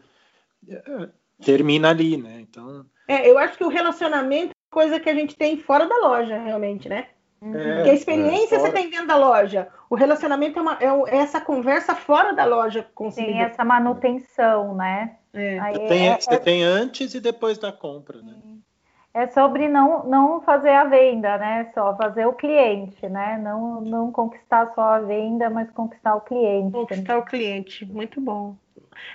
é, 0.69 1.09
termina 1.43 1.89
ali, 1.89 2.15
né? 2.15 2.39
Então. 2.39 2.85
É, 3.07 3.29
eu 3.29 3.37
acho 3.37 3.57
que 3.57 3.63
o 3.63 3.69
relacionamento 3.69 4.51
é 4.51 4.73
coisa 4.73 4.99
que 4.99 5.09
a 5.09 5.13
gente 5.13 5.35
tem 5.35 5.57
fora 5.57 5.87
da 5.87 5.97
loja, 5.97 6.37
realmente, 6.37 6.87
né? 6.87 7.07
É, 7.41 7.75
Porque 7.75 7.89
a 7.89 7.93
experiência 7.93 8.55
é, 8.55 8.59
você 8.59 8.71
tem 8.71 8.89
dentro 8.89 9.07
da 9.07 9.17
loja. 9.17 9.67
O 9.89 9.95
relacionamento 9.95 10.57
é, 10.57 10.61
uma, 10.61 10.77
é, 10.79 11.17
essa 11.17 11.41
conversa 11.41 11.93
fora 11.93 12.31
da 12.31 12.45
loja 12.45 12.87
com 12.95 13.11
Tem 13.11 13.41
essa 13.41 13.65
manutenção, 13.65 14.73
né? 14.75 15.17
É. 15.33 15.59
Você, 15.59 15.87
tem, 15.87 16.09
é, 16.09 16.21
você 16.21 16.33
é, 16.35 16.37
tem 16.37 16.63
antes 16.63 17.13
e 17.13 17.19
depois 17.19 17.57
da 17.57 17.71
compra, 17.71 18.21
né? 18.21 18.35
É 19.13 19.27
sobre 19.27 19.69
não, 19.69 20.03
não 20.05 20.41
fazer 20.41 20.71
a 20.71 20.85
venda, 20.85 21.37
né? 21.37 21.71
Só 21.73 21.95
fazer 21.95 22.25
o 22.25 22.33
cliente, 22.33 23.07
né? 23.07 23.37
Não, 23.37 23.79
não 23.81 24.11
conquistar 24.11 24.71
só 24.73 24.81
a 24.81 24.99
venda, 24.99 25.51
mas 25.51 25.69
conquistar 25.69 26.15
o 26.15 26.21
cliente. 26.21 26.71
Conquistar 26.71 27.19
o 27.19 27.25
cliente, 27.25 27.85
muito 27.85 28.19
bom. 28.19 28.55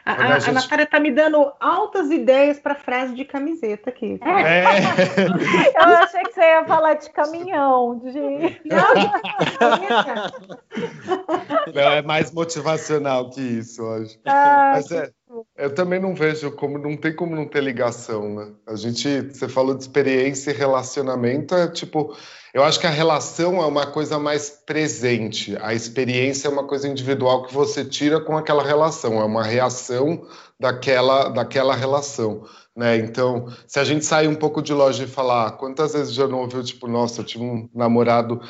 A, 0.04 0.12
a, 0.12 0.34
a, 0.34 0.38
gente... 0.38 0.50
a 0.50 0.60
Natália 0.60 0.86
tá 0.86 1.00
me 1.00 1.10
dando 1.10 1.52
altas 1.60 2.10
ideias 2.10 2.58
para 2.58 2.74
frase 2.74 3.14
de 3.14 3.24
camiseta 3.24 3.88
aqui. 3.90 4.18
É. 4.22 4.64
Eu 5.76 5.96
achei 5.98 6.22
que 6.22 6.32
você 6.32 6.40
ia 6.40 6.64
falar 6.64 6.94
de 6.94 7.10
caminhão, 7.10 7.98
de. 7.98 8.10
Não, 11.74 11.90
é 11.90 12.02
mais 12.02 12.32
motivacional 12.32 13.30
que 13.30 13.40
isso, 13.40 13.82
eu 13.82 14.02
acho. 14.02 14.18
Ah, 14.26 14.72
Mas 14.74 14.90
é, 14.90 15.10
eu 15.56 15.74
também 15.74 16.00
não 16.00 16.14
vejo 16.14 16.50
como 16.52 16.78
não 16.78 16.96
tem 16.96 17.14
como 17.14 17.36
não 17.36 17.46
ter 17.46 17.62
ligação, 17.62 18.34
né? 18.34 18.52
A 18.66 18.74
gente, 18.76 19.20
você 19.22 19.48
falou 19.48 19.74
de 19.74 19.82
experiência 19.82 20.50
e 20.50 20.54
relacionamento, 20.54 21.54
é 21.54 21.68
tipo, 21.68 22.16
Eu 22.54 22.64
acho 22.64 22.80
que 22.80 22.86
a 22.86 22.90
relação 22.90 23.62
é 23.62 23.66
uma 23.66 23.86
coisa 23.86 24.18
mais 24.18 24.48
presente, 24.48 25.56
a 25.60 25.74
experiência 25.74 26.48
é 26.48 26.50
uma 26.50 26.66
coisa 26.66 26.88
individual 26.88 27.44
que 27.44 27.52
você 27.52 27.84
tira 27.84 28.20
com 28.20 28.36
aquela 28.38 28.64
relação, 28.64 29.20
é 29.20 29.24
uma 29.24 29.44
reação 29.44 30.26
daquela, 30.58 31.28
daquela 31.28 31.74
relação. 31.76 32.44
Né? 32.74 32.96
Então, 32.96 33.48
se 33.66 33.78
a 33.78 33.84
gente 33.84 34.04
sair 34.04 34.28
um 34.28 34.34
pouco 34.34 34.62
de 34.62 34.72
loja 34.72 35.04
e 35.04 35.08
falar, 35.08 35.52
quantas 35.52 35.92
vezes 35.92 36.14
já 36.14 36.26
não 36.26 36.40
ouviu, 36.40 36.62
tipo, 36.62 36.88
nossa, 36.88 37.20
eu 37.20 37.24
tive 37.24 37.44
um 37.44 37.68
namorado, 37.74 38.40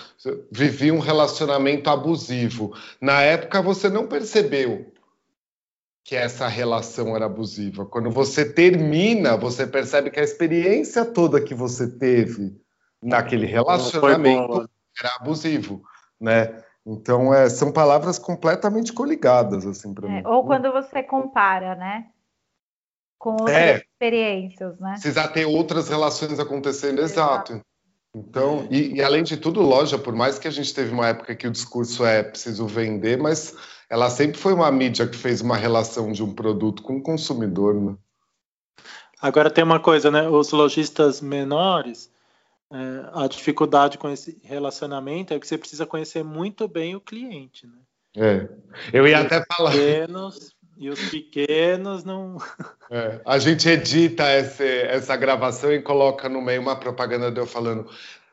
vivi 0.53 0.93
um 0.93 1.01
relacionamento 1.01 1.91
abusivo. 1.91 2.72
Na 3.01 3.22
época 3.22 3.61
você 3.61 3.89
não 3.89 4.07
percebeu 4.07 4.93
que 6.09 6.16
essa 6.16 6.48
relação 6.48 7.14
era 7.14 7.26
abusiva. 7.26 7.84
Quando 7.84 8.11
você 8.11 8.50
termina, 8.50 9.36
você 9.36 9.66
percebe 9.66 10.11
que 10.11 10.18
a 10.18 10.22
experiência 10.22 11.04
toda 11.04 11.38
que 11.38 11.54
você 11.54 11.86
teve 11.86 12.59
naquele 13.02 13.44
relacionamento 13.44 14.66
era 14.98 15.16
abusivo, 15.16 15.82
né? 16.18 16.64
Então, 16.86 17.34
é, 17.34 17.50
são 17.50 17.70
palavras 17.70 18.18
completamente 18.18 18.90
coligadas, 18.90 19.66
assim, 19.66 19.92
para 19.92 20.09
é, 20.09 20.11
mim. 20.11 20.22
Ou 20.24 20.46
quando 20.46 20.72
você 20.72 21.02
compara, 21.02 21.74
né? 21.74 22.06
Com 23.18 23.32
outras 23.32 23.54
é, 23.54 23.76
experiências, 23.76 24.80
né? 24.80 24.92
Precisa 24.92 25.28
ter 25.28 25.44
outras 25.44 25.90
relações 25.90 26.40
acontecendo, 26.40 27.02
exato. 27.02 27.52
exato. 27.52 27.66
Então, 28.16 28.66
e, 28.70 28.94
e, 28.94 29.02
além 29.02 29.22
de 29.22 29.36
tudo, 29.36 29.61
loja, 29.61 29.98
por 29.98 30.14
mais 30.14 30.38
que 30.38 30.48
a 30.48 30.50
gente 30.50 30.72
teve 30.72 30.90
uma 30.90 31.09
época 31.09 31.36
que 31.36 31.46
o 31.46 31.50
discurso 31.50 32.06
é 32.06 32.22
preciso 32.22 32.66
vender, 32.66 33.18
mas 33.18 33.54
ela 33.91 34.11
sempre 34.11 34.39
foi 34.39 34.53
uma 34.53 34.70
mídia 34.70 35.07
que 35.07 35.16
fez 35.16 35.41
uma 35.41 35.57
relação 35.57 36.12
de 36.12 36.22
um 36.22 36.32
produto 36.32 36.82
com 36.82 36.97
o 36.97 37.03
consumidor, 37.03 37.74
né? 37.74 37.97
Agora 39.20 39.51
tem 39.51 39.64
uma 39.64 39.80
coisa, 39.80 40.11
né? 40.11 40.28
Os 40.28 40.53
lojistas 40.53 41.20
menores, 41.20 42.11
é, 42.70 43.11
a 43.12 43.26
dificuldade 43.26 43.99
com 43.99 44.09
esse 44.09 44.39
relacionamento 44.45 45.34
é 45.34 45.41
que 45.41 45.47
você 45.47 45.59
precisa 45.59 45.86
conhecer 45.86 46.22
muito 46.22 46.68
bem 46.68 46.95
o 46.95 47.01
cliente, 47.01 47.66
né? 47.66 47.78
É. 48.16 48.49
Eu 48.93 49.07
ia 49.07 49.20
até 49.20 49.45
falar. 49.45 49.72
Pequenos, 49.72 50.55
e 50.76 50.89
os 50.89 51.11
pequenos 51.11 52.05
não. 52.05 52.36
É, 52.91 53.20
a 53.26 53.39
gente 53.39 53.68
edita 53.68 54.24
esse, 54.32 54.64
essa 54.64 55.14
gravação 55.14 55.70
e 55.70 55.82
coloca 55.82 56.26
no 56.26 56.41
meio 56.41 56.62
uma 56.62 56.74
propaganda 56.74 57.30
de 57.30 57.39
eu 57.39 57.47
falando: 57.47 57.86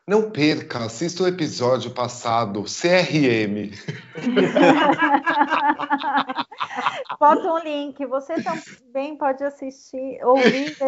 não 0.08 0.30
perca, 0.30 0.84
assista 0.84 1.24
o 1.24 1.26
episódio 1.26 1.90
passado, 1.90 2.62
CRM. 2.62 3.72
Bota 7.18 7.52
um 7.52 7.58
link, 7.58 8.06
você 8.06 8.36
também 8.40 9.16
pode 9.16 9.42
assistir, 9.42 10.24
ouvir. 10.24 10.76
Se 10.76 10.84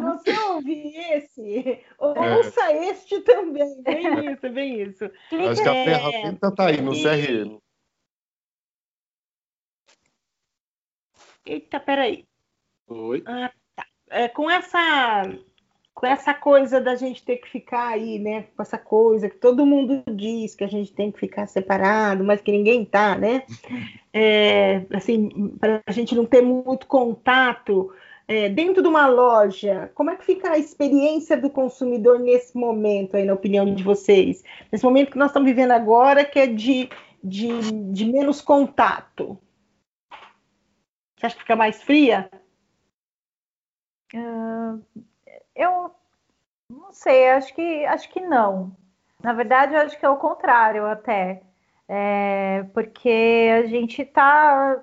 você 0.00 0.38
ouvir 0.44 0.94
esse, 1.14 1.80
ouça 1.98 2.70
é. 2.70 2.90
este 2.90 3.18
também. 3.22 3.82
Bem 3.82 4.22
isso, 4.32 4.48
bem 4.50 4.82
isso. 4.82 5.04
Acho 5.04 5.60
que 5.60 5.68
a 5.68 5.84
ferramenta 5.84 6.46
está 6.48 6.66
aí 6.66 6.80
no 6.80 6.92
CRM. 6.92 7.58
Eita, 11.44 11.80
peraí. 11.80 12.24
Oi. 12.86 13.24
Ah, 13.26 13.50
tá. 13.74 13.84
É, 14.08 14.28
com 14.28 14.48
essa 14.48 15.24
com 16.02 16.06
essa 16.08 16.34
coisa 16.34 16.80
da 16.80 16.96
gente 16.96 17.24
ter 17.24 17.36
que 17.36 17.48
ficar 17.48 17.90
aí, 17.90 18.18
né? 18.18 18.46
Com 18.56 18.62
essa 18.62 18.76
coisa 18.76 19.30
que 19.30 19.36
todo 19.36 19.64
mundo 19.64 20.02
diz 20.16 20.52
que 20.52 20.64
a 20.64 20.66
gente 20.66 20.92
tem 20.92 21.12
que 21.12 21.20
ficar 21.20 21.46
separado, 21.46 22.24
mas 22.24 22.40
que 22.40 22.50
ninguém 22.50 22.84
tá, 22.84 23.16
né? 23.16 23.44
É, 24.12 24.84
assim, 24.92 25.56
para 25.60 25.80
a 25.86 25.92
gente 25.92 26.16
não 26.16 26.26
ter 26.26 26.42
muito 26.42 26.88
contato 26.88 27.94
é, 28.26 28.48
dentro 28.48 28.82
de 28.82 28.88
uma 28.88 29.06
loja, 29.06 29.92
como 29.94 30.10
é 30.10 30.16
que 30.16 30.24
fica 30.24 30.50
a 30.50 30.58
experiência 30.58 31.36
do 31.36 31.48
consumidor 31.48 32.18
nesse 32.18 32.58
momento, 32.58 33.16
aí, 33.16 33.24
na 33.24 33.34
opinião 33.34 33.72
de 33.72 33.84
vocês? 33.84 34.42
Nesse 34.72 34.82
momento 34.82 35.12
que 35.12 35.18
nós 35.18 35.30
estamos 35.30 35.48
vivendo 35.48 35.70
agora, 35.70 36.24
que 36.24 36.40
é 36.40 36.48
de, 36.48 36.90
de, 37.22 37.70
de 37.92 38.04
menos 38.06 38.40
contato. 38.40 39.38
Você 41.16 41.26
acha 41.26 41.36
que 41.36 41.42
fica 41.42 41.54
mais 41.54 41.80
fria? 41.80 42.28
Uh, 44.12 44.82
eu 45.62 45.94
não 46.70 46.92
sei, 46.92 47.30
acho 47.30 47.54
que 47.54 47.84
acho 47.86 48.08
que 48.10 48.20
não. 48.20 48.76
Na 49.22 49.32
verdade, 49.32 49.74
eu 49.74 49.80
acho 49.80 49.98
que 49.98 50.04
é 50.04 50.08
o 50.08 50.16
contrário 50.16 50.86
até. 50.86 51.42
É, 51.88 52.64
porque 52.74 53.50
a 53.54 53.66
gente 53.66 54.02
está 54.02 54.82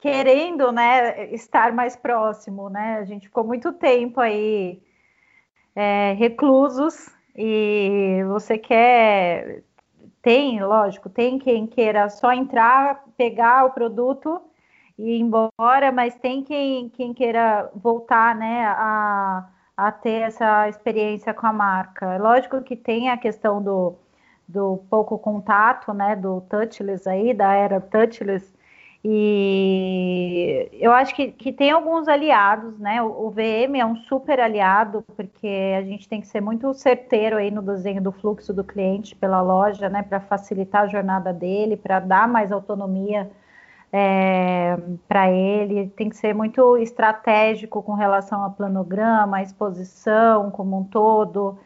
querendo 0.00 0.72
né, 0.72 1.32
estar 1.34 1.72
mais 1.72 1.96
próximo, 1.96 2.68
né? 2.70 2.98
A 2.98 3.04
gente 3.04 3.28
ficou 3.28 3.44
muito 3.44 3.72
tempo 3.72 4.20
aí 4.20 4.82
é, 5.74 6.12
reclusos 6.14 7.08
e 7.36 8.22
você 8.28 8.58
quer. 8.58 9.62
Tem, 10.22 10.62
lógico, 10.62 11.08
tem 11.08 11.38
quem 11.38 11.66
queira 11.66 12.08
só 12.08 12.32
entrar, 12.32 13.04
pegar 13.16 13.64
o 13.64 13.70
produto 13.70 14.40
e 14.98 15.18
ir 15.18 15.20
embora, 15.20 15.92
mas 15.92 16.16
tem 16.16 16.42
quem, 16.42 16.88
quem 16.88 17.14
queira 17.14 17.70
voltar 17.74 18.34
né, 18.34 18.66
a 18.66 19.48
a 19.76 19.92
ter 19.92 20.22
essa 20.22 20.68
experiência 20.68 21.34
com 21.34 21.46
a 21.46 21.52
marca. 21.52 22.14
É 22.14 22.18
lógico 22.18 22.62
que 22.62 22.76
tem 22.76 23.10
a 23.10 23.16
questão 23.16 23.62
do, 23.62 23.94
do 24.48 24.78
pouco 24.90 25.18
contato, 25.18 25.92
né, 25.92 26.16
do 26.16 26.40
touchless 26.42 27.06
aí, 27.08 27.34
da 27.34 27.52
era 27.52 27.80
touchless, 27.80 28.56
e 29.08 30.68
eu 30.72 30.90
acho 30.90 31.14
que, 31.14 31.30
que 31.30 31.52
tem 31.52 31.70
alguns 31.70 32.08
aliados, 32.08 32.76
né? 32.76 33.00
O, 33.00 33.26
o, 33.26 33.30
VM 33.30 33.78
é 33.78 33.86
um 33.86 33.94
super 33.94 34.40
aliado, 34.40 35.04
porque 35.16 35.46
a 35.78 35.82
gente 35.82 36.08
tem 36.08 36.20
que 36.20 36.26
ser 36.26 36.40
muito 36.40 36.74
certeiro 36.74 37.36
aí 37.36 37.48
no 37.48 37.62
desenho 37.62 38.02
do 38.02 38.10
fluxo 38.10 38.52
do 38.52 38.64
cliente 38.64 39.14
pela 39.14 39.40
loja, 39.40 39.88
né? 39.88 40.02
Para 40.02 40.18
facilitar 40.18 40.82
a 40.82 40.86
jornada 40.88 41.32
dele, 41.32 41.76
para 41.76 42.00
dar 42.00 42.26
mais 42.26 42.50
autonomia 42.50 43.30
é, 43.92 44.76
para 45.08 45.30
ele, 45.30 45.88
tem 45.96 46.08
que 46.08 46.16
ser 46.16 46.34
muito 46.34 46.76
estratégico 46.76 47.82
com 47.82 47.94
relação 47.94 48.44
a 48.44 48.50
planograma, 48.50 49.38
a 49.38 49.42
exposição 49.42 50.50
como 50.50 50.78
um 50.78 50.84
todo, 50.84 51.58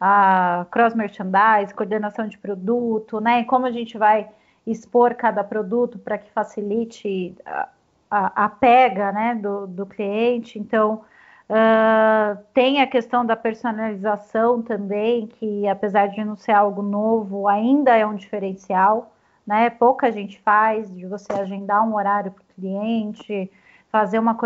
a 0.00 0.66
cross-merchandise, 0.70 1.74
coordenação 1.74 2.28
de 2.28 2.38
produto, 2.38 3.20
né? 3.20 3.40
E 3.40 3.44
como 3.44 3.66
a 3.66 3.70
gente 3.70 3.96
vai 3.96 4.28
expor 4.66 5.14
cada 5.14 5.42
produto 5.42 5.98
para 5.98 6.18
que 6.18 6.30
facilite 6.30 7.34
a, 7.44 7.68
a, 8.10 8.44
a, 8.44 8.48
pega 8.48 9.10
né, 9.12 9.34
do, 9.34 9.66
do 9.66 9.86
cliente. 9.86 10.58
Então, 10.58 11.02
uh, 11.48 12.38
tem 12.52 12.80
a 12.80 12.86
questão 12.86 13.24
da 13.24 13.34
personalização 13.34 14.62
também, 14.62 15.26
que 15.26 15.66
apesar 15.66 16.08
de 16.08 16.22
não 16.22 16.36
ser 16.36 16.52
algo 16.52 16.82
novo, 16.82 17.48
ainda 17.48 17.96
é 17.96 18.06
um 18.06 18.14
diferencial 18.14 19.10
né? 19.48 19.70
Pouca 19.70 20.12
gente 20.12 20.38
faz, 20.40 20.94
de 20.94 21.06
você 21.06 21.32
agendar 21.32 21.82
um 21.82 21.94
horário 21.94 22.30
para 22.30 22.42
o 22.42 22.54
cliente, 22.54 23.50
fazer 23.90 24.18
uma 24.18 24.36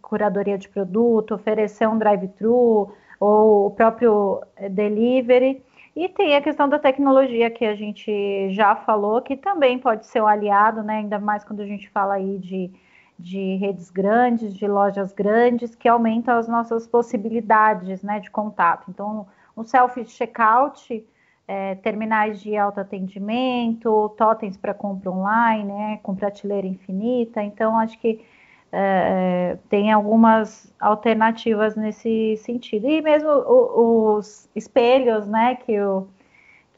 curadoria 0.00 0.56
de 0.56 0.66
produto, 0.70 1.34
oferecer 1.34 1.86
um 1.86 1.98
drive-thru 1.98 2.90
ou 3.20 3.66
o 3.66 3.70
próprio 3.70 4.40
eh, 4.56 4.70
delivery. 4.70 5.62
E 5.94 6.08
tem 6.08 6.34
a 6.34 6.40
questão 6.40 6.66
da 6.66 6.78
tecnologia 6.78 7.50
que 7.50 7.66
a 7.66 7.74
gente 7.74 8.50
já 8.50 8.74
falou, 8.74 9.20
que 9.20 9.36
também 9.36 9.78
pode 9.78 10.06
ser 10.06 10.22
um 10.22 10.26
aliado, 10.26 10.82
né? 10.82 10.98
Ainda 11.00 11.18
mais 11.18 11.44
quando 11.44 11.60
a 11.60 11.66
gente 11.66 11.86
fala 11.90 12.14
aí 12.14 12.38
de, 12.38 12.70
de 13.18 13.56
redes 13.56 13.90
grandes, 13.90 14.54
de 14.54 14.66
lojas 14.66 15.12
grandes, 15.12 15.74
que 15.74 15.86
aumentam 15.88 16.38
as 16.38 16.48
nossas 16.48 16.86
possibilidades 16.86 18.02
né, 18.02 18.18
de 18.18 18.30
contato. 18.30 18.86
Então, 18.88 19.26
o 19.54 19.62
self-checkout 19.62 21.04
é, 21.48 21.74
terminais 21.76 22.42
de 22.42 22.54
autoatendimento, 22.56 24.10
totens 24.18 24.58
para 24.58 24.74
compra 24.74 25.10
online, 25.10 25.64
né, 25.64 26.00
com 26.02 26.14
prateleira 26.14 26.66
infinita. 26.66 27.42
Então, 27.42 27.78
acho 27.78 27.98
que 27.98 28.22
é, 28.70 29.56
tem 29.70 29.90
algumas 29.90 30.70
alternativas 30.78 31.74
nesse 31.74 32.36
sentido. 32.36 32.86
E 32.86 33.00
mesmo 33.00 33.30
o, 33.30 34.16
os 34.18 34.48
espelhos, 34.54 35.26
né, 35.26 35.54
que 35.56 35.80
o, 35.80 36.06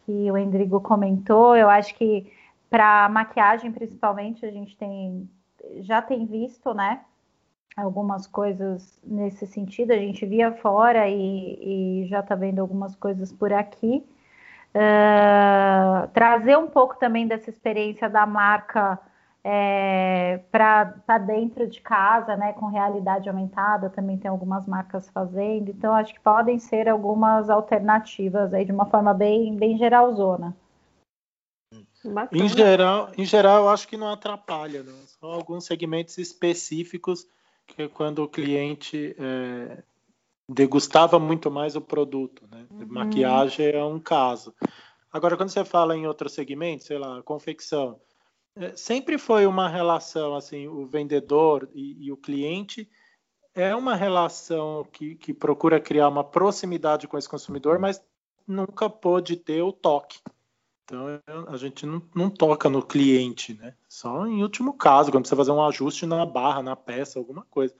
que 0.06 0.30
o 0.30 0.38
Endrigo 0.38 0.80
comentou, 0.80 1.56
eu 1.56 1.68
acho 1.68 1.94
que 1.96 2.32
para 2.70 3.08
maquiagem, 3.08 3.72
principalmente, 3.72 4.46
a 4.46 4.50
gente 4.52 4.76
tem 4.76 5.28
já 5.80 6.00
tem 6.00 6.26
visto, 6.26 6.72
né, 6.72 7.00
algumas 7.76 8.26
coisas 8.26 9.00
nesse 9.04 9.46
sentido. 9.46 9.92
A 9.92 9.96
gente 9.96 10.24
via 10.26 10.52
fora 10.52 11.08
e, 11.08 12.02
e 12.04 12.06
já 12.08 12.20
está 12.20 12.34
vendo 12.34 12.60
algumas 12.60 12.94
coisas 12.94 13.32
por 13.32 13.52
aqui. 13.52 14.04
Uh, 14.74 16.06
trazer 16.12 16.56
um 16.56 16.68
pouco 16.68 16.96
também 16.98 17.26
dessa 17.26 17.50
experiência 17.50 18.08
da 18.08 18.24
marca 18.24 19.00
é, 19.42 20.38
para 20.50 21.18
dentro 21.18 21.66
de 21.66 21.80
casa, 21.80 22.36
né, 22.36 22.52
com 22.52 22.66
realidade 22.66 23.28
aumentada, 23.28 23.88
também 23.88 24.18
tem 24.18 24.30
algumas 24.30 24.66
marcas 24.66 25.08
fazendo, 25.08 25.70
então 25.70 25.94
acho 25.94 26.12
que 26.12 26.20
podem 26.20 26.58
ser 26.58 26.88
algumas 26.88 27.48
alternativas 27.48 28.52
aí 28.52 28.64
de 28.64 28.72
uma 28.72 28.86
forma 28.86 29.14
bem, 29.14 29.56
bem 29.56 29.78
geralzona. 29.78 30.54
Em 32.32 32.48
geral, 32.48 33.10
em 33.16 33.24
geral, 33.24 33.64
eu 33.64 33.68
acho 33.68 33.86
que 33.86 33.96
não 33.96 34.10
atrapalha, 34.10 34.82
né? 34.82 34.92
São 35.06 35.30
alguns 35.30 35.66
segmentos 35.66 36.16
específicos 36.18 37.26
que 37.66 37.88
quando 37.88 38.22
o 38.22 38.28
cliente 38.28 39.14
é, 39.18 39.82
degustava 40.52 41.18
muito 41.18 41.50
mais 41.50 41.76
o 41.76 41.80
produto, 41.80 42.46
né? 42.50 42.66
Uhum. 42.70 42.86
Maquiagem 42.88 43.70
é 43.70 43.84
um 43.84 44.00
caso. 44.00 44.54
Agora, 45.12 45.36
quando 45.36 45.50
você 45.50 45.64
fala 45.64 45.96
em 45.96 46.06
outro 46.06 46.28
segmento, 46.28 46.84
sei 46.84 46.98
lá, 46.98 47.22
confecção, 47.22 48.00
é, 48.56 48.74
sempre 48.76 49.16
foi 49.16 49.46
uma 49.46 49.68
relação 49.68 50.34
assim, 50.34 50.66
o 50.66 50.86
vendedor 50.86 51.68
e, 51.72 52.06
e 52.06 52.12
o 52.12 52.16
cliente 52.16 52.88
é 53.54 53.74
uma 53.74 53.94
relação 53.94 54.86
que, 54.92 55.14
que 55.14 55.32
procura 55.32 55.80
criar 55.80 56.08
uma 56.08 56.24
proximidade 56.24 57.06
com 57.06 57.18
esse 57.18 57.28
consumidor, 57.28 57.78
mas 57.78 58.02
nunca 58.46 58.88
pôde 58.90 59.36
ter 59.36 59.62
o 59.62 59.72
toque. 59.72 60.20
Então 60.84 61.06
a 61.46 61.56
gente 61.56 61.86
não, 61.86 62.02
não, 62.14 62.28
toca 62.28 62.68
no 62.68 62.82
cliente, 62.82 63.54
né? 63.54 63.74
Só 63.88 64.26
em 64.26 64.42
último 64.42 64.72
caso, 64.72 65.12
quando 65.12 65.26
você 65.26 65.36
fazer 65.36 65.52
um 65.52 65.64
ajuste 65.64 66.04
na 66.04 66.26
barra, 66.26 66.62
na 66.62 66.74
peça, 66.74 67.18
alguma 67.18 67.44
coisa. 67.48 67.74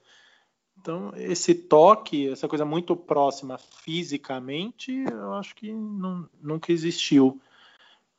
Então 0.80 1.12
esse 1.14 1.54
toque, 1.54 2.30
essa 2.30 2.48
coisa 2.48 2.64
muito 2.64 2.96
próxima 2.96 3.58
fisicamente, 3.58 5.04
eu 5.10 5.34
acho 5.34 5.54
que 5.54 5.70
não, 5.70 6.28
nunca 6.42 6.72
existiu. 6.72 7.38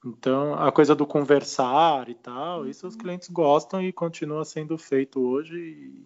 Então 0.05 0.53
a 0.53 0.71
coisa 0.71 0.93
do 0.95 1.05
conversar 1.05 2.07
e 2.07 2.13
tal, 2.13 2.67
isso 2.67 2.87
os 2.87 2.95
clientes 2.95 3.29
gostam 3.29 3.81
e 3.81 3.91
continua 3.91 4.45
sendo 4.45 4.77
feito 4.77 5.19
hoje. 5.19 5.57
E, 5.57 6.05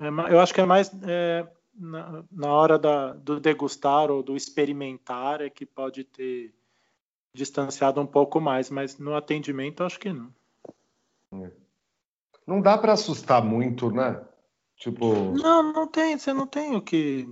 é, 0.00 0.32
eu 0.32 0.40
acho 0.40 0.54
que 0.54 0.60
é 0.60 0.64
mais 0.64 0.90
é, 1.02 1.46
na, 1.74 2.22
na, 2.30 2.48
hora 2.48 2.78
da, 2.78 3.12
do 3.12 3.40
degustar 3.40 4.08
ou 4.10 4.22
do 4.22 4.36
experimentar 4.36 5.40
é 5.40 5.50
que 5.50 5.66
pode 5.66 6.04
ter 6.04 6.54
distanciado 7.34 8.00
um 8.00 8.06
pouco 8.06 8.40
mais, 8.40 8.70
mas 8.70 8.98
no 8.98 9.16
atendimento 9.16 9.82
acho 9.82 9.98
que 9.98 10.12
não. 10.12 10.32
É. 11.42 11.50
Não 12.46 12.60
dá 12.60 12.78
para 12.78 12.92
assustar 12.92 13.44
muito, 13.44 13.90
né? 13.90 14.20
Tipo. 14.80 15.14
Não, 15.36 15.72
não 15.72 15.86
tem. 15.86 16.18
Você 16.18 16.32
não 16.32 16.46
tem 16.46 16.74
o 16.74 16.82
que. 16.82 17.28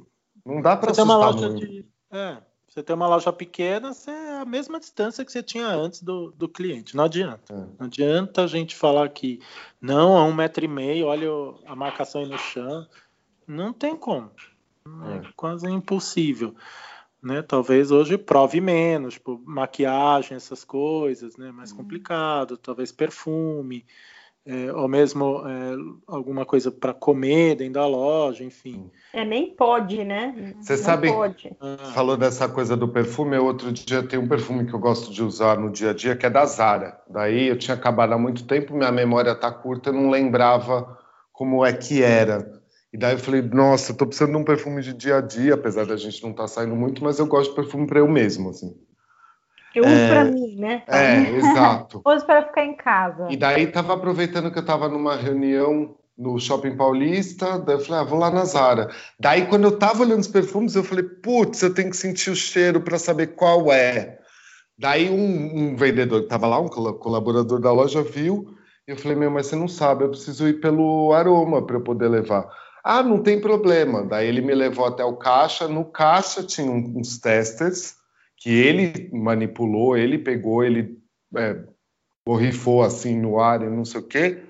Não 0.46 0.62
dá 0.62 0.76
para 0.76 0.92
assustar 0.92 1.34
muito. 1.34 1.66
De... 1.66 1.84
É, 2.10 2.38
você 2.68 2.82
tem 2.82 2.94
uma 2.94 3.08
loja 3.08 3.32
pequena, 3.32 3.92
você 3.92 4.10
é 4.10 4.38
a 4.38 4.44
mesma 4.44 4.78
distância 4.78 5.24
que 5.24 5.32
você 5.32 5.42
tinha 5.42 5.66
antes 5.66 6.02
do, 6.02 6.30
do 6.36 6.48
cliente. 6.48 6.94
Não 6.94 7.04
adianta. 7.04 7.52
É. 7.52 7.56
Não 7.56 7.86
adianta 7.86 8.44
a 8.44 8.46
gente 8.46 8.76
falar 8.76 9.08
que 9.08 9.40
não, 9.80 10.16
a 10.16 10.24
um 10.24 10.32
metro 10.32 10.64
e 10.64 10.68
meio, 10.68 11.06
olha 11.06 11.28
a 11.66 11.74
marcação 11.74 12.20
aí 12.20 12.28
no 12.28 12.38
chão. 12.38 12.86
Não 13.46 13.72
tem 13.72 13.96
como. 13.96 14.30
É, 15.10 15.16
é 15.16 15.32
quase 15.34 15.66
impossível 15.66 16.54
né? 17.22 17.42
Talvez 17.42 17.90
hoje 17.90 18.16
prove 18.16 18.60
menos, 18.60 19.14
tipo, 19.14 19.42
maquiagem, 19.44 20.36
essas 20.36 20.64
coisas, 20.64 21.36
né? 21.36 21.50
Mais 21.50 21.70
uhum. 21.70 21.78
complicado, 21.78 22.56
talvez 22.56 22.92
perfume, 22.92 23.84
é, 24.48 24.72
ou 24.72 24.88
mesmo 24.88 25.46
é, 25.46 25.76
alguma 26.06 26.46
coisa 26.46 26.70
para 26.70 26.94
comer 26.94 27.54
dentro 27.54 27.74
da 27.74 27.86
loja, 27.86 28.42
enfim. 28.42 28.90
É, 29.12 29.22
nem 29.22 29.54
pode, 29.54 30.02
né? 30.02 30.54
Você 30.58 30.78
sabe, 30.78 31.12
pode. 31.12 31.54
Ah. 31.60 31.92
falou 31.92 32.16
dessa 32.16 32.48
coisa 32.48 32.74
do 32.74 32.88
perfume, 32.88 33.36
outro 33.36 33.70
dia 33.70 34.02
tem 34.02 34.18
um 34.18 34.26
perfume 34.26 34.64
que 34.64 34.72
eu 34.72 34.78
gosto 34.78 35.12
de 35.12 35.22
usar 35.22 35.58
no 35.58 35.70
dia 35.70 35.90
a 35.90 35.92
dia, 35.92 36.16
que 36.16 36.24
é 36.24 36.30
da 36.30 36.46
Zara. 36.46 36.98
Daí 37.10 37.46
eu 37.46 37.58
tinha 37.58 37.74
acabado 37.74 38.14
há 38.14 38.18
muito 38.18 38.46
tempo, 38.46 38.74
minha 38.74 38.90
memória 38.90 39.34
tá 39.34 39.52
curta, 39.52 39.90
eu 39.90 39.94
não 39.94 40.08
lembrava 40.08 40.98
como 41.30 41.62
é 41.62 41.74
que 41.74 42.02
era. 42.02 42.50
E 42.90 42.96
daí 42.96 43.16
eu 43.16 43.18
falei, 43.18 43.42
nossa, 43.42 43.92
eu 43.92 43.96
tô 43.98 44.06
precisando 44.06 44.30
de 44.30 44.38
um 44.38 44.44
perfume 44.44 44.80
de 44.80 44.94
dia 44.94 45.18
a 45.18 45.20
dia, 45.20 45.54
apesar 45.54 45.84
da 45.84 45.96
gente 45.98 46.22
não 46.22 46.30
estar 46.30 46.44
tá 46.44 46.48
saindo 46.48 46.74
muito, 46.74 47.04
mas 47.04 47.18
eu 47.18 47.26
gosto 47.26 47.50
de 47.50 47.56
perfume 47.56 47.86
para 47.86 47.98
eu 47.98 48.08
mesmo, 48.08 48.48
assim. 48.48 48.74
Eu 49.74 49.84
uso 49.84 49.92
é... 49.92 50.08
para 50.08 50.24
mim, 50.24 50.56
né? 50.56 50.82
É, 50.86 51.30
exato. 51.36 52.02
uso 52.06 52.24
para 52.24 52.46
ficar 52.46 52.64
em 52.64 52.76
casa. 52.76 53.26
E 53.30 53.36
daí 53.36 53.66
tava 53.66 53.94
aproveitando 53.94 54.50
que 54.50 54.58
eu 54.58 54.64
tava 54.64 54.88
numa 54.88 55.16
reunião 55.16 55.94
no 56.16 56.38
Shopping 56.38 56.76
Paulista, 56.76 57.58
daí 57.60 57.76
eu 57.76 57.80
falei, 57.80 58.00
ah, 58.00 58.04
vou 58.04 58.18
lá 58.18 58.30
na 58.30 58.44
Zara. 58.44 58.88
Daí 59.20 59.46
quando 59.46 59.64
eu 59.64 59.78
tava 59.78 60.02
olhando 60.02 60.20
os 60.20 60.26
perfumes, 60.26 60.74
eu 60.74 60.82
falei, 60.82 61.04
putz, 61.04 61.62
eu 61.62 61.72
tenho 61.72 61.90
que 61.90 61.96
sentir 61.96 62.30
o 62.30 62.36
cheiro 62.36 62.80
para 62.80 62.98
saber 62.98 63.28
qual 63.28 63.72
é. 63.72 64.18
Daí 64.76 65.08
um, 65.10 65.72
um 65.72 65.76
vendedor 65.76 66.22
que 66.22 66.28
tava 66.28 66.48
lá, 66.48 66.58
um 66.58 66.68
colaborador 66.68 67.60
da 67.60 67.72
loja, 67.72 68.02
viu, 68.02 68.56
e 68.86 68.90
eu 68.90 68.96
falei, 68.96 69.16
meu, 69.16 69.30
mas 69.30 69.46
você 69.46 69.54
não 69.54 69.68
sabe, 69.68 70.04
eu 70.04 70.08
preciso 70.08 70.48
ir 70.48 70.60
pelo 70.60 71.12
aroma 71.12 71.64
para 71.64 71.76
eu 71.76 71.82
poder 71.82 72.08
levar. 72.08 72.48
Ah, 72.82 73.02
não 73.02 73.22
tem 73.22 73.40
problema. 73.40 74.02
Daí 74.02 74.26
ele 74.26 74.40
me 74.40 74.54
levou 74.54 74.86
até 74.86 75.04
o 75.04 75.16
caixa. 75.16 75.68
No 75.68 75.84
caixa 75.84 76.42
tinha 76.42 76.70
uns 76.70 77.18
testers 77.18 77.97
que 78.38 78.50
ele 78.50 79.10
manipulou, 79.12 79.96
ele 79.96 80.18
pegou, 80.18 80.64
ele 80.64 80.96
é, 81.36 81.56
borrifou 82.24 82.82
assim 82.82 83.18
no 83.18 83.40
ar 83.40 83.62
e 83.62 83.68
não 83.68 83.84
sei 83.84 84.00
o 84.00 84.06
quê. 84.06 84.42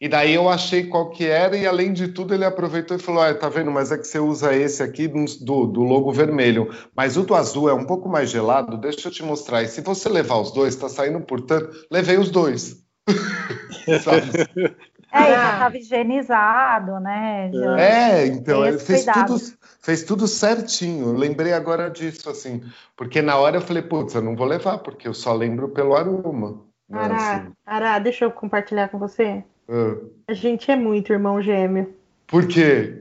E 0.00 0.08
daí 0.08 0.34
eu 0.34 0.48
achei 0.48 0.88
qual 0.88 1.10
que 1.10 1.26
era 1.26 1.56
e 1.56 1.64
além 1.64 1.92
de 1.92 2.08
tudo 2.08 2.34
ele 2.34 2.44
aproveitou 2.44 2.96
e 2.96 3.00
falou, 3.00 3.22
ah, 3.22 3.32
tá 3.32 3.48
vendo, 3.48 3.70
mas 3.70 3.92
é 3.92 3.98
que 3.98 4.04
você 4.04 4.18
usa 4.18 4.52
esse 4.52 4.82
aqui 4.82 5.06
do, 5.06 5.66
do 5.66 5.82
logo 5.82 6.10
vermelho, 6.10 6.68
mas 6.96 7.16
o 7.16 7.22
do 7.22 7.36
azul 7.36 7.68
é 7.68 7.72
um 7.72 7.84
pouco 7.84 8.08
mais 8.08 8.28
gelado, 8.28 8.76
deixa 8.76 9.06
eu 9.06 9.12
te 9.12 9.22
mostrar. 9.22 9.62
E 9.62 9.68
se 9.68 9.80
você 9.80 10.08
levar 10.08 10.38
os 10.38 10.50
dois, 10.50 10.74
tá 10.74 10.88
saindo 10.88 11.20
por 11.20 11.40
tanto, 11.42 11.70
levei 11.90 12.18
os 12.18 12.30
dois. 12.30 12.82
É, 15.14 15.26
já 15.26 15.52
estava 15.52 15.76
higienizado, 15.76 16.98
né? 16.98 17.50
Já 17.52 17.78
é, 17.78 18.26
então, 18.28 18.64
ele 18.64 18.78
fez 18.78 19.04
tudo, 19.04 19.36
fez 19.82 20.04
tudo 20.04 20.26
certinho. 20.26 21.08
Eu 21.08 21.12
lembrei 21.14 21.52
agora 21.52 21.90
disso, 21.90 22.30
assim, 22.30 22.62
porque 22.96 23.20
na 23.20 23.36
hora 23.36 23.56
eu 23.56 23.60
falei, 23.60 23.82
putz, 23.82 24.14
eu 24.14 24.22
não 24.22 24.36
vou 24.36 24.46
levar, 24.46 24.78
porque 24.78 25.06
eu 25.06 25.14
só 25.14 25.34
lembro 25.34 25.68
pelo 25.68 25.94
aroma. 25.94 26.60
Né, 26.88 26.98
Ará, 26.98 27.16
assim. 27.16 27.52
Ará, 27.66 27.98
deixa 27.98 28.24
eu 28.24 28.30
compartilhar 28.30 28.88
com 28.88 28.98
você. 28.98 29.42
Ah. 29.68 29.96
A 30.28 30.32
gente 30.32 30.70
é 30.70 30.76
muito 30.76 31.12
irmão 31.12 31.42
gêmeo. 31.42 31.94
Por 32.26 32.46
quê? 32.46 32.98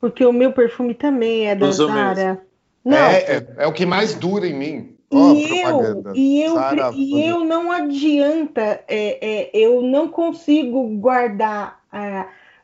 Porque 0.00 0.24
o 0.24 0.32
meu 0.32 0.52
perfume 0.52 0.94
também 0.94 1.48
é 1.48 1.56
da 1.56 1.70
Zara. 1.72 2.40
Não. 2.84 2.96
É, 2.96 3.16
é, 3.16 3.46
é 3.58 3.66
o 3.66 3.72
que 3.72 3.84
mais 3.84 4.14
dura 4.14 4.46
em 4.46 4.54
mim. 4.54 4.94
Oh, 5.10 5.32
e, 5.32 5.62
eu, 5.62 6.12
e, 6.14 6.42
eu, 6.42 6.54
Zara, 6.54 6.92
e 6.94 7.24
eu 7.24 7.44
não 7.44 7.72
adianta, 7.72 8.84
é, 8.86 9.18
é, 9.20 9.50
eu 9.54 9.80
não 9.80 10.08
consigo 10.08 10.86
guardar. 10.98 11.82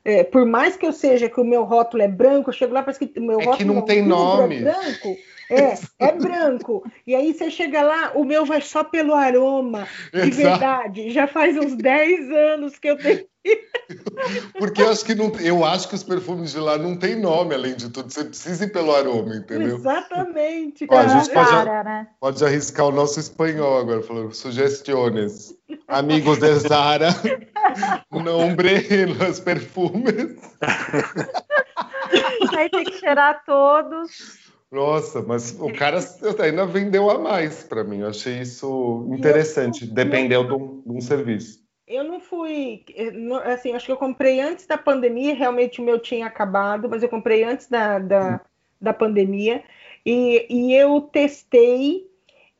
É, 0.05 0.23
por 0.23 0.45
mais 0.45 0.77
que 0.77 0.85
eu 0.85 0.93
seja 0.93 1.29
que 1.29 1.41
o 1.41 1.45
meu 1.45 1.65
rótulo 1.65 2.03
é 2.03 2.09
branco, 2.09 2.51
eu 2.51 2.55
chego 2.55 2.75
lá 2.75 2.83
para 2.83 2.93
que 2.93 3.11
o 3.19 3.23
meu 3.23 3.41
é 3.41 3.45
rótulo 3.45 3.57
que 3.57 3.65
não 3.65 3.83
tem 3.83 4.03
nome. 4.03 4.57
É 4.57 4.61
branco. 4.61 5.17
É, 5.51 5.75
é 5.99 6.13
branco. 6.13 6.85
E 7.07 7.15
aí 7.15 7.33
você 7.33 7.51
chega 7.51 7.83
lá, 7.83 8.13
o 8.15 8.25
meu 8.25 8.45
vai 8.45 8.61
só 8.61 8.83
pelo 8.83 9.15
aroma. 9.15 9.87
De 10.13 10.21
Exato. 10.21 10.37
verdade. 10.37 11.11
Já 11.11 11.27
faz 11.27 11.57
uns 11.57 11.75
10 11.77 12.31
anos 12.31 12.79
que 12.79 12.89
eu 12.89 12.97
tenho 12.97 13.27
porque 14.59 14.81
eu 14.81 14.91
acho 14.91 15.05
que 15.05 15.15
não, 15.15 15.31
eu 15.41 15.65
acho 15.65 15.89
que 15.89 15.95
os 15.95 16.03
perfumes 16.03 16.53
de 16.53 16.59
lá 16.59 16.79
não 16.79 16.97
tem 16.97 17.15
nome, 17.15 17.55
além 17.55 17.75
de 17.75 17.91
tudo. 17.91 18.11
Você 18.11 18.25
precisa 18.25 18.65
ir 18.65 18.73
pelo 18.73 18.95
aroma, 18.95 19.37
entendeu? 19.37 19.77
Exatamente. 19.77 20.87
Ó, 20.89 20.97
a 20.97 21.07
gente 21.07 21.31
pode, 21.31 21.51
cara, 21.51 21.85
né? 21.85 22.09
pode 22.19 22.45
arriscar 22.45 22.87
o 22.87 22.93
nosso 22.93 23.21
espanhol 23.21 23.79
agora, 23.79 24.03
falando 24.03 24.33
sugestões. 24.33 25.55
Amigos 25.87 26.39
de 26.39 26.55
Zara, 26.55 27.09
nombre 28.11 29.07
los 29.19 29.41
perfumes. 29.41 30.37
Aí 32.57 32.71
tem 32.71 32.85
que 32.85 32.99
cheirar 32.99 33.45
todos. 33.45 34.45
Nossa, 34.71 35.23
mas 35.23 35.57
o 35.61 35.73
cara 35.73 36.01
ainda 36.41 36.67
vendeu 36.67 37.09
a 37.09 37.19
mais 37.19 37.62
para 37.62 37.85
mim. 37.85 38.01
Eu 38.01 38.09
achei 38.09 38.41
isso 38.41 39.09
interessante. 39.12 39.87
Dependeu 39.87 40.45
de 40.45 40.53
um, 40.53 40.83
de 40.85 40.93
um 40.93 41.01
serviço. 41.01 41.65
Eu 41.87 42.03
não 42.03 42.19
fui, 42.19 42.83
eh, 42.97 43.12
assim, 43.53 43.75
acho 43.75 43.87
que 43.87 43.93
eu 43.93 43.97
comprei 43.97 44.41
antes 44.41 44.67
da 44.67 44.79
pandemia, 44.79 45.35
realmente 45.35 45.81
o 45.81 45.85
meu 45.85 45.99
tinha 45.99 46.27
acabado, 46.27 46.89
mas 46.89 47.03
eu 47.03 47.11
comprei 47.11 47.45
antes 47.45 47.69
da, 47.69 47.99
da, 47.99 48.41
da 48.81 48.95
pandemia, 48.95 49.62
e, 50.05 50.47
e 50.49 50.75
eu 50.75 51.03
testei, 51.03 52.07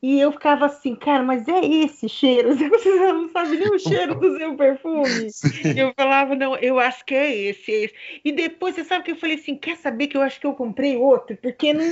e 0.07 0.21
eu 0.21 0.31
ficava 0.33 0.67
assim, 0.67 0.95
cara, 0.95 1.23
mas 1.23 1.49
é 1.49 1.65
esse 1.65 2.11
cheiro? 2.11 2.51
Você 2.55 2.91
não 2.91 3.27
sabe 3.31 3.57
nem 3.57 3.71
o 3.71 3.79
cheiro 3.79 4.15
do 4.15 4.37
seu 4.37 4.55
perfume. 4.55 5.31
Sim. 5.33 5.81
Eu 5.81 5.95
falava, 5.97 6.35
não, 6.35 6.55
eu 6.57 6.79
acho 6.79 7.03
que 7.07 7.15
é 7.15 7.35
esse, 7.35 7.73
é 7.73 7.85
esse. 7.85 7.95
E 8.23 8.31
depois, 8.31 8.75
você 8.75 8.85
sabe 8.85 9.03
que 9.03 9.13
eu 9.13 9.17
falei 9.17 9.37
assim, 9.37 9.57
quer 9.57 9.79
saber 9.79 10.09
que 10.09 10.19
eu 10.19 10.21
acho 10.21 10.39
que 10.39 10.47
eu 10.47 10.53
comprei 10.53 10.99
outro? 10.99 11.39
Porque 11.39 11.73
não, 11.73 11.87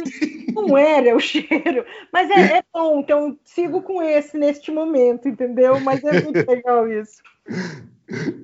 não 0.55 0.77
era 0.77 1.17
o 1.17 1.21
cheiro. 1.21 1.87
Mas 2.13 2.29
é, 2.31 2.59
é 2.59 2.63
bom, 2.71 3.01
então 3.01 3.35
sigo 3.47 3.81
com 3.81 4.03
esse 4.03 4.37
neste 4.37 4.71
momento, 4.71 5.27
entendeu? 5.27 5.81
Mas 5.81 6.05
é 6.05 6.21
muito 6.21 6.47
legal 6.47 6.87
isso. 6.93 7.23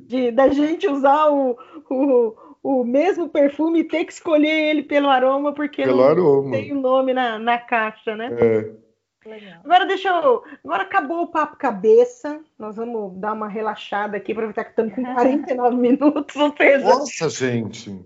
De, 0.06 0.30
da 0.30 0.48
gente 0.48 0.88
usar 0.88 1.26
o, 1.26 1.58
o, 1.90 2.34
o 2.62 2.84
mesmo 2.84 3.28
perfume 3.28 3.80
e 3.80 3.84
ter 3.84 4.06
que 4.06 4.14
escolher 4.14 4.70
ele 4.70 4.82
pelo 4.82 5.10
aroma, 5.10 5.52
porque 5.52 5.82
pelo 5.82 5.98
não 5.98 6.04
aroma. 6.04 6.52
tem 6.52 6.72
o 6.72 6.80
nome 6.80 7.12
na, 7.12 7.38
na 7.38 7.58
caixa, 7.58 8.16
né? 8.16 8.30
É. 8.32 8.87
Legal. 9.28 9.60
Agora 9.62 9.86
deixa 9.86 10.08
eu. 10.08 10.42
Agora 10.64 10.82
acabou 10.82 11.22
o 11.22 11.26
papo 11.26 11.56
cabeça. 11.56 12.40
Nós 12.58 12.76
vamos 12.76 13.14
dar 13.18 13.34
uma 13.34 13.48
relaxada 13.48 14.16
aqui, 14.16 14.32
aproveitar 14.32 14.64
que 14.64 14.70
estamos 14.70 14.94
com 14.94 15.02
49 15.14 15.76
minutos. 15.76 16.34
Ou 16.34 16.54
seja... 16.56 16.78
Nossa, 16.78 17.28
gente! 17.28 18.04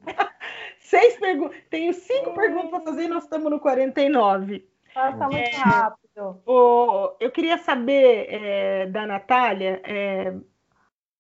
Seis 0.81 1.16
perguntas. 1.18 1.57
Tenho 1.70 1.95
cinco 1.95 2.31
é. 2.31 2.35
perguntas 2.35 2.70
para 2.70 2.81
fazer 2.81 3.05
e 3.05 3.09
nós 3.09 3.25
estamos 3.25 3.51
no 3.51 3.61
49. 3.61 4.66
Passa 4.93 5.29
muito 5.29 5.39
é, 5.39 5.57
rápido. 5.57 6.43
O, 6.45 7.14
eu 7.18 7.31
queria 7.31 7.57
saber 7.57 8.27
é, 8.29 8.87
da 8.87 9.07
Natália. 9.07 9.81
É, 9.85 10.35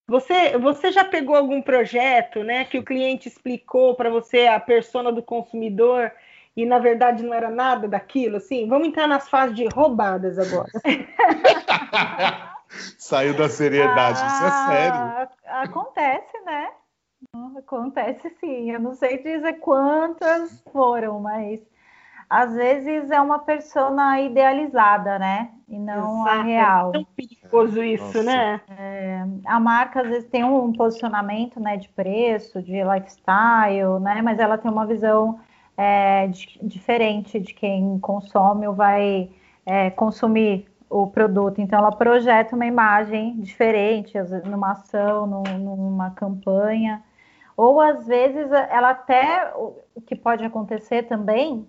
você, 0.06 0.58
você 0.58 0.92
já 0.92 1.04
pegou 1.04 1.34
algum 1.34 1.62
projeto 1.62 2.42
né, 2.42 2.64
que 2.66 2.76
o 2.76 2.84
cliente 2.84 3.28
explicou 3.28 3.94
para 3.94 4.10
você 4.10 4.46
a 4.46 4.60
persona 4.60 5.10
do 5.10 5.22
consumidor 5.22 6.12
e 6.56 6.66
na 6.66 6.78
verdade 6.78 7.22
não 7.22 7.32
era 7.32 7.50
nada 7.50 7.88
daquilo, 7.88 8.36
assim? 8.36 8.68
Vamos 8.68 8.88
entrar 8.88 9.06
nas 9.06 9.28
fases 9.28 9.56
de 9.56 9.66
roubadas 9.74 10.38
agora. 10.38 10.70
Saiu 12.98 13.36
da 13.36 13.48
seriedade, 13.48 14.20
ah, 14.22 14.26
isso 14.26 14.44
é 14.44 14.50
sério. 14.50 15.28
Acontece, 15.46 16.40
né? 16.44 16.70
Acontece 17.58 18.30
sim. 18.40 18.70
Eu 18.70 18.80
não 18.80 18.94
sei 18.94 19.22
dizer 19.22 19.54
quantas 19.54 20.62
foram, 20.72 21.20
mas 21.20 21.60
às 22.28 22.54
vezes 22.54 23.10
é 23.10 23.20
uma 23.20 23.40
persona 23.40 24.20
idealizada, 24.20 25.18
né? 25.18 25.50
E 25.68 25.78
não 25.78 26.22
Exato. 26.22 26.40
a 26.40 26.42
real. 26.42 26.88
É 26.88 26.92
tão 26.92 27.04
perigoso 27.04 27.82
isso, 27.82 28.04
Nossa. 28.04 28.22
né? 28.22 28.60
É, 28.70 29.24
a 29.44 29.60
marca 29.60 30.00
às 30.00 30.08
vezes 30.08 30.30
tem 30.30 30.42
um 30.42 30.72
posicionamento, 30.72 31.60
né, 31.60 31.76
de 31.76 31.90
preço, 31.90 32.62
de 32.62 32.82
lifestyle, 32.82 34.00
né? 34.00 34.22
Mas 34.22 34.38
ela 34.38 34.56
tem 34.56 34.70
uma 34.70 34.86
visão 34.86 35.38
é, 35.76 36.26
de, 36.28 36.58
diferente 36.62 37.40
de 37.40 37.54
quem 37.54 37.98
consome 37.98 38.66
ou 38.66 38.74
vai 38.74 39.30
é, 39.64 39.90
consumir 39.90 40.66
o 40.88 41.06
produto. 41.06 41.60
Então, 41.60 41.78
ela 41.78 41.92
projeta 41.92 42.54
uma 42.54 42.66
imagem 42.66 43.40
diferente, 43.40 44.12
numa 44.44 44.72
ação, 44.72 45.26
numa 45.26 46.10
campanha. 46.10 47.02
Ou 47.56 47.80
às 47.80 48.06
vezes 48.06 48.50
ela 48.50 48.90
até 48.90 49.52
o 49.54 50.00
que 50.00 50.16
pode 50.16 50.44
acontecer 50.44 51.04
também 51.04 51.66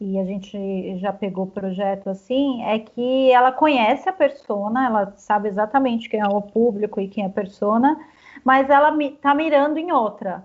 e 0.00 0.18
a 0.18 0.24
gente 0.24 0.98
já 0.98 1.12
pegou 1.12 1.44
o 1.44 1.50
projeto 1.50 2.10
assim, 2.10 2.62
é 2.64 2.78
que 2.78 3.30
ela 3.30 3.52
conhece 3.52 4.08
a 4.08 4.12
persona, 4.12 4.86
ela 4.86 5.12
sabe 5.16 5.48
exatamente 5.48 6.08
quem 6.08 6.20
é 6.20 6.26
o 6.26 6.42
público 6.42 7.00
e 7.00 7.08
quem 7.08 7.24
é 7.24 7.26
a 7.26 7.30
persona, 7.30 7.96
mas 8.44 8.68
ela 8.68 8.94
está 9.02 9.34
mirando 9.34 9.78
em 9.78 9.92
outra, 9.92 10.44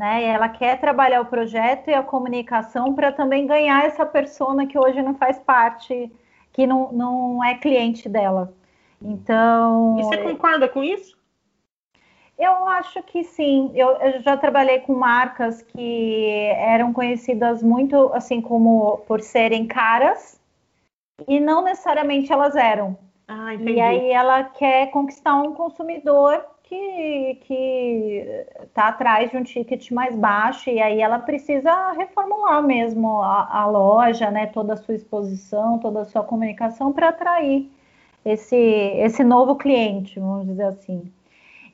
né? 0.00 0.24
Ela 0.24 0.48
quer 0.48 0.80
trabalhar 0.80 1.20
o 1.20 1.26
projeto 1.26 1.88
e 1.88 1.92
a 1.92 2.02
comunicação 2.02 2.94
para 2.94 3.12
também 3.12 3.46
ganhar 3.46 3.84
essa 3.84 4.06
persona 4.06 4.66
que 4.66 4.78
hoje 4.78 5.02
não 5.02 5.14
faz 5.14 5.38
parte, 5.38 6.10
que 6.54 6.66
não, 6.66 6.90
não 6.90 7.44
é 7.44 7.54
cliente 7.58 8.08
dela. 8.08 8.50
Então. 9.02 9.98
E 9.98 10.02
você 10.02 10.16
concorda 10.16 10.66
com 10.70 10.82
isso? 10.82 11.18
Eu 12.38 12.66
acho 12.66 13.02
que 13.02 13.22
sim. 13.22 13.72
Eu, 13.74 13.90
eu, 14.00 14.22
já 14.22 14.38
trabalhei 14.38 14.78
com 14.78 14.94
marcas 14.94 15.60
que 15.60 16.46
eram 16.56 16.94
conhecidas 16.94 17.62
muito 17.62 18.10
assim 18.14 18.40
como 18.40 19.02
por 19.06 19.20
serem 19.20 19.66
caras 19.66 20.40
e 21.28 21.38
não 21.38 21.62
necessariamente 21.62 22.32
elas 22.32 22.56
eram. 22.56 22.96
Ah, 23.28 23.52
e 23.52 23.78
aí 23.78 24.10
ela 24.12 24.44
quer 24.44 24.90
conquistar 24.90 25.34
um 25.34 25.52
consumidor 25.52 26.42
que 26.70 27.34
que 27.46 28.44
está 28.62 28.88
atrás 28.88 29.30
de 29.30 29.36
um 29.36 29.42
ticket 29.42 29.90
mais 29.90 30.14
baixo 30.14 30.70
e 30.70 30.80
aí 30.80 31.00
ela 31.00 31.18
precisa 31.18 31.92
reformular 31.92 32.62
mesmo 32.62 33.20
a, 33.20 33.62
a 33.62 33.66
loja, 33.66 34.30
né? 34.30 34.46
Toda 34.46 34.74
a 34.74 34.76
sua 34.76 34.94
exposição, 34.94 35.78
toda 35.78 36.02
a 36.02 36.04
sua 36.04 36.22
comunicação 36.22 36.92
para 36.92 37.08
atrair 37.08 37.68
esse 38.24 38.56
esse 38.56 39.24
novo 39.24 39.56
cliente, 39.56 40.20
vamos 40.20 40.46
dizer 40.46 40.64
assim. 40.64 41.12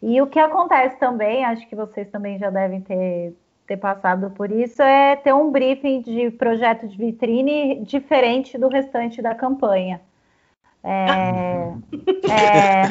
E 0.02 0.20
o 0.22 0.26
que 0.26 0.38
acontece 0.38 0.98
também, 0.98 1.44
acho 1.44 1.66
que 1.68 1.76
vocês 1.76 2.08
também 2.10 2.38
já 2.38 2.50
devem 2.50 2.80
ter, 2.80 3.34
ter 3.66 3.76
passado 3.76 4.30
por 4.30 4.50
isso, 4.50 4.82
é 4.82 5.16
ter 5.16 5.34
um 5.34 5.50
briefing 5.50 6.00
de 6.02 6.30
projeto 6.30 6.86
de 6.88 6.96
vitrine 6.96 7.80
diferente 7.84 8.58
do 8.58 8.68
restante 8.68 9.20
da 9.22 9.34
campanha. 9.34 10.00
É, 10.88 11.72
é, 12.30 12.82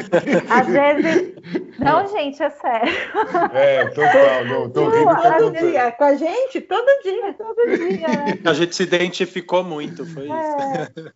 às 0.50 0.66
vezes. 0.66 1.34
Não, 1.78 2.06
gente, 2.08 2.42
é 2.42 2.50
sério. 2.50 2.92
É, 3.54 3.86
total, 3.86 4.44
não, 4.44 4.70
tô 4.70 4.90
rindo 4.90 5.52
dia, 5.52 5.90
Com 5.92 6.04
a 6.04 6.14
gente, 6.14 6.60
todo 6.60 6.86
dia, 7.02 7.32
todo 7.32 7.64
dia. 7.64 8.08
Né? 8.08 8.38
A 8.44 8.52
gente 8.52 8.76
se 8.76 8.82
identificou 8.82 9.64
muito, 9.64 10.04
foi 10.04 10.28
é. 10.30 10.82
isso. 10.92 11.14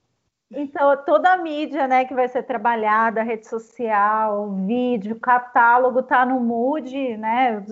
Então, 0.52 0.96
toda 1.04 1.32
a 1.32 1.36
mídia 1.36 1.86
né, 1.86 2.04
que 2.06 2.14
vai 2.14 2.28
ser 2.28 2.42
trabalhada, 2.42 3.22
rede 3.22 3.46
social, 3.46 4.50
vídeo, 4.66 5.20
catálogo, 5.20 6.00
está 6.00 6.26
no 6.26 6.40
Mood, 6.40 7.16
né? 7.18 7.64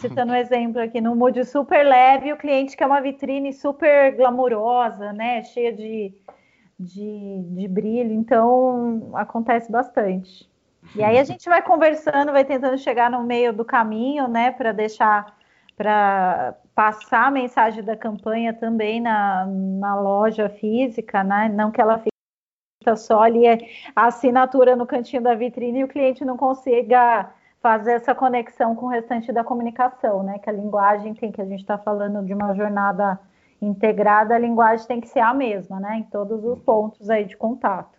Citando 0.00 0.32
um 0.32 0.36
exemplo 0.36 0.80
aqui, 0.80 1.02
no 1.02 1.14
Mood 1.14 1.44
super 1.44 1.84
leve, 1.84 2.32
o 2.32 2.36
cliente 2.38 2.76
quer 2.76 2.86
uma 2.86 3.02
vitrine 3.02 3.52
super 3.52 4.16
glamurosa, 4.16 5.12
né? 5.12 5.42
Cheia 5.42 5.70
de, 5.70 6.14
de, 6.84 7.42
de 7.42 7.68
brilho, 7.68 8.12
então 8.12 9.10
acontece 9.14 9.70
bastante. 9.70 10.48
E 10.94 11.02
aí 11.02 11.18
a 11.18 11.24
gente 11.24 11.48
vai 11.48 11.62
conversando, 11.62 12.32
vai 12.32 12.44
tentando 12.44 12.78
chegar 12.78 13.10
no 13.10 13.22
meio 13.22 13.52
do 13.52 13.64
caminho, 13.64 14.28
né? 14.28 14.50
Para 14.50 14.72
deixar 14.72 15.36
para 15.76 16.54
passar 16.72 17.26
a 17.26 17.30
mensagem 17.30 17.82
da 17.82 17.96
campanha 17.96 18.52
também 18.54 19.00
na, 19.00 19.44
na 19.46 20.00
loja 20.00 20.48
física, 20.48 21.24
né? 21.24 21.48
Não 21.48 21.70
que 21.70 21.80
ela 21.80 21.98
fique 21.98 22.14
só 22.96 23.22
ali 23.22 23.46
é 23.46 23.58
a 23.96 24.06
assinatura 24.06 24.76
no 24.76 24.86
cantinho 24.86 25.22
da 25.22 25.34
vitrine 25.34 25.80
e 25.80 25.84
o 25.84 25.88
cliente 25.88 26.24
não 26.24 26.36
consiga 26.36 27.30
fazer 27.60 27.92
essa 27.92 28.14
conexão 28.14 28.76
com 28.76 28.86
o 28.86 28.90
restante 28.90 29.32
da 29.32 29.42
comunicação, 29.42 30.22
né? 30.22 30.38
Que 30.38 30.50
a 30.50 30.52
linguagem 30.52 31.14
tem 31.14 31.32
que 31.32 31.40
a 31.40 31.46
gente 31.46 31.60
está 31.60 31.78
falando 31.78 32.24
de 32.24 32.34
uma 32.34 32.54
jornada 32.54 33.18
integrada, 33.64 34.34
a 34.34 34.38
linguagem 34.38 34.86
tem 34.86 35.00
que 35.00 35.08
ser 35.08 35.20
a 35.20 35.34
mesma, 35.34 35.80
né? 35.80 35.98
Em 35.98 36.04
todos 36.04 36.44
os 36.44 36.58
pontos 36.60 37.10
aí 37.10 37.24
de 37.24 37.36
contato. 37.36 37.98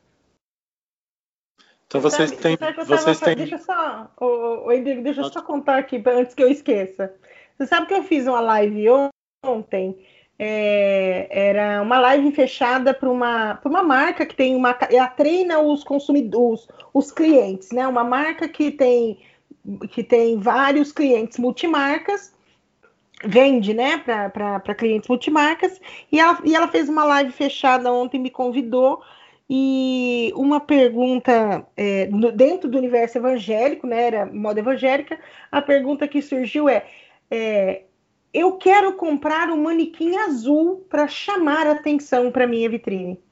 Então 1.88 2.01
vocês 2.01 2.32
têm, 2.32 2.57
vocês 2.86 3.20
têm. 3.20 3.36
Deixa 3.36 3.57
só, 3.57 4.11
o, 4.20 4.72
Henrique, 4.72 5.01
deixa 5.01 5.22
eu 5.22 5.30
só 5.30 5.41
contar 5.41 5.78
aqui 5.78 6.03
antes 6.07 6.34
que 6.34 6.43
eu 6.43 6.49
esqueça. 6.49 7.13
Você 7.57 7.68
sabe 7.68 7.88
que 7.88 7.93
eu 7.93 8.03
fiz 8.03 8.28
uma 8.28 8.41
live 8.41 8.86
ontem 9.45 9.97
é, 10.38 11.28
era 11.32 11.82
uma 11.82 11.97
live 11.99 12.32
fechada 12.32 12.93
para 12.93 13.09
uma, 13.09 13.59
uma 13.63 13.84
marca 13.84 14.26
que 14.26 14.36
tem 14.36 14.55
uma. 14.55 14.78
Ela 14.89 15.07
treina 15.07 15.59
os 15.59 15.84
consumidores, 15.84 16.68
os 16.93 17.11
clientes, 17.11 17.72
né? 17.72 17.88
Uma 17.88 18.03
marca 18.03 18.47
que 18.47 18.72
tem, 18.72 19.20
que 19.91 20.03
tem 20.03 20.38
vários 20.38 20.91
clientes 20.91 21.38
multimarcas, 21.38 22.34
vende, 23.26 23.73
né, 23.73 23.97
para 23.97 24.76
clientes 24.76 25.09
multimarcas, 25.09 25.80
e 26.11 26.19
ela, 26.19 26.39
e 26.43 26.55
ela 26.55 26.67
fez 26.67 26.88
uma 26.89 27.03
live 27.03 27.32
fechada 27.32 27.91
ontem, 27.91 28.19
me 28.19 28.30
convidou. 28.30 29.01
E 29.47 30.34
uma 30.36 30.59
pergunta 30.59 31.67
é, 31.78 32.07
no, 32.07 32.32
dentro 32.32 32.67
do 32.67 32.80
universo 32.80 33.19
evangélico, 33.19 33.86
né? 33.86 34.07
Era 34.07 34.26
moda 34.26 34.59
evangélica, 34.59 35.19
a 35.51 35.61
pergunta 35.61 36.07
que 36.07 36.19
surgiu 36.19 36.67
é, 36.67 36.88
é 37.30 37.84
eu 38.34 38.57
quero 38.57 38.93
comprar 38.93 39.49
um 39.49 39.63
manequim 39.63 40.17
azul 40.17 40.86
para 40.89 41.07
chamar 41.07 41.67
atenção 41.67 42.32
para 42.32 42.45
minha 42.45 42.69
vitrine. 42.69 43.23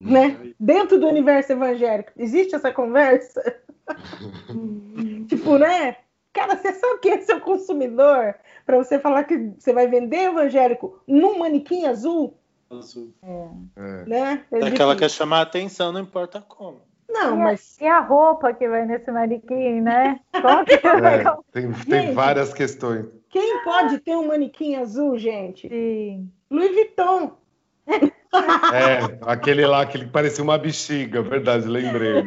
Né? 0.00 0.54
Dentro 0.58 0.98
do 0.98 1.06
universo 1.06 1.52
evangélico, 1.52 2.12
existe 2.16 2.54
essa 2.54 2.72
conversa? 2.72 3.62
tipo, 5.28 5.58
né? 5.58 5.98
Cara, 6.32 6.56
você 6.56 6.72
sabe 6.72 7.00
quem 7.00 7.12
é 7.12 7.20
seu 7.20 7.40
consumidor 7.40 8.34
para 8.64 8.78
você 8.78 8.98
falar 8.98 9.24
que 9.24 9.52
você 9.58 9.72
vai 9.72 9.86
vender 9.86 10.24
evangélico 10.24 10.98
num 11.06 11.38
manequim 11.38 11.86
azul? 11.86 12.38
Azul. 12.70 13.12
É. 13.22 13.48
é. 13.76 14.04
Né? 14.06 14.44
É, 14.50 14.58
é 14.60 14.70
que 14.70 14.80
ela 14.80 14.96
quer 14.96 15.10
chamar 15.10 15.42
atenção, 15.42 15.92
não 15.92 16.00
importa 16.00 16.40
como. 16.40 16.80
Não, 17.08 17.36
e 17.36 17.38
mas. 17.38 17.76
A, 17.80 17.84
e 17.84 17.88
a 17.88 18.00
roupa 18.00 18.54
que 18.54 18.66
vai 18.66 18.86
nesse 18.86 19.10
manequim, 19.10 19.82
né? 19.82 20.18
Que 20.66 20.74
é, 20.74 21.24
tem, 21.52 21.72
tem 21.72 22.14
várias 22.14 22.54
questões. 22.54 23.06
Quem 23.28 23.62
pode 23.62 23.98
ter 23.98 24.16
um 24.16 24.28
manequim 24.28 24.76
azul, 24.76 25.18
gente? 25.18 25.68
Sim. 25.68 26.30
Louis 26.50 26.72
Vuitton. 26.72 27.32
É, 27.86 29.18
aquele 29.22 29.66
lá, 29.66 29.82
aquele 29.82 30.06
que 30.06 30.10
parecia 30.10 30.42
uma 30.42 30.56
bexiga, 30.56 31.22
verdade, 31.22 31.66
lembrei. 31.68 32.22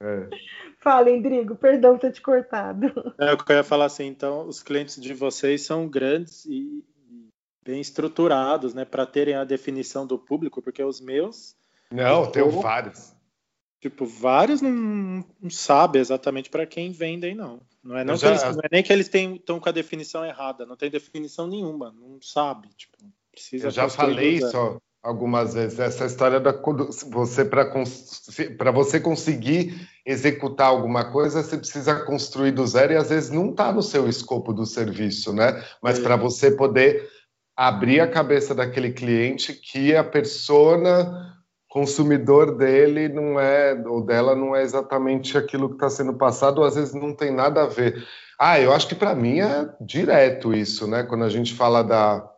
É. 0.00 0.28
Fala, 0.78 1.10
Endrigo, 1.10 1.54
perdão 1.54 1.96
ter 1.96 2.10
te 2.10 2.20
cortado. 2.20 2.86
É, 3.18 3.32
eu 3.32 3.56
ia 3.56 3.62
falar 3.62 3.84
assim, 3.84 4.06
então, 4.06 4.48
os 4.48 4.62
clientes 4.62 5.00
de 5.00 5.14
vocês 5.14 5.62
são 5.62 5.86
grandes 5.86 6.44
e 6.46 6.82
bem 7.62 7.80
estruturados, 7.80 8.74
né, 8.74 8.84
para 8.84 9.06
terem 9.06 9.34
a 9.34 9.44
definição 9.44 10.06
do 10.06 10.18
público, 10.18 10.60
porque 10.60 10.82
os 10.82 11.00
meus. 11.00 11.54
Não, 11.92 12.30
tenho 12.30 12.50
vários. 12.50 13.14
Tipo, 13.80 14.04
vários 14.04 14.60
não, 14.60 15.24
não 15.40 15.50
sabem 15.50 16.00
exatamente 16.00 16.50
para 16.50 16.66
quem 16.66 16.92
vendem, 16.92 17.34
não. 17.34 17.60
Não 17.82 17.96
é, 17.96 18.04
não, 18.04 18.16
já... 18.16 18.28
eles, 18.28 18.42
não 18.42 18.62
é 18.62 18.68
nem 18.70 18.82
que 18.82 18.92
eles 18.92 19.10
estão 19.12 19.58
com 19.58 19.68
a 19.68 19.72
definição 19.72 20.24
errada, 20.24 20.66
não 20.66 20.76
tem 20.76 20.90
definição 20.90 21.46
nenhuma, 21.46 21.92
não 21.92 22.20
sabe. 22.20 22.68
Tipo, 22.76 22.98
precisa 23.32 23.66
Eu 23.66 23.70
já 23.70 23.88
falei 23.88 24.34
isso 24.34 24.80
algumas 25.02 25.54
vezes, 25.54 25.78
essa 25.78 26.04
história 26.04 26.38
da 26.38 26.52
você 27.10 27.44
para 27.44 28.70
você 28.70 29.00
conseguir 29.00 29.74
executar 30.04 30.68
alguma 30.68 31.10
coisa, 31.10 31.42
você 31.42 31.56
precisa 31.56 31.94
construir 32.04 32.52
do 32.52 32.66
zero 32.66 32.92
e 32.92 32.96
às 32.96 33.08
vezes 33.08 33.30
não 33.30 33.50
está 33.50 33.72
no 33.72 33.82
seu 33.82 34.08
escopo 34.08 34.52
do 34.52 34.66
serviço, 34.66 35.32
né? 35.32 35.64
Mas 35.82 35.98
é. 35.98 36.02
para 36.02 36.16
você 36.16 36.50
poder 36.50 37.08
abrir 37.56 38.00
a 38.00 38.10
cabeça 38.10 38.54
daquele 38.54 38.92
cliente 38.92 39.54
que 39.54 39.94
a 39.94 40.04
persona 40.04 41.30
consumidor 41.68 42.56
dele 42.56 43.08
não 43.08 43.38
é, 43.38 43.74
ou 43.86 44.04
dela 44.04 44.34
não 44.34 44.56
é 44.56 44.62
exatamente 44.62 45.38
aquilo 45.38 45.68
que 45.68 45.76
está 45.76 45.88
sendo 45.88 46.14
passado, 46.14 46.58
ou 46.58 46.64
às 46.64 46.74
vezes 46.74 46.92
não 46.92 47.14
tem 47.14 47.30
nada 47.30 47.62
a 47.62 47.66
ver. 47.66 48.04
Ah, 48.38 48.58
eu 48.58 48.72
acho 48.72 48.88
que 48.88 48.94
para 48.94 49.14
mim 49.14 49.40
é 49.40 49.68
direto 49.80 50.52
isso, 50.52 50.86
né? 50.86 51.04
Quando 51.04 51.24
a 51.24 51.28
gente 51.28 51.54
fala 51.54 51.82
da, 51.82 52.28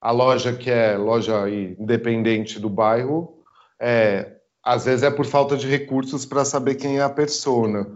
a 0.00 0.10
loja 0.10 0.52
que 0.52 0.70
é 0.70 0.96
loja 0.96 1.48
independente 1.50 2.58
do 2.58 2.70
bairro, 2.70 3.42
é, 3.78 4.36
às 4.64 4.84
vezes 4.84 5.02
é 5.02 5.10
por 5.10 5.26
falta 5.26 5.56
de 5.56 5.66
recursos 5.66 6.24
para 6.24 6.44
saber 6.44 6.76
quem 6.76 6.98
é 6.98 7.02
a 7.02 7.10
persona. 7.10 7.86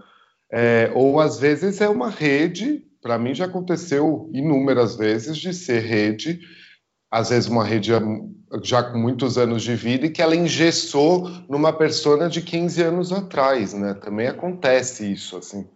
É, 0.51 0.91
ou 0.95 1.19
às 1.19 1.39
vezes 1.39 1.81
é 1.81 1.89
uma 1.89 2.11
rede, 2.11 2.85
para 3.01 3.19
mim 3.19 3.35
já 3.35 3.47
aconteceu 3.47 4.31
inúmeras 4.33 4.97
vezes 4.97 5.37
de 5.37 5.53
ser 5.53 5.81
rede, 5.81 6.41
às 7.11 7.31
vezes 7.31 7.49
uma 7.49 7.65
rede 7.65 7.93
já 8.63 8.83
com 8.83 8.99
muitos 8.99 9.39
anos 9.39 9.63
de 9.63 9.75
vida 9.75 10.07
e 10.07 10.11
que 10.11 10.23
ela 10.23 10.37
engessou 10.37 11.29
numa 11.49 11.73
persona 11.73 12.29
de 12.29 12.43
15 12.43 12.83
anos 12.83 13.13
atrás, 13.13 13.73
né? 13.73 13.95
Também 13.95 14.27
acontece 14.27 15.11
isso, 15.11 15.37
assim. 15.37 15.67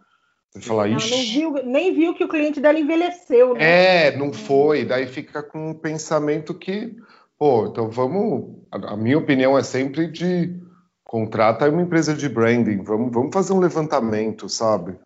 Você 0.50 0.60
fala, 0.60 0.88
Ela 0.88 0.94
não 0.94 0.98
viu, 0.98 1.52
nem 1.64 1.94
viu 1.94 2.14
que 2.14 2.24
o 2.24 2.28
cliente 2.28 2.60
dela 2.60 2.78
envelheceu, 2.78 3.54
né? 3.54 4.06
É, 4.08 4.16
não 4.16 4.32
foi. 4.32 4.84
Daí 4.84 5.06
fica 5.06 5.42
com 5.42 5.70
um 5.70 5.74
pensamento 5.74 6.54
que, 6.54 6.96
pô, 7.38 7.66
então 7.66 7.90
vamos. 7.90 8.56
A 8.70 8.96
minha 8.96 9.18
opinião 9.18 9.58
é 9.58 9.62
sempre 9.62 10.06
de 10.10 10.58
contrata 11.04 11.68
uma 11.68 11.82
empresa 11.82 12.14
de 12.14 12.28
branding, 12.28 12.82
vamos, 12.82 13.12
vamos 13.12 13.32
fazer 13.32 13.52
um 13.52 13.60
levantamento, 13.60 14.48
sabe? 14.48 14.98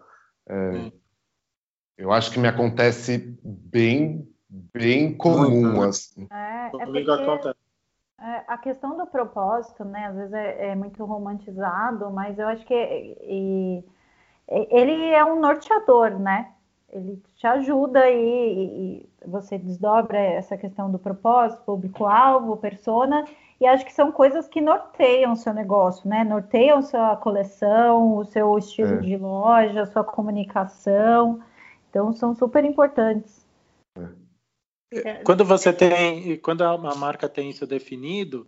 É, 0.49 0.55
hum. 0.55 0.93
Eu 1.97 2.11
acho 2.11 2.33
que 2.33 2.39
me 2.41 2.49
acontece 2.49 3.39
bem, 3.45 4.29
bem 4.49 5.15
comum, 5.15 5.83
assim. 5.83 6.27
É, 6.31 6.67
é 6.67 6.71
porque... 6.71 7.55
É, 8.21 8.45
a 8.47 8.57
questão 8.57 8.97
do 8.97 9.05
propósito, 9.07 9.85
né, 9.85 10.07
às 10.07 10.15
vezes 10.15 10.33
é, 10.33 10.69
é 10.69 10.75
muito 10.77 11.05
romantizado, 11.05 12.09
mas 12.13 12.39
eu 12.39 12.47
acho 12.47 12.65
que 12.65 12.75
e, 12.75 13.85
ele 14.49 15.11
é 15.11 15.25
um 15.25 15.41
norteador, 15.41 16.19
né? 16.19 16.53
Ele 16.91 17.23
te 17.37 17.47
ajuda 17.47 18.11
e, 18.11 18.17
e 18.17 19.09
você 19.27 19.57
desdobra 19.59 20.19
essa 20.19 20.57
questão 20.57 20.91
do 20.91 20.99
propósito, 20.99 21.63
público-alvo, 21.63 22.57
persona, 22.59 23.25
e 23.61 23.67
acho 23.67 23.85
que 23.85 23.93
são 23.93 24.11
coisas 24.13 24.49
que 24.49 24.61
norteiam 24.61 25.33
o 25.33 25.37
seu 25.37 25.55
negócio, 25.55 26.09
né? 26.09 26.25
Norteiam 26.25 26.83
sua 26.83 27.17
coleção, 27.17 28.17
o 28.17 28.25
seu 28.25 28.59
estilo 28.59 28.95
é. 28.95 29.01
de 29.01 29.17
loja, 29.17 29.87
sua 29.87 30.05
comunicação. 30.05 31.41
Então, 31.89 32.13
são 32.13 32.35
super 32.35 32.65
importantes. 32.65 33.47
É. 34.93 35.15
Quando 35.25 35.45
você 35.45 35.73
tem, 35.73 36.37
quando 36.39 36.63
a 36.63 36.95
marca 36.97 37.29
tem 37.29 37.51
isso 37.51 37.67
definido, 37.67 38.47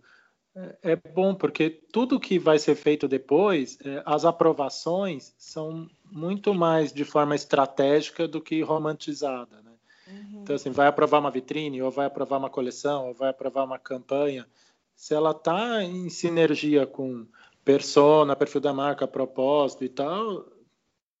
é, 0.55 0.93
é 0.93 0.95
bom, 0.95 1.35
porque 1.35 1.69
tudo 1.69 2.19
que 2.19 2.39
vai 2.39 2.57
ser 2.57 2.75
feito 2.75 3.07
depois, 3.07 3.77
é, 3.83 4.01
as 4.05 4.23
aprovações 4.23 5.33
são 5.37 5.89
muito 6.09 6.53
mais 6.53 6.93
de 6.93 7.03
forma 7.03 7.35
estratégica 7.35 8.27
do 8.27 8.39
que 8.39 8.61
romantizada. 8.61 9.61
Né? 9.61 9.71
Uhum. 10.07 10.41
Então, 10.41 10.55
assim, 10.55 10.71
vai 10.71 10.87
aprovar 10.87 11.19
uma 11.19 11.31
vitrine, 11.31 11.81
ou 11.81 11.91
vai 11.91 12.05
aprovar 12.05 12.37
uma 12.37 12.49
coleção, 12.49 13.07
ou 13.07 13.13
vai 13.13 13.29
aprovar 13.29 13.65
uma 13.65 13.77
campanha. 13.77 14.47
Se 14.95 15.13
ela 15.13 15.31
está 15.31 15.83
em 15.83 16.09
sinergia 16.09 16.87
com 16.87 17.27
persona, 17.65 18.35
perfil 18.35 18.61
da 18.61 18.73
marca, 18.73 19.07
propósito 19.07 19.83
e 19.83 19.89
tal, 19.89 20.45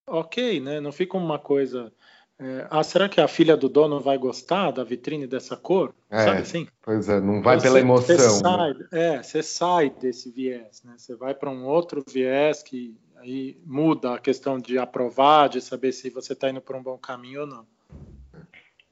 ok, 0.07 0.61
né? 0.61 0.79
Não 0.79 0.91
fica 0.91 1.17
uma 1.17 1.39
coisa 1.39 1.91
é, 2.37 2.67
ah, 2.69 2.83
será 2.83 3.07
que 3.07 3.21
a 3.21 3.27
filha 3.27 3.55
do 3.55 3.69
dono 3.69 4.01
vai 4.01 4.17
gostar 4.17 4.71
da 4.71 4.83
vitrine 4.83 5.25
dessa 5.25 5.55
cor? 5.55 5.93
É, 6.09 6.25
Sabe 6.25 6.41
assim? 6.41 6.67
Pois 6.81 7.07
é, 7.07 7.21
não 7.21 7.41
vai 7.41 7.57
você, 7.57 7.67
pela 7.67 7.79
emoção. 7.79 8.17
Você 8.17 8.23
né? 8.23 8.29
sai, 8.29 8.73
né? 8.73 8.87
É, 8.91 9.23
você 9.23 9.43
sai 9.43 9.89
desse 9.89 10.29
viés, 10.29 10.83
né? 10.83 10.95
Você 10.97 11.15
vai 11.15 11.33
para 11.33 11.49
um 11.49 11.65
outro 11.65 12.03
viés 12.05 12.61
que 12.61 12.97
aí 13.17 13.57
muda 13.65 14.15
a 14.15 14.19
questão 14.19 14.59
de 14.59 14.77
aprovar, 14.77 15.47
de 15.47 15.61
saber 15.61 15.93
se 15.93 16.09
você 16.09 16.33
está 16.33 16.49
indo 16.49 16.59
por 16.59 16.75
um 16.75 16.83
bom 16.83 16.97
caminho 16.97 17.41
ou 17.41 17.47
não. 17.47 17.65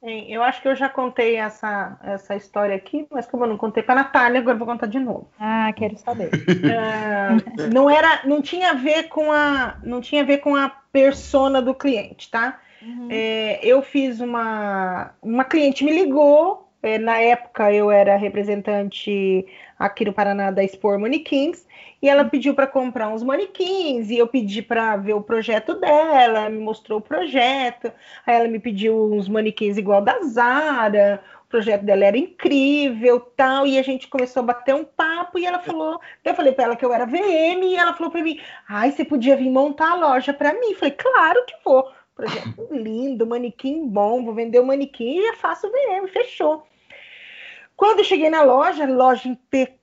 Eu 0.05 0.43
acho 0.43 0.61
que 0.61 0.67
eu 0.67 0.75
já 0.75 0.89
contei 0.89 1.37
essa, 1.37 1.97
essa 2.03 2.35
história 2.35 2.75
aqui, 2.75 3.07
mas 3.09 3.25
como 3.25 3.45
eu 3.45 3.49
não 3.49 3.57
contei 3.57 3.81
para 3.81 4.01
a 4.01 4.03
Natália, 4.03 4.41
agora 4.41 4.57
vou 4.57 4.67
contar 4.67 4.87
de 4.87 4.99
novo. 4.99 5.29
Ah, 5.39 5.71
quero 5.73 5.97
saber. 5.97 6.29
Uh, 6.29 7.69
não 7.73 7.89
era, 7.89 8.21
não 8.25 8.41
tinha 8.41 8.71
a 8.71 8.73
ver 8.73 9.03
com 9.03 9.31
a, 9.31 9.77
não 9.81 10.01
tinha 10.01 10.21
a 10.21 10.25
ver 10.25 10.39
com 10.39 10.57
a 10.57 10.67
persona 10.91 11.61
do 11.61 11.73
cliente, 11.73 12.29
tá? 12.29 12.59
Uhum. 12.85 13.07
É, 13.09 13.59
eu 13.63 13.81
fiz 13.81 14.19
uma. 14.19 15.13
Uma 15.21 15.45
cliente 15.45 15.83
me 15.83 15.91
ligou. 15.91 16.69
É, 16.85 16.97
na 16.97 17.17
época 17.17 17.71
eu 17.71 17.89
era 17.89 18.17
representante 18.17 19.45
aqui 19.79 20.03
no 20.03 20.11
Paraná 20.11 20.51
da 20.51 20.61
Expor 20.61 20.99
Manequins 20.99 21.65
e 22.01 22.09
ela 22.09 22.25
pediu 22.25 22.53
para 22.53 22.67
comprar 22.67 23.07
uns 23.07 23.23
manequins 23.23 24.09
e 24.09 24.17
eu 24.17 24.27
pedi 24.27 24.61
para 24.61 24.97
ver 24.97 25.13
o 25.13 25.21
projeto 25.21 25.75
dela, 25.75 26.49
me 26.49 26.59
mostrou 26.59 26.99
o 26.99 27.01
projeto. 27.01 27.89
Aí 28.27 28.35
ela 28.35 28.49
me 28.49 28.59
pediu 28.59 29.13
uns 29.13 29.29
manequins 29.29 29.77
igual 29.77 30.01
da 30.01 30.19
Zara. 30.23 31.23
O 31.45 31.47
projeto 31.53 31.83
dela 31.85 32.03
era 32.03 32.17
incrível, 32.17 33.19
tal, 33.37 33.65
e 33.65 33.77
a 33.79 33.81
gente 33.83 34.09
começou 34.09 34.41
a 34.41 34.47
bater 34.47 34.75
um 34.75 34.83
papo 34.83 35.39
e 35.39 35.45
ela 35.45 35.59
falou, 35.59 36.01
eu 36.25 36.33
falei 36.33 36.51
para 36.51 36.65
ela 36.65 36.75
que 36.75 36.83
eu 36.83 36.91
era 36.93 37.05
VM 37.05 37.63
e 37.63 37.75
ela 37.77 37.93
falou 37.93 38.11
para 38.11 38.23
mim: 38.23 38.39
"Ai, 38.67 38.91
você 38.91 39.05
podia 39.05 39.37
vir 39.37 39.49
montar 39.49 39.91
a 39.91 39.95
loja 39.95 40.33
para 40.33 40.51
mim?" 40.53 40.71
Eu 40.71 40.77
falei: 40.77 40.95
"Claro 40.95 41.45
que 41.45 41.53
vou." 41.63 41.87
Projeto 42.15 42.67
lindo, 42.71 43.25
manequim 43.25 43.87
bom, 43.87 44.23
vou 44.23 44.33
vender 44.33 44.59
o 44.59 44.65
manequim 44.65 45.17
e 45.17 45.35
faço 45.35 45.67
o 45.67 45.71
VM, 45.71 46.07
fechou. 46.07 46.67
Quando 47.75 47.99
eu 47.99 48.05
cheguei 48.05 48.29
na 48.29 48.43
loja, 48.43 48.85
loja 48.85 49.27
impecável, 49.27 49.79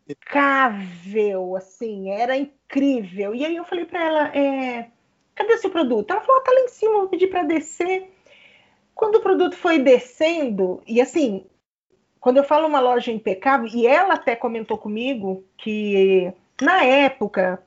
assim, 1.57 2.11
era 2.11 2.37
incrível. 2.37 3.35
E 3.35 3.45
aí 3.45 3.57
eu 3.57 3.65
falei 3.65 3.85
para 3.85 4.05
ela, 4.05 4.29
é, 4.29 4.91
cadê 5.35 5.59
seu 5.59 5.71
produto? 5.71 6.11
Ela 6.11 6.21
falou, 6.21 6.41
ah, 6.41 6.45
tá 6.45 6.53
lá 6.53 6.61
em 6.61 6.69
cima, 6.69 6.99
vou 6.99 7.09
pedir 7.09 7.27
para 7.27 7.43
descer. 7.43 8.13
Quando 8.95 9.17
o 9.17 9.21
produto 9.21 9.57
foi 9.57 9.79
descendo, 9.79 10.83
e 10.87 11.01
assim, 11.01 11.47
quando 12.21 12.37
eu 12.37 12.45
falo 12.45 12.69
uma 12.69 12.81
loja 12.81 13.11
impecável, 13.11 13.67
e 13.67 13.87
ela 13.87 14.15
até 14.15 14.37
comentou 14.37 14.79
comigo 14.79 15.45
que 15.57 16.33
na 16.61 16.85
época 16.85 17.63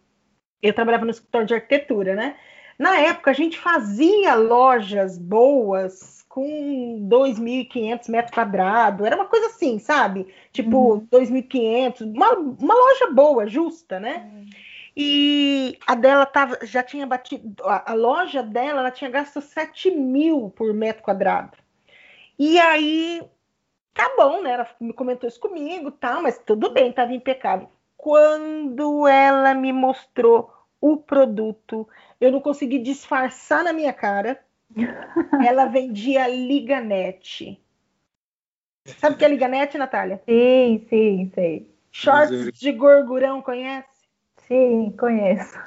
eu 0.61 0.74
trabalhava 0.74 1.05
no 1.05 1.11
escritório 1.11 1.47
de 1.47 1.53
arquitetura, 1.53 2.16
né? 2.16 2.38
Na 2.78 2.97
época, 2.97 3.32
a 3.32 3.34
gente 3.34 3.57
fazia 3.59 4.36
lojas 4.36 5.17
boas 5.17 6.24
com 6.28 7.07
2.500 7.07 8.09
metros 8.09 8.34
quadrados, 8.34 9.05
era 9.05 9.15
uma 9.15 9.28
coisa 9.28 9.47
assim, 9.47 9.78
sabe? 9.78 10.34
Tipo, 10.51 10.93
uhum. 10.93 11.07
2.500, 11.11 12.01
uma, 12.01 12.32
uma 12.32 12.74
loja 12.74 13.11
boa, 13.11 13.47
justa, 13.47 13.99
né? 13.99 14.32
Uhum. 14.34 14.45
E 14.95 15.78
a 15.86 15.95
dela 15.95 16.26
tava, 16.26 16.57
já 16.63 16.84
tinha 16.84 17.05
batido, 17.05 17.63
a, 17.63 17.91
a 17.91 17.93
loja 17.93 18.41
dela, 18.41 18.80
ela 18.80 18.91
tinha 18.91 19.09
gasto 19.09 19.41
7 19.41 19.91
mil 19.91 20.51
por 20.55 20.74
metro 20.74 21.03
quadrado. 21.03 21.57
E 22.38 22.59
aí, 22.59 23.21
tá 23.93 24.11
bom, 24.17 24.41
né? 24.41 24.53
Ela 24.53 24.67
comentou 24.95 25.28
isso 25.28 25.39
comigo, 25.39 25.91
tal, 25.91 26.21
mas 26.21 26.39
tudo 26.39 26.71
bem, 26.71 26.91
tava 26.91 27.13
impecável. 27.13 27.69
Quando 27.95 29.07
ela 29.07 29.53
me 29.53 29.71
mostrou 29.71 30.51
o 30.82 30.97
produto, 30.97 31.88
eu 32.24 32.32
não 32.32 32.39
consegui 32.39 32.80
disfarçar 32.80 33.63
na 33.63 33.74
minha 33.74 33.91
cara. 33.91 34.39
Ela 35.45 35.65
vendia 35.65 36.28
Liganete. 36.28 37.61
Sabe 38.97 39.15
o 39.15 39.17
que 39.17 39.26
é 39.26 39.28
Liganete, 39.28 39.78
Natália? 39.78 40.21
Sim, 40.26 40.86
sim, 40.89 41.32
sei. 41.36 41.69
Shorts 41.91 42.51
de 42.51 42.71
gorgurão, 42.71 43.41
conhece? 43.41 43.88
Sim, 44.47 44.93
conheço. 44.97 45.57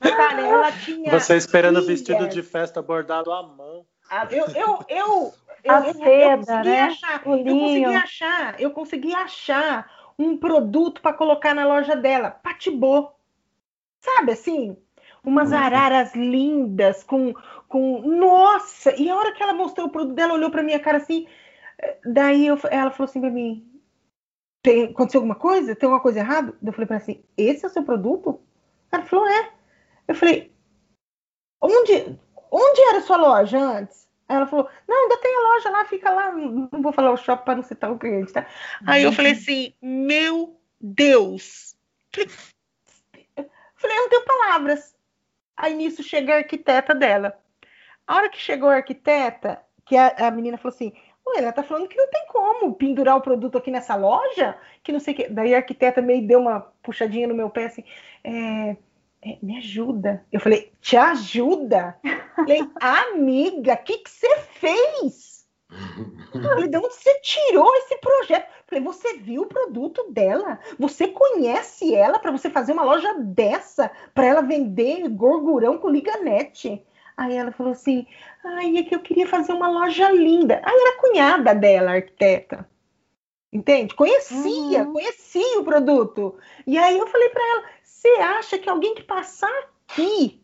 Natália, 0.00 0.46
ela 0.46 0.72
tinha. 0.84 1.10
Você 1.10 1.36
esperando 1.36 1.78
o 1.78 1.86
vestido 1.86 2.28
de 2.28 2.42
festa 2.42 2.82
bordado 2.82 3.32
à 3.32 3.42
mão. 3.42 3.86
Ah, 4.10 4.26
eu, 4.30 4.46
eu, 4.48 4.84
eu, 4.88 5.34
eu, 5.62 5.72
a 5.72 5.82
seda, 5.92 6.02
eu 6.18 6.38
consegui 6.38 6.68
né? 6.68 6.80
achar, 6.80 7.22
eu 7.24 7.58
consegui 7.58 7.94
achar, 7.94 8.60
eu 8.60 8.70
consegui 8.70 9.14
achar 9.14 10.12
um 10.18 10.36
produto 10.36 11.00
para 11.00 11.12
colocar 11.12 11.54
na 11.54 11.64
loja 11.64 11.94
dela, 11.94 12.30
patibô. 12.30 13.12
Sabe 14.00 14.32
assim? 14.32 14.76
Umas 15.22 15.50
uhum. 15.50 15.58
araras 15.58 16.14
lindas, 16.14 17.02
com, 17.04 17.34
com. 17.68 18.00
Nossa! 18.00 18.94
E 18.96 19.10
a 19.10 19.16
hora 19.16 19.32
que 19.32 19.42
ela 19.42 19.52
mostrou 19.52 19.86
o 19.86 19.90
produto 19.90 20.14
dela, 20.14 20.34
olhou 20.34 20.50
pra 20.50 20.62
minha 20.62 20.80
cara 20.80 20.96
assim. 20.96 21.26
Eh, 21.78 21.98
daí 22.06 22.46
eu, 22.46 22.58
ela 22.70 22.90
falou 22.90 23.08
assim 23.08 23.20
pra 23.20 23.30
mim: 23.30 23.70
Tem, 24.62 24.84
aconteceu 24.84 25.18
alguma 25.18 25.34
coisa? 25.34 25.76
Tem 25.76 25.86
alguma 25.86 26.02
coisa 26.02 26.20
errada? 26.20 26.54
Eu 26.62 26.72
falei 26.72 26.86
pra 26.86 26.96
ela 26.96 27.02
assim: 27.02 27.22
Esse 27.36 27.64
é 27.64 27.68
o 27.68 27.70
seu 27.70 27.82
produto? 27.82 28.40
Ela 28.90 29.04
falou: 29.04 29.26
É. 29.26 29.52
Eu 30.08 30.14
falei: 30.14 30.50
Onde, 31.60 32.18
onde 32.50 32.80
era 32.88 32.98
a 32.98 33.02
sua 33.02 33.18
loja 33.18 33.58
antes? 33.58 34.08
Ela 34.26 34.46
falou: 34.46 34.70
Não, 34.88 35.02
ainda 35.02 35.18
tem 35.18 35.36
a 35.36 35.48
loja 35.48 35.70
lá, 35.70 35.84
fica 35.84 36.10
lá. 36.10 36.32
Não 36.32 36.80
vou 36.80 36.92
falar 36.92 37.12
o 37.12 37.16
shopping 37.18 37.44
para 37.44 37.56
não 37.56 37.62
citar 37.62 37.92
o 37.92 37.98
cliente, 37.98 38.32
tá? 38.32 38.46
Aí 38.86 39.02
eu 39.02 39.12
falei 39.12 39.32
assim: 39.32 39.74
Meu 39.82 40.58
Deus! 40.80 41.76
Falei, 43.80 43.96
eu 43.96 44.02
não 44.02 44.08
tenho 44.10 44.24
palavras. 44.24 44.94
Aí 45.56 45.74
nisso 45.74 46.02
chega 46.02 46.34
a 46.34 46.38
arquiteta 46.38 46.94
dela. 46.94 47.38
A 48.06 48.16
hora 48.16 48.28
que 48.28 48.38
chegou 48.38 48.68
a 48.68 48.76
arquiteta, 48.76 49.60
que 49.86 49.96
a, 49.96 50.08
a 50.18 50.30
menina 50.30 50.58
falou 50.58 50.74
assim: 50.74 50.92
Ué, 51.26 51.38
ela 51.38 51.52
tá 51.52 51.62
falando 51.62 51.88
que 51.88 51.96
não 51.96 52.08
tem 52.10 52.26
como 52.28 52.74
pendurar 52.74 53.16
o 53.16 53.22
produto 53.22 53.56
aqui 53.56 53.70
nessa 53.70 53.94
loja, 53.94 54.56
que 54.82 54.92
não 54.92 55.00
sei 55.00 55.14
o 55.14 55.16
que. 55.16 55.28
Daí 55.28 55.54
a 55.54 55.58
arquiteta 55.58 56.02
meio 56.02 56.26
deu 56.26 56.40
uma 56.40 56.60
puxadinha 56.82 57.26
no 57.26 57.34
meu 57.34 57.48
pé 57.48 57.66
assim: 57.66 57.84
é, 58.22 58.76
é, 59.22 59.38
me 59.42 59.56
ajuda. 59.56 60.24
Eu 60.30 60.40
falei, 60.40 60.72
te 60.80 60.96
ajuda? 60.96 61.96
falei, 62.36 62.60
amiga, 62.80 63.74
o 63.74 63.84
que 63.84 64.02
você 64.06 64.38
fez? 64.54 65.29
Falei, 66.32 66.68
de 66.68 66.76
onde 66.76 66.94
você 66.94 67.20
tirou 67.20 67.74
esse 67.76 67.96
projeto? 67.98 68.48
Falei, 68.66 68.84
você 68.84 69.14
viu 69.18 69.42
o 69.42 69.46
produto 69.46 70.10
dela? 70.10 70.58
Você 70.78 71.08
conhece 71.08 71.94
ela 71.94 72.18
para 72.18 72.30
você 72.30 72.50
fazer 72.50 72.72
uma 72.72 72.84
loja 72.84 73.14
dessa 73.18 73.90
para 74.14 74.26
ela 74.26 74.42
vender 74.42 75.08
gorgurão 75.08 75.78
com 75.78 75.90
liganete? 75.90 76.84
Aí 77.16 77.36
ela 77.36 77.52
falou 77.52 77.72
assim: 77.72 78.06
ai, 78.42 78.78
é 78.78 78.82
que 78.82 78.94
eu 78.94 79.00
queria 79.00 79.26
fazer 79.26 79.52
uma 79.52 79.68
loja 79.68 80.10
linda. 80.10 80.60
Aí 80.64 80.74
era 80.74 81.00
cunhada 81.00 81.54
dela, 81.54 81.92
arquiteta. 81.92 82.66
Entende? 83.52 83.94
Conhecia, 83.94 84.84
uhum. 84.84 84.92
conhecia 84.92 85.60
o 85.60 85.64
produto. 85.64 86.38
E 86.66 86.78
aí 86.78 86.96
eu 86.96 87.06
falei 87.06 87.28
para 87.28 87.42
ela: 87.42 87.64
você 87.82 88.08
acha 88.08 88.58
que 88.58 88.70
alguém 88.70 88.94
que 88.94 89.02
passar 89.02 89.52
aqui 89.84 90.42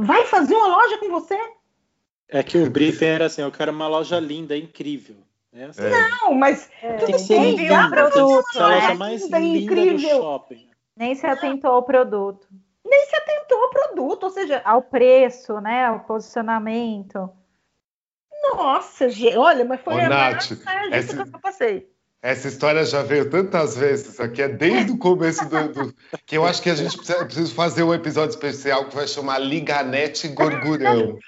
vai 0.00 0.24
fazer 0.24 0.54
uma 0.54 0.66
loja 0.66 0.98
com 0.98 1.08
você? 1.10 1.38
É 2.30 2.42
que 2.42 2.58
o 2.58 2.70
briefing 2.70 3.06
era 3.06 3.26
assim: 3.26 3.42
eu 3.42 3.50
quero 3.50 3.72
uma 3.72 3.88
loja 3.88 4.18
linda, 4.18 4.56
incrível. 4.56 5.16
É 5.52 5.64
assim. 5.64 5.82
Não, 5.82 6.34
mas 6.34 6.70
é. 6.80 6.96
tudo 6.96 7.26
tem 7.26 7.56
bem, 7.56 7.56
viu? 7.56 7.74
Um 7.74 7.90
produto, 7.90 8.56
a 8.56 8.68
loja 8.68 8.94
mais 8.94 9.22
linda 9.24 9.40
incrível. 9.40 9.96
do 9.96 10.22
shopping. 10.22 10.70
Nem 10.96 11.14
se 11.14 11.26
atentou 11.26 11.72
ao 11.72 11.82
produto. 11.82 12.46
Nem 12.84 13.06
se 13.06 13.16
atentou 13.16 13.62
ao 13.62 13.70
produto, 13.70 14.24
ou 14.24 14.30
seja, 14.30 14.62
ao 14.64 14.82
preço, 14.82 15.60
né? 15.60 15.86
Ao 15.86 16.00
posicionamento. 16.00 17.30
Nossa, 18.42 19.08
gente, 19.08 19.36
olha, 19.36 19.64
mas 19.64 19.80
foi 19.80 19.94
Ô, 19.94 19.98
a 19.98 20.08
Nath, 20.08 20.50
maior 20.64 20.92
essa... 20.92 21.24
que 21.24 21.34
eu 21.34 21.40
passei. 21.40 21.90
Essa 22.22 22.48
história 22.48 22.84
já 22.84 23.02
veio 23.02 23.30
tantas 23.30 23.76
vezes 23.76 24.20
aqui, 24.20 24.42
é 24.42 24.48
desde 24.48 24.92
o 24.92 24.98
começo 24.98 25.48
do, 25.48 25.72
do, 25.72 25.94
que 26.26 26.36
eu 26.36 26.44
acho 26.44 26.60
que 26.60 26.68
a 26.68 26.74
gente 26.74 26.94
precisa, 26.94 27.24
precisa, 27.24 27.54
fazer 27.54 27.82
um 27.82 27.94
episódio 27.94 28.30
especial 28.30 28.86
que 28.86 28.94
vai 28.94 29.08
chamar 29.08 29.38
Liganete 29.38 30.28
Gorgurão. 30.28 31.18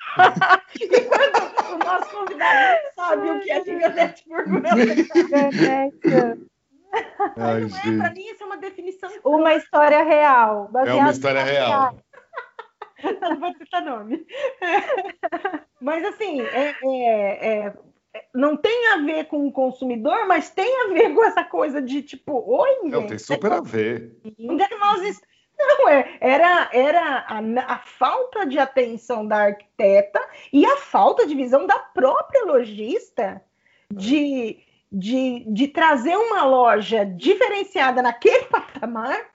e 0.78 1.01
quando 1.09 1.74
o 1.74 1.78
nosso 1.78 2.11
convidado 2.11 2.78
sabe 2.95 3.30
o 3.30 3.40
que 3.40 3.51
é 3.51 3.62
Liganete 3.62 4.24
Gorgurão. 4.28 4.70
Ai, 7.38 7.61
não 7.61 7.95
é, 7.95 7.99
para 7.99 8.11
mim 8.12 8.26
isso 8.26 8.43
é 8.43 8.47
uma 8.47 8.59
definição. 8.59 9.11
Uma 9.24 9.55
história 9.55 10.03
real. 10.03 10.70
É 10.86 10.93
uma 10.93 11.11
história 11.11 11.43
real. 11.43 11.97
Não 13.20 13.40
vou 13.40 13.53
citar 13.55 13.82
nome. 13.82 14.24
Mas 15.80 16.05
assim, 16.05 16.40
é, 16.40 16.76
é, 16.84 17.66
é 17.66 17.72
não 18.34 18.56
tem 18.56 18.88
a 18.88 18.98
ver 18.98 19.26
com 19.26 19.46
o 19.46 19.52
consumidor, 19.52 20.26
mas 20.26 20.50
tem 20.50 20.82
a 20.82 20.92
ver 20.92 21.14
com 21.14 21.24
essa 21.24 21.44
coisa 21.44 21.80
de 21.80 22.02
tipo, 22.02 22.42
oi, 22.46 22.80
Não, 22.84 23.06
tem 23.06 23.18
super 23.18 23.52
a 23.52 23.60
ver. 23.60 24.16
Onde 24.38 24.62
é 24.62 24.68
que 24.68 24.76
nós 24.76 25.20
não, 25.58 25.88
é, 25.88 26.16
era, 26.20 26.70
era 26.72 27.18
a, 27.28 27.74
a, 27.74 27.78
falta 27.78 28.44
de 28.44 28.58
atenção 28.58 29.26
da 29.26 29.44
arquiteta 29.44 30.20
e 30.52 30.66
a 30.66 30.76
falta 30.76 31.26
de 31.26 31.34
visão 31.34 31.66
da 31.66 31.78
própria 31.78 32.44
lojista 32.44 33.42
de, 33.90 34.58
de, 34.90 35.44
de 35.46 35.68
trazer 35.68 36.16
uma 36.16 36.44
loja 36.44 37.04
diferenciada 37.04 38.02
naquele 38.02 38.44
patamar 38.50 39.30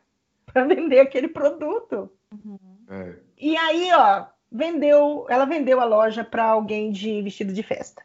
para 0.45 0.65
vender 0.65 0.99
aquele 0.99 1.27
produto. 1.27 2.11
Uhum. 2.31 2.59
É. 2.89 3.15
E 3.37 3.55
aí, 3.55 3.89
ó, 3.93 4.25
vendeu, 4.51 5.25
ela 5.29 5.45
vendeu 5.45 5.79
a 5.79 5.85
loja 5.85 6.23
para 6.23 6.43
alguém 6.43 6.91
de 6.91 7.21
vestido 7.21 7.53
de 7.53 7.63
festa. 7.63 8.03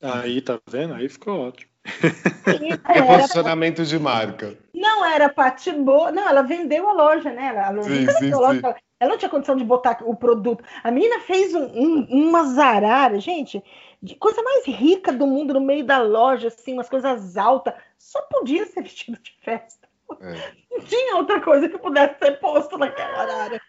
Aí, 0.00 0.40
tá 0.40 0.58
vendo? 0.68 0.94
Aí 0.94 1.08
ficou 1.08 1.48
ótimo. 1.48 1.70
É 2.88 3.02
posicionamento 3.02 3.84
de 3.84 3.98
marca. 3.98 4.56
Não 4.72 5.04
era 5.04 5.28
Patibô, 5.28 6.10
não, 6.10 6.28
ela 6.28 6.42
vendeu 6.42 6.88
a 6.88 6.92
loja, 6.92 7.30
né? 7.30 7.54
Ela, 7.54 7.82
sim, 7.82 8.06
sim, 8.18 8.30
loja, 8.30 8.60
ela, 8.62 8.76
ela, 9.00 9.10
não 9.10 9.18
tinha 9.18 9.28
condição 9.28 9.56
de 9.56 9.64
botar 9.64 9.98
o 10.02 10.14
produto. 10.14 10.64
A 10.82 10.90
menina 10.90 11.20
fez 11.20 11.54
um, 11.54 11.64
um, 11.64 12.06
uma 12.10 12.44
zarara, 12.44 13.18
gente, 13.18 13.62
de 14.02 14.14
coisa 14.14 14.42
mais 14.42 14.66
rica 14.66 15.12
do 15.12 15.26
mundo 15.26 15.54
no 15.54 15.60
meio 15.60 15.84
da 15.84 16.00
loja, 16.02 16.48
assim, 16.48 16.74
umas 16.74 16.88
coisas 16.88 17.36
altas. 17.36 17.74
Só 17.98 18.20
podia 18.22 18.66
ser 18.66 18.82
vestido 18.82 19.18
de 19.20 19.34
festa. 19.42 19.88
É. 20.20 20.52
Não 20.70 20.80
tinha 20.80 21.16
outra 21.16 21.40
coisa 21.40 21.68
que 21.68 21.78
pudesse 21.78 22.18
ser 22.18 22.38
posto 22.40 22.76
naquela 22.78 23.42
área. 23.42 23.60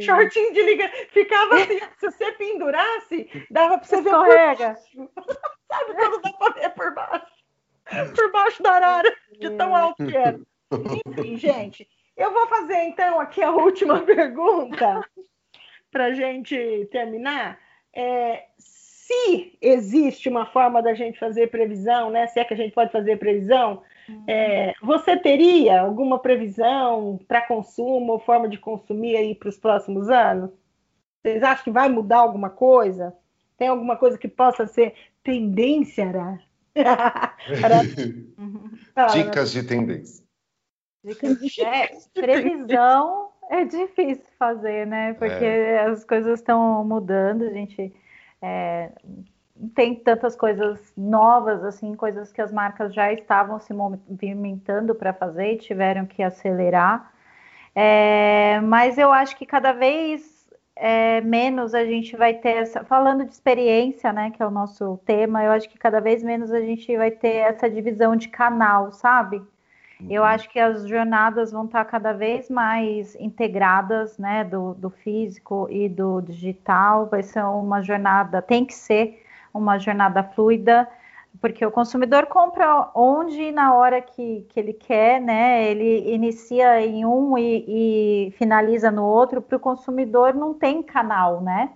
Shortinho 0.00 0.52
de 0.52 0.62
liga. 0.62 0.90
Ficava 1.10 1.56
assim, 1.56 1.80
se 1.98 2.10
você 2.10 2.32
pendurasse, 2.32 3.46
dava 3.50 3.78
pra 3.78 3.86
você 3.86 4.02
ver 4.02 4.10
Escorrega. 4.10 4.78
Sabe 5.72 5.94
quando 5.94 6.20
dá 6.20 6.32
pra 6.32 6.48
ver 6.50 6.70
por 6.70 6.94
baixo? 6.94 7.26
Por 8.14 8.32
baixo 8.32 8.62
da 8.62 8.72
arara, 8.72 9.16
de 9.38 9.50
tão 9.50 9.74
alto 9.74 10.06
que 10.06 10.16
era. 10.16 10.38
Enfim, 11.08 11.36
gente, 11.36 11.88
eu 12.16 12.32
vou 12.32 12.46
fazer 12.46 12.84
então 12.84 13.20
aqui 13.20 13.42
a 13.42 13.50
última 13.50 14.00
pergunta 14.04 15.02
pra 15.90 16.12
gente 16.12 16.88
terminar. 16.90 17.58
É, 17.94 18.44
se 18.58 19.58
existe 19.60 20.28
uma 20.28 20.46
forma 20.46 20.82
da 20.82 20.94
gente 20.94 21.18
fazer 21.18 21.48
previsão, 21.48 22.10
né? 22.10 22.26
Se 22.28 22.40
é 22.40 22.44
que 22.44 22.54
a 22.54 22.56
gente 22.56 22.72
pode 22.72 22.92
fazer 22.92 23.18
previsão 23.18 23.82
é, 24.26 24.74
você 24.82 25.16
teria 25.16 25.80
alguma 25.80 26.18
previsão 26.18 27.18
para 27.26 27.46
consumo 27.46 28.12
ou 28.12 28.18
forma 28.18 28.48
de 28.48 28.58
consumir 28.58 29.16
aí 29.16 29.34
para 29.34 29.48
os 29.48 29.58
próximos 29.58 30.08
anos? 30.08 30.50
Vocês 31.22 31.42
acham 31.42 31.64
que 31.64 31.70
vai 31.70 31.88
mudar 31.88 32.18
alguma 32.18 32.50
coisa? 32.50 33.14
Tem 33.56 33.68
alguma 33.68 33.96
coisa 33.96 34.18
que 34.18 34.28
possa 34.28 34.66
ser 34.66 34.94
tendência? 35.22 36.38
Dicas 39.12 39.52
de 39.52 39.62
tendência. 39.62 40.24
Dicas 41.04 41.38
de... 41.38 41.62
É, 41.62 41.88
previsão 42.14 43.30
é 43.50 43.64
difícil 43.64 44.24
fazer, 44.38 44.86
né? 44.86 45.14
Porque 45.14 45.44
é. 45.44 45.82
as 45.82 46.04
coisas 46.04 46.40
estão 46.40 46.84
mudando, 46.84 47.42
a 47.42 47.50
gente 47.50 47.94
é, 48.40 48.90
tem 49.74 49.94
tantas 49.94 50.34
coisas 50.34 50.92
novas, 50.96 51.64
assim, 51.64 51.94
coisas 51.94 52.32
que 52.32 52.40
as 52.40 52.50
marcas 52.52 52.94
já 52.94 53.12
estavam 53.12 53.60
se 53.60 53.72
movimentando 53.72 54.94
para 54.94 55.12
fazer 55.12 55.54
e 55.54 55.58
tiveram 55.58 56.06
que 56.06 56.22
acelerar. 56.22 57.12
É, 57.74 58.60
mas 58.60 58.98
eu 58.98 59.12
acho 59.12 59.36
que 59.36 59.46
cada 59.46 59.72
vez 59.72 60.46
é, 60.76 61.20
menos 61.20 61.74
a 61.74 61.84
gente 61.84 62.16
vai 62.16 62.34
ter 62.34 62.56
essa. 62.56 62.84
Falando 62.84 63.24
de 63.24 63.32
experiência, 63.32 64.12
né, 64.12 64.30
que 64.30 64.42
é 64.42 64.46
o 64.46 64.50
nosso 64.50 64.98
tema, 65.06 65.42
eu 65.44 65.52
acho 65.52 65.68
que 65.68 65.78
cada 65.78 66.00
vez 66.00 66.22
menos 66.22 66.52
a 66.52 66.60
gente 66.60 66.96
vai 66.96 67.10
ter 67.10 67.36
essa 67.36 67.68
divisão 67.70 68.16
de 68.16 68.28
canal, 68.28 68.92
sabe? 68.92 69.42
Eu 70.10 70.22
uhum. 70.22 70.28
acho 70.28 70.48
que 70.50 70.58
as 70.58 70.86
jornadas 70.88 71.52
vão 71.52 71.66
estar 71.66 71.84
cada 71.84 72.12
vez 72.12 72.50
mais 72.50 73.14
integradas, 73.16 74.18
né, 74.18 74.42
do, 74.44 74.74
do 74.74 74.90
físico 74.90 75.68
e 75.70 75.88
do 75.88 76.20
digital. 76.20 77.06
Vai 77.06 77.22
ser 77.22 77.44
uma 77.44 77.80
jornada, 77.82 78.42
tem 78.42 78.64
que 78.64 78.74
ser 78.74 79.21
uma 79.52 79.78
jornada 79.78 80.22
fluida, 80.22 80.88
porque 81.40 81.64
o 81.64 81.70
consumidor 81.70 82.26
compra 82.26 82.90
onde 82.94 83.40
e 83.40 83.52
na 83.52 83.74
hora 83.74 84.00
que, 84.00 84.46
que 84.50 84.60
ele 84.60 84.72
quer, 84.72 85.20
né? 85.20 85.64
Ele 85.64 86.12
inicia 86.12 86.80
em 86.84 87.04
um 87.06 87.36
e, 87.38 88.28
e 88.28 88.30
finaliza 88.32 88.90
no 88.90 89.04
outro. 89.04 89.40
Para 89.40 89.56
o 89.56 89.60
consumidor 89.60 90.34
não 90.34 90.52
tem 90.54 90.82
canal, 90.82 91.40
né? 91.40 91.70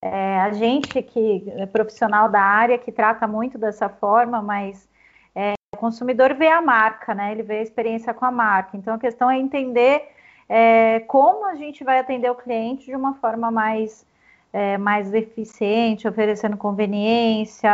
É, 0.00 0.40
a 0.40 0.50
gente 0.52 1.00
que 1.02 1.44
é 1.56 1.66
profissional 1.66 2.28
da 2.28 2.40
área 2.40 2.78
que 2.78 2.92
trata 2.92 3.26
muito 3.26 3.56
dessa 3.58 3.88
forma, 3.88 4.42
mas 4.42 4.88
é, 5.34 5.54
o 5.74 5.78
consumidor 5.78 6.34
vê 6.34 6.48
a 6.48 6.60
marca, 6.60 7.14
né? 7.14 7.32
Ele 7.32 7.42
vê 7.42 7.58
a 7.58 7.62
experiência 7.62 8.12
com 8.14 8.24
a 8.24 8.30
marca. 8.30 8.76
Então 8.76 8.94
a 8.94 8.98
questão 8.98 9.30
é 9.30 9.38
entender 9.38 10.08
é, 10.48 11.00
como 11.00 11.46
a 11.46 11.54
gente 11.54 11.84
vai 11.84 11.98
atender 11.98 12.30
o 12.30 12.34
cliente 12.34 12.86
de 12.86 12.96
uma 12.96 13.14
forma 13.14 13.50
mais 13.50 14.06
é, 14.54 14.78
mais 14.78 15.12
eficiente, 15.12 16.06
oferecendo 16.06 16.56
conveniência, 16.56 17.72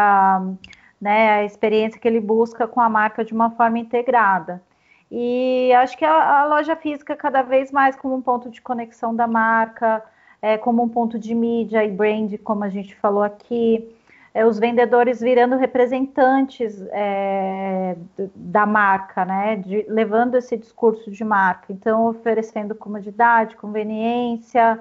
né, 0.99 1.31
a 1.33 1.45
experiência 1.45 2.01
que 2.01 2.09
ele 2.09 2.21
busca 2.21 2.67
com 2.67 2.81
a 2.81 2.89
marca 2.89 3.23
de 3.23 3.35
uma 3.35 3.51
forma 3.51 3.79
integrada. 3.79 4.63
E 5.11 5.71
acho 5.75 5.95
que 5.99 6.07
a, 6.07 6.41
a 6.41 6.47
loja 6.47 6.75
física 6.75 7.15
cada 7.15 7.43
vez 7.43 7.71
mais 7.71 7.97
como 7.97 8.15
um 8.15 8.23
ponto 8.23 8.49
de 8.49 8.63
conexão 8.63 9.15
da 9.15 9.27
marca, 9.27 10.03
é, 10.41 10.57
como 10.57 10.83
um 10.83 10.89
ponto 10.89 11.19
de 11.19 11.35
mídia 11.35 11.85
e 11.85 11.91
brand, 11.91 12.33
como 12.43 12.65
a 12.65 12.71
gente 12.71 12.97
falou 12.97 13.23
aqui, 13.23 13.95
é, 14.33 14.47
os 14.47 14.59
vendedores 14.59 15.21
virando 15.21 15.57
representantes 15.59 16.81
é, 16.93 17.95
da 18.35 18.65
marca, 18.65 19.27
né, 19.27 19.57
de, 19.57 19.85
levando 19.87 20.37
esse 20.37 20.57
discurso 20.57 21.11
de 21.11 21.25
marca, 21.25 21.71
então 21.71 22.07
oferecendo 22.07 22.75
comodidade, 22.75 23.55
conveniência, 23.57 24.81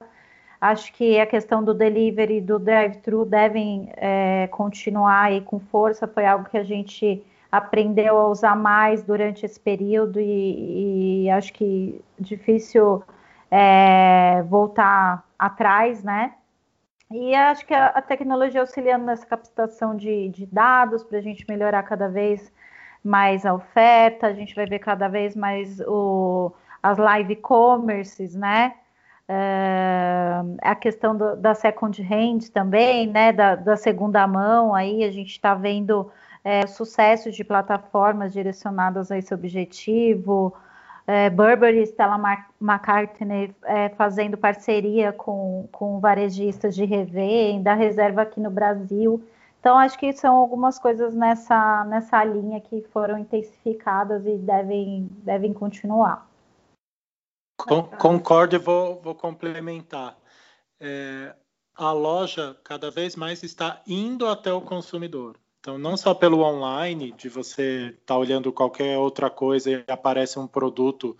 Acho 0.62 0.92
que 0.94 1.20
a 1.20 1.26
questão 1.26 1.64
do 1.64 1.74
delivery 1.74 2.38
e 2.38 2.42
do 2.42 2.60
drive-thru 2.60 3.24
devem 3.24 3.90
é, 3.96 4.48
continuar 4.52 5.24
aí 5.24 5.42
com 5.42 5.60
força. 5.60 6.08
Foi 6.08 6.26
algo 6.26 6.50
que 6.50 6.58
a 6.58 6.64
gente 6.64 7.24
aprendeu 7.52 8.18
a 8.18 8.28
usar 8.28 8.56
mais 8.56 9.02
durante 9.04 9.46
esse 9.46 9.60
período 9.60 10.20
e, 10.20 11.26
e 11.26 11.30
acho 11.30 11.54
que 11.54 12.02
difícil 12.20 13.02
é, 13.50 14.44
voltar 14.44 15.26
atrás, 15.38 16.04
né? 16.04 16.34
E 17.12 17.34
acho 17.34 17.66
que 17.66 17.74
a, 17.74 17.88
a 17.88 18.02
tecnologia 18.02 18.62
auxiliando 18.62 19.06
nessa 19.06 19.26
captação 19.26 19.96
de, 19.96 20.30
de 20.30 20.46
dados 20.46 21.04
para 21.04 21.18
a 21.18 21.22
gente 21.22 21.46
melhorar 21.48 21.84
cada 21.84 22.08
vez 22.08 22.52
mais 23.04 23.46
a 23.46 23.54
oferta, 23.54 24.28
a 24.28 24.34
gente 24.34 24.54
vai 24.54 24.66
ver 24.66 24.80
cada 24.80 25.08
vez 25.08 25.36
mais 25.36 25.80
o, 25.82 26.52
as 26.84 26.98
live 26.98 27.36
commerces, 27.38 28.36
né? 28.36 28.76
É, 29.32 30.42
a 30.64 30.74
questão 30.74 31.16
do, 31.16 31.36
da 31.36 31.54
second 31.54 32.02
hand 32.02 32.50
também, 32.52 33.06
né, 33.06 33.32
da, 33.32 33.54
da 33.54 33.78
segunda 33.78 34.26
mão, 34.26 34.74
aí 34.74 35.04
a 35.04 35.12
gente 35.12 35.30
está 35.30 35.54
vendo 35.54 36.12
é, 36.44 36.66
sucesso 36.66 37.32
de 37.32 37.44
plataformas 37.44 38.34
direcionadas 38.34 39.12
a 39.12 39.20
esse 39.20 39.32
objetivo, 39.32 40.56
é, 41.06 41.30
Burberry 41.30 41.82
e 41.82 41.86
Stella 41.86 42.20
McCartney 42.60 43.54
é, 43.66 43.90
fazendo 43.90 44.36
parceria 44.36 45.14
com, 45.14 45.68
com 45.72 46.00
varejistas 46.00 46.74
de 46.74 46.86
revenda, 46.86 47.76
reserva 47.76 48.24
aqui 48.24 48.40
no 48.40 48.50
Brasil. 48.50 49.24
Então, 49.60 49.78
acho 49.78 50.00
que 50.00 50.12
são 50.14 50.36
algumas 50.36 50.80
coisas 50.80 51.14
nessa, 51.14 51.84
nessa 51.86 52.24
linha 52.24 52.60
que 52.62 52.82
foram 52.94 53.18
intensificadas 53.18 54.26
e 54.26 54.38
devem, 54.38 55.10
devem 55.24 55.54
continuar. 55.54 56.29
Concordo 57.60 58.56
e 58.56 58.60
vou, 58.60 59.02
vou 59.02 59.14
complementar. 59.14 60.18
É, 60.80 61.36
a 61.76 61.92
loja 61.92 62.58
cada 62.64 62.90
vez 62.90 63.16
mais 63.16 63.44
está 63.44 63.82
indo 63.86 64.28
até 64.28 64.54
o 64.54 64.62
consumidor. 64.62 65.38
Então, 65.60 65.78
não 65.78 65.98
só 65.98 66.14
pelo 66.14 66.42
online, 66.42 67.12
de 67.12 67.28
você 67.28 67.90
estar 67.90 68.14
tá 68.14 68.18
olhando 68.18 68.52
qualquer 68.52 68.98
outra 68.98 69.30
coisa 69.30 69.70
e 69.70 69.84
aparece 69.88 70.40
um 70.40 70.48
produto 70.48 71.18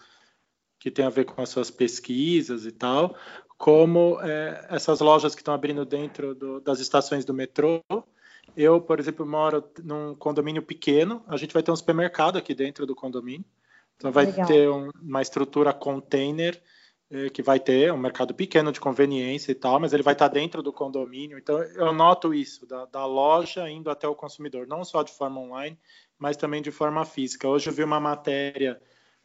que 0.80 0.90
tem 0.90 1.06
a 1.06 1.10
ver 1.10 1.26
com 1.26 1.42
as 1.42 1.50
suas 1.50 1.70
pesquisas 1.70 2.66
e 2.66 2.72
tal, 2.72 3.16
como 3.58 4.18
é, 4.22 4.66
essas 4.70 5.02
lojas 5.02 5.36
que 5.36 5.42
estão 5.42 5.54
abrindo 5.54 5.84
dentro 5.84 6.34
do, 6.34 6.62
das 6.62 6.80
estações 6.80 7.26
do 7.26 7.34
metrô. 7.34 7.84
Eu, 8.56 8.80
por 8.80 8.98
exemplo, 8.98 9.26
moro 9.26 9.62
num 9.84 10.16
condomínio 10.16 10.62
pequeno, 10.62 11.22
a 11.28 11.36
gente 11.36 11.54
vai 11.54 11.62
ter 11.62 11.72
um 11.72 11.76
supermercado 11.76 12.38
aqui 12.38 12.56
dentro 12.56 12.86
do 12.86 12.96
condomínio. 12.96 13.46
Então 14.00 14.14
vai 14.14 14.28
Legal. 14.28 14.48
ter 14.48 14.70
um, 14.70 14.90
uma 15.02 15.22
estrutura 15.22 15.74
container 15.74 16.60
eh, 17.12 17.30
que 17.30 17.42
vai 17.42 17.60
ter 17.60 17.92
um 17.92 17.98
mercado 17.98 18.34
pequeno 18.34 18.72
de 18.72 18.80
conveniência 18.80 19.52
e 19.52 19.56
tal, 19.56 19.78
mas 19.78 19.92
ele 19.92 20.04
vai 20.04 20.14
estar 20.14 20.30
dentro 20.30 20.64
do 20.64 20.72
condomínio. 20.72 21.38
Então 21.38 21.62
eu 21.62 21.92
noto 21.92 22.34
isso 22.34 22.66
da, 22.66 22.86
da 22.86 23.06
loja 23.06 23.70
indo 23.70 23.90
até 23.90 24.08
o 24.08 24.16
consumidor, 24.16 24.66
não 24.66 24.86
só 24.86 25.04
de 25.04 25.12
forma 25.12 25.42
online, 25.42 25.78
mas 26.18 26.38
também 26.38 26.62
de 26.62 26.72
forma 26.72 27.04
física. 27.04 27.48
Hoje 27.48 27.70
eu 27.70 27.74
vi 27.74 27.84
uma 27.84 28.00
matéria 28.00 28.80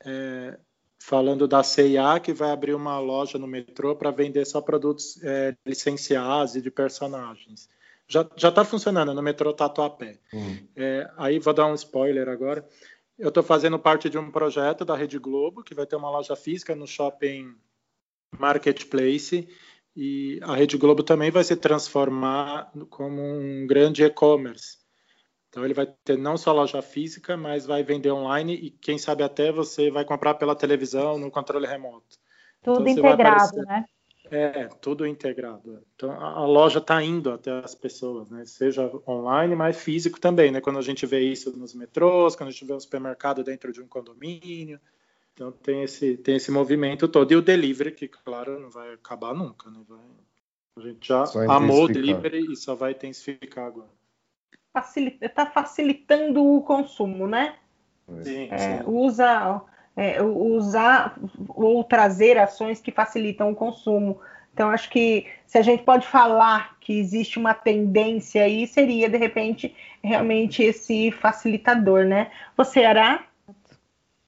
eh, 0.05 0.59
falando 0.99 1.47
da 1.47 1.63
CIA 1.63 2.19
que 2.19 2.33
vai 2.33 2.51
abrir 2.51 2.75
uma 2.75 2.99
loja 2.99 3.39
no 3.39 3.47
metrô 3.47 3.95
para 3.95 4.11
vender 4.11 4.45
só 4.45 4.61
produtos 4.61 5.23
eh, 5.23 5.55
licenciados 5.65 6.57
e 6.57 6.63
de 6.63 6.71
personagens. 6.71 7.69
Já 8.09 8.27
está 8.37 8.65
funcionando 8.65 9.15
no 9.15 9.23
metrô 9.23 9.53
Tatuapé. 9.53 10.19
Uhum. 10.31 10.69
aí 11.17 11.39
vou 11.39 11.55
dar 11.55 11.67
um 11.67 11.75
spoiler 11.75 12.29
agora. 12.29 12.67
Eu 13.19 13.29
estou 13.29 13.43
fazendo 13.43 13.79
parte 13.79 14.11
de 14.11 14.19
um 14.19 14.31
projeto 14.31 14.85
da 14.85 14.97
Rede 14.97 15.19
Globo, 15.19 15.63
que 15.63 15.75
vai 15.75 15.87
ter 15.87 15.97
uma 15.97 16.11
loja 16.11 16.35
física 16.35 16.75
no 16.75 16.87
shopping 16.87 17.55
Marketplace, 18.39 19.49
e 19.97 20.41
a 20.43 20.57
Rede 20.57 20.77
Globo 20.77 21.03
também 21.03 21.31
vai 21.31 21.45
se 21.45 21.55
transformar 21.55 22.73
como 22.91 23.23
um 23.23 23.67
grande 23.67 24.03
e-commerce. 24.03 24.79
Então 25.49 25.65
ele 25.65 25.73
vai 25.75 25.87
ter 25.87 26.19
não 26.19 26.37
só 26.37 26.53
loja 26.53 26.83
física, 26.83 27.37
mas 27.37 27.65
vai 27.65 27.85
vender 27.85 28.11
online 28.11 28.55
e 28.55 28.71
quem 28.71 28.99
sabe 28.99 29.23
até 29.23 29.53
você 29.53 29.89
vai 29.89 30.05
comprar 30.05 30.35
pela 30.35 30.57
televisão 30.57 31.17
no 31.17 31.31
controle 31.31 31.65
remoto. 31.65 32.19
Tudo 32.61 32.89
então, 32.89 33.05
integrado, 33.05 33.63
né? 33.63 33.85
É, 34.31 34.69
tudo 34.81 35.07
integrado. 35.07 35.83
Então 35.95 36.11
a 36.11 36.45
loja 36.47 36.79
está 36.79 37.03
indo 37.03 37.31
até 37.31 37.51
as 37.51 37.75
pessoas, 37.75 38.31
né? 38.31 38.45
Seja 38.47 38.91
online, 39.07 39.55
mas 39.55 39.77
físico 39.77 40.19
também, 40.19 40.51
né? 40.51 40.61
Quando 40.61 40.79
a 40.79 40.83
gente 40.83 41.05
vê 41.05 41.21
isso 41.21 41.57
nos 41.57 41.75
metrôs, 41.75 42.35
quando 42.35 42.49
a 42.49 42.53
gente 42.53 42.65
vê 42.65 42.73
um 42.73 42.81
supermercado 42.81 43.45
dentro 43.45 43.73
de 43.73 43.83
um 43.83 43.87
condomínio. 43.87 44.81
Então 45.35 45.53
tem 45.53 45.83
esse, 45.83 46.17
tem 46.17 46.37
esse 46.37 46.51
movimento 46.51 47.07
todo. 47.07 47.33
E 47.33 47.37
o 47.37 47.43
delivery, 47.43 47.93
que 47.93 48.09
claro, 48.09 48.59
não 48.61 48.71
vai 48.71 48.95
acabar 48.95 49.35
nunca, 49.35 49.71
né? 49.71 49.81
Vai, 49.87 49.99
a 50.77 50.81
gente 50.81 51.07
já 51.07 51.25
amou 51.49 51.85
o 51.85 51.89
delivery 51.89 52.53
e 52.53 52.57
só 52.57 52.75
vai 52.75 52.93
intensificar 52.93 53.67
agora. 53.67 53.91
Está 55.21 55.47
facilitando 55.47 56.45
o 56.45 56.63
consumo, 56.63 57.29
né? 57.29 57.59
Sim, 58.23 58.49
é, 58.51 58.59
sim. 58.59 58.91
Usa 58.91 59.63
é, 59.97 60.23
usar 60.23 61.17
ou 61.49 61.85
trazer 61.85 62.39
ações 62.39 62.81
que 62.81 62.91
facilitam 62.91 63.51
o 63.51 63.55
consumo. 63.55 64.21
Então, 64.53 64.71
acho 64.71 64.89
que 64.89 65.27
se 65.47 65.59
a 65.59 65.63
gente 65.63 65.83
pode 65.83 66.07
falar 66.07 66.77
que 66.81 66.99
existe 66.99 67.39
uma 67.39 67.55
tendência 67.55 68.45
aí, 68.45 68.67
seria, 68.67 69.09
de 69.09 69.17
repente, 69.17 69.75
realmente 70.03 70.63
esse 70.63 71.11
facilitador, 71.11 72.05
né? 72.05 72.31
Você, 72.57 72.85
Ará? 72.85 73.25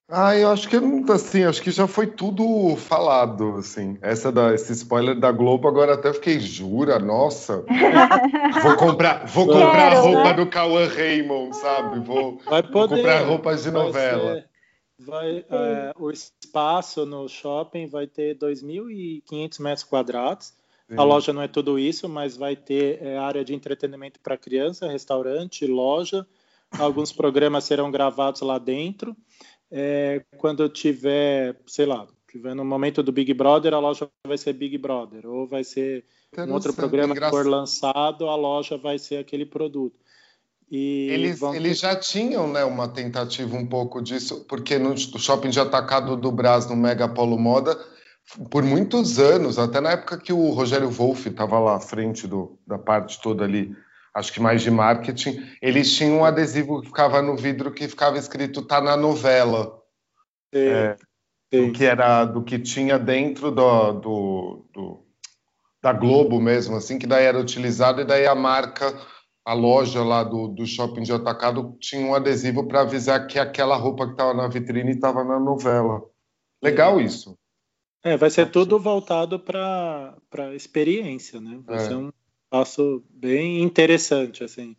Ah, 0.09 0.37
eu 0.37 0.53
acho 0.53 0.69
que 0.69 0.77
assim, 1.11 1.43
acho 1.43 1.61
que 1.61 1.73
já 1.73 1.89
foi 1.89 2.07
tudo 2.07 2.77
falado, 2.77 3.57
assim. 3.59 3.99
Essa 4.01 4.31
da, 4.31 4.55
esse 4.55 4.73
spoiler 4.73 5.19
da 5.19 5.33
Globo, 5.33 5.67
agora 5.67 5.95
até 5.95 6.13
fiquei, 6.13 6.39
jura, 6.39 7.01
nossa. 7.01 7.65
vou 8.63 8.77
comprar, 8.77 9.27
vou 9.27 9.47
comprar 9.47 9.91
Quero, 9.91 9.97
a 9.97 10.01
roupa 10.01 10.25
né? 10.25 10.35
do 10.35 10.47
Cauã 10.47 10.89
Raymond, 10.89 11.57
sabe? 11.57 11.99
Vou, 12.01 12.37
poder, 12.37 12.71
vou 12.71 12.89
comprar 12.89 13.23
roupas 13.25 13.65
de 13.65 13.71
novela. 13.73 14.35
Ser. 14.35 14.56
Vai, 14.99 15.45
é, 15.51 15.93
o 15.99 16.11
espaço 16.11 17.05
no 17.05 17.29
shopping 17.29 17.87
vai 17.87 18.07
ter 18.07 18.37
2.500 18.37 19.61
metros 19.61 19.85
quadrados. 19.85 20.55
Sim. 20.89 20.97
A 20.97 21.03
loja 21.03 21.33
não 21.33 21.43
é 21.43 21.49
tudo 21.49 21.79
isso, 21.79 22.09
mas 22.09 22.37
vai 22.37 22.57
ter 22.57 23.03
é, 23.03 23.19
área 23.19 23.45
de 23.45 23.55
entretenimento 23.55 24.21
para 24.21 24.39
criança, 24.39 24.89
restaurante, 24.89 25.67
loja. 25.67 26.27
Alguns 26.79 27.13
programas 27.13 27.65
serão 27.65 27.91
gravados 27.91 28.41
lá 28.41 28.59
dentro. 28.59 29.17
É, 29.71 30.25
quando 30.39 30.69
tiver, 30.69 31.61
sei 31.67 31.87
lá, 31.87 32.07
tiver 32.31 32.55
no 32.55 32.65
momento 32.65 33.03
do 33.03 33.13
Big 33.13 33.35
Brother, 33.35 33.75
a 33.75 33.79
loja 33.79 34.09
vai 34.27 34.39
ser 34.39 34.53
Big 34.53 34.79
Brother. 34.79 35.27
Ou 35.27 35.47
vai 35.47 35.65
ser 35.65 36.05
um 36.39 36.53
outro 36.53 36.73
programa 36.73 37.15
que 37.15 37.31
for 37.31 37.47
lançado, 37.47 38.29
a 38.29 38.37
loja 38.37 38.77
vai 38.77 38.99
ser 38.99 39.17
aquele 39.17 39.45
produto. 39.45 39.99
E 40.71 41.09
eles, 41.11 41.39
vão... 41.39 41.55
eles 41.55 41.79
já 41.79 41.95
tinham 41.95 42.49
né, 42.49 42.65
uma 42.65 42.89
tentativa 42.89 43.57
um 43.57 43.67
pouco 43.67 44.03
disso, 44.03 44.45
porque 44.49 44.79
no 44.79 44.97
shopping 44.97 45.51
de 45.51 45.61
atacado 45.61 46.17
do 46.17 46.33
Brás, 46.33 46.67
no 46.67 46.77
Mega 46.77 47.09
Polo 47.09 47.39
Moda, 47.39 47.79
por 48.51 48.65
muitos 48.65 49.21
anos, 49.21 49.59
até 49.59 49.81
na 49.81 49.93
época 49.93 50.19
que 50.19 50.33
o 50.33 50.51
Rogério 50.51 50.91
Wolff 50.91 51.29
estava 51.29 51.59
lá 51.61 51.77
à 51.77 51.81
frente 51.81 52.27
do, 52.27 52.59
da 52.67 52.77
parte 52.77 53.21
toda 53.21 53.45
ali, 53.45 53.77
acho 54.13 54.33
que 54.33 54.41
mais 54.41 54.63
de 54.63 54.71
marketing, 54.71 55.41
eles 55.63 55.95
tinham 55.95 56.19
um 56.19 56.25
adesivo 56.25 56.81
que 56.81 56.89
ficava 56.89 57.23
no 57.23 57.37
vidro 57.37 57.71
que 57.71 57.87
ficava 57.87 58.19
escrito 58.19 58.63
tá 58.63 58.81
na 58.81 58.97
novela. 58.97 59.81
Sim, 60.53 60.69
é, 60.69 60.97
sim. 61.53 61.67
Do 61.67 61.73
que 61.73 61.85
era 61.85 62.25
do 62.25 62.43
que 62.43 62.59
tinha 62.59 62.99
dentro 62.99 63.53
do, 63.53 63.93
do, 63.93 64.67
do, 64.75 65.07
da 65.81 65.93
Globo 65.93 66.41
mesmo, 66.41 66.77
assim, 66.77 66.99
que 66.99 67.07
daí 67.07 67.25
era 67.25 67.39
utilizado 67.39 68.01
e 68.01 68.05
daí 68.05 68.27
a 68.27 68.35
marca 68.35 68.93
a 69.47 69.55
loja 69.55 70.03
lá 70.03 70.25
do, 70.25 70.49
do 70.49 70.67
shopping 70.67 71.03
de 71.03 71.13
atacado 71.13 71.77
tinha 71.79 72.05
um 72.05 72.17
adesivo 72.17 72.67
para 72.67 72.81
avisar 72.81 73.29
que 73.29 73.39
aquela 73.39 73.77
roupa 73.77 74.05
que 74.05 74.11
estava 74.11 74.35
na 74.35 74.49
vitrine 74.49 74.91
estava 74.91 75.23
na 75.23 75.39
novela. 75.39 76.03
Legal 76.61 77.01
isso. 77.01 77.39
É, 78.03 78.17
vai 78.17 78.29
ser 78.29 78.51
tudo 78.51 78.77
voltado 78.81 79.39
para 79.39 80.17
a 80.37 80.55
experiência, 80.55 81.41
né? 81.41 81.61
Vai 81.65 81.77
é. 81.77 81.79
ser 81.79 81.95
um 81.95 82.13
passo 82.51 83.05
bem 83.09 83.63
interessante, 83.63 84.43
assim. 84.43 84.75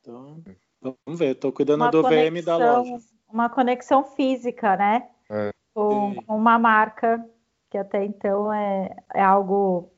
Então, 0.00 0.40
vamos 0.80 1.18
ver. 1.18 1.32
Estou 1.32 1.50
cuidando 1.50 1.82
uma 1.82 1.90
do 1.90 2.02
conexão, 2.02 2.30
VM 2.30 2.44
da 2.44 2.56
loja. 2.56 3.04
Uma 3.28 3.50
conexão 3.50 4.04
física, 4.04 4.76
né? 4.76 5.08
É. 5.28 5.50
Com, 5.74 6.14
com, 6.14 6.36
uma 6.36 6.60
marca 6.60 7.24
que 7.68 7.76
até 7.76 8.04
então 8.04 8.52
é, 8.52 8.96
é 9.14 9.22
algo 9.22 9.90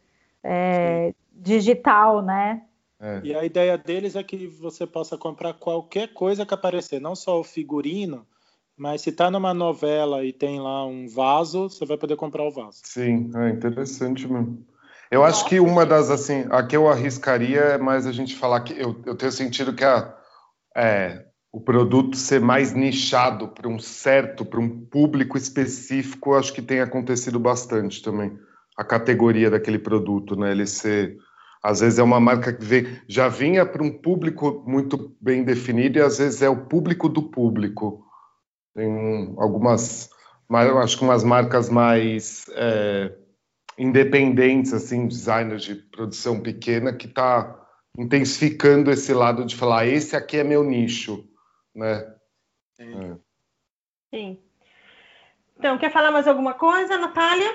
é, 0.42 1.14
digital, 1.30 2.22
né? 2.22 2.62
É. 3.02 3.20
E 3.24 3.34
a 3.34 3.44
ideia 3.44 3.76
deles 3.76 4.14
é 4.14 4.22
que 4.22 4.46
você 4.46 4.86
possa 4.86 5.18
comprar 5.18 5.54
qualquer 5.54 6.14
coisa 6.14 6.46
que 6.46 6.54
aparecer, 6.54 7.00
não 7.00 7.16
só 7.16 7.40
o 7.40 7.44
figurino, 7.44 8.24
mas 8.76 9.00
se 9.00 9.10
está 9.10 9.28
numa 9.28 9.52
novela 9.52 10.24
e 10.24 10.32
tem 10.32 10.60
lá 10.60 10.86
um 10.86 11.08
vaso, 11.08 11.68
você 11.68 11.84
vai 11.84 11.98
poder 11.98 12.14
comprar 12.14 12.44
o 12.44 12.50
vaso. 12.52 12.78
Sim, 12.84 13.30
é 13.34 13.50
interessante 13.50 14.26
mesmo. 14.28 14.64
Eu 15.10 15.24
acho 15.24 15.44
que 15.46 15.58
uma 15.58 15.84
das, 15.84 16.10
assim, 16.10 16.46
a 16.48 16.62
que 16.62 16.76
eu 16.76 16.88
arriscaria 16.88 17.60
é 17.60 17.78
mais 17.78 18.06
a 18.06 18.12
gente 18.12 18.36
falar 18.36 18.60
que 18.60 18.72
eu, 18.80 19.02
eu 19.04 19.16
tenho 19.16 19.32
sentido 19.32 19.74
que 19.74 19.84
a, 19.84 20.16
é, 20.76 21.26
o 21.52 21.60
produto 21.60 22.16
ser 22.16 22.40
mais 22.40 22.72
nichado 22.72 23.48
para 23.48 23.68
um 23.68 23.78
certo, 23.78 24.44
para 24.44 24.60
um 24.60 24.86
público 24.86 25.36
específico, 25.36 26.34
acho 26.34 26.52
que 26.52 26.62
tem 26.62 26.80
acontecido 26.80 27.38
bastante 27.38 28.00
também. 28.00 28.38
A 28.78 28.84
categoria 28.84 29.50
daquele 29.50 29.78
produto, 29.78 30.34
né? 30.34 30.50
Ele 30.50 30.66
ser 30.66 31.18
às 31.62 31.80
vezes 31.80 31.98
é 31.98 32.02
uma 32.02 32.18
marca 32.18 32.52
que 32.52 32.64
vem, 32.64 33.00
já 33.06 33.28
vinha 33.28 33.64
para 33.64 33.82
um 33.82 33.90
público 33.90 34.64
muito 34.66 35.16
bem 35.20 35.44
definido 35.44 35.98
e 35.98 36.02
às 36.02 36.18
vezes 36.18 36.42
é 36.42 36.48
o 36.48 36.66
público 36.66 37.08
do 37.08 37.22
público. 37.22 38.04
Tem 38.74 39.34
algumas, 39.38 40.10
acho 40.82 40.98
que 40.98 41.04
umas 41.04 41.22
marcas 41.22 41.68
mais 41.68 42.46
é, 42.54 43.14
independentes, 43.78 44.72
assim, 44.72 45.06
designers 45.06 45.62
de 45.62 45.76
produção 45.76 46.40
pequena, 46.40 46.92
que 46.92 47.06
está 47.06 47.60
intensificando 47.96 48.90
esse 48.90 49.12
lado 49.12 49.44
de 49.44 49.54
falar, 49.54 49.86
esse 49.86 50.16
aqui 50.16 50.38
é 50.38 50.44
meu 50.44 50.64
nicho, 50.64 51.28
né? 51.74 52.12
Sim. 52.72 52.94
É. 52.94 53.16
Sim. 54.16 54.38
Então, 55.58 55.78
quer 55.78 55.92
falar 55.92 56.10
mais 56.10 56.26
alguma 56.26 56.54
coisa, 56.54 56.98
Natália? 56.98 57.54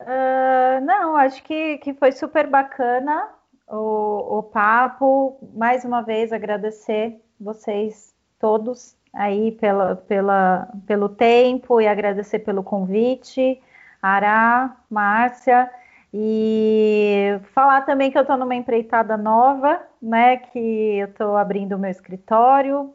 Uh, 0.00 0.84
não, 0.84 1.16
acho 1.16 1.42
que, 1.42 1.78
que 1.78 1.94
foi 1.94 2.12
super 2.12 2.46
bacana 2.46 3.28
o, 3.68 4.38
o 4.38 4.42
papo. 4.42 5.38
Mais 5.54 5.84
uma 5.84 6.02
vez, 6.02 6.32
agradecer 6.32 7.20
vocês 7.40 8.14
todos 8.38 8.96
aí 9.12 9.52
pela, 9.52 9.96
pela, 9.96 10.68
pelo 10.86 11.08
tempo 11.08 11.80
e 11.80 11.86
agradecer 11.86 12.40
pelo 12.40 12.62
convite. 12.62 13.60
Ará, 14.02 14.76
Márcia, 14.90 15.70
e 16.12 17.40
falar 17.54 17.82
também 17.82 18.10
que 18.10 18.18
eu 18.18 18.22
estou 18.22 18.36
numa 18.36 18.54
empreitada 18.54 19.16
nova, 19.16 19.80
né? 20.00 20.36
Que 20.36 20.98
eu 20.98 21.06
estou 21.06 21.36
abrindo 21.36 21.72
o 21.72 21.78
meu 21.78 21.90
escritório. 21.90 22.94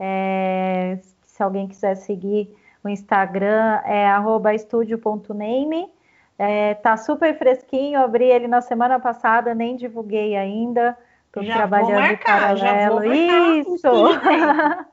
É, 0.00 0.98
se 1.22 1.42
alguém 1.42 1.68
quiser 1.68 1.94
seguir 1.96 2.56
o 2.82 2.88
Instagram, 2.88 3.80
é 3.84 4.06
estúdio.name. 4.54 5.95
É, 6.38 6.74
tá 6.74 6.96
super 6.96 7.36
fresquinho, 7.38 7.98
abri 7.98 8.24
ele 8.24 8.46
na 8.46 8.60
semana 8.60 9.00
passada, 9.00 9.54
nem 9.54 9.76
divulguei 9.76 10.36
ainda. 10.36 10.96
Estou 11.26 11.44
trabalhando 11.44 12.00
marcar, 12.00 12.56
em 12.56 12.60
paralelo. 12.60 13.04
Isso! 13.04 13.82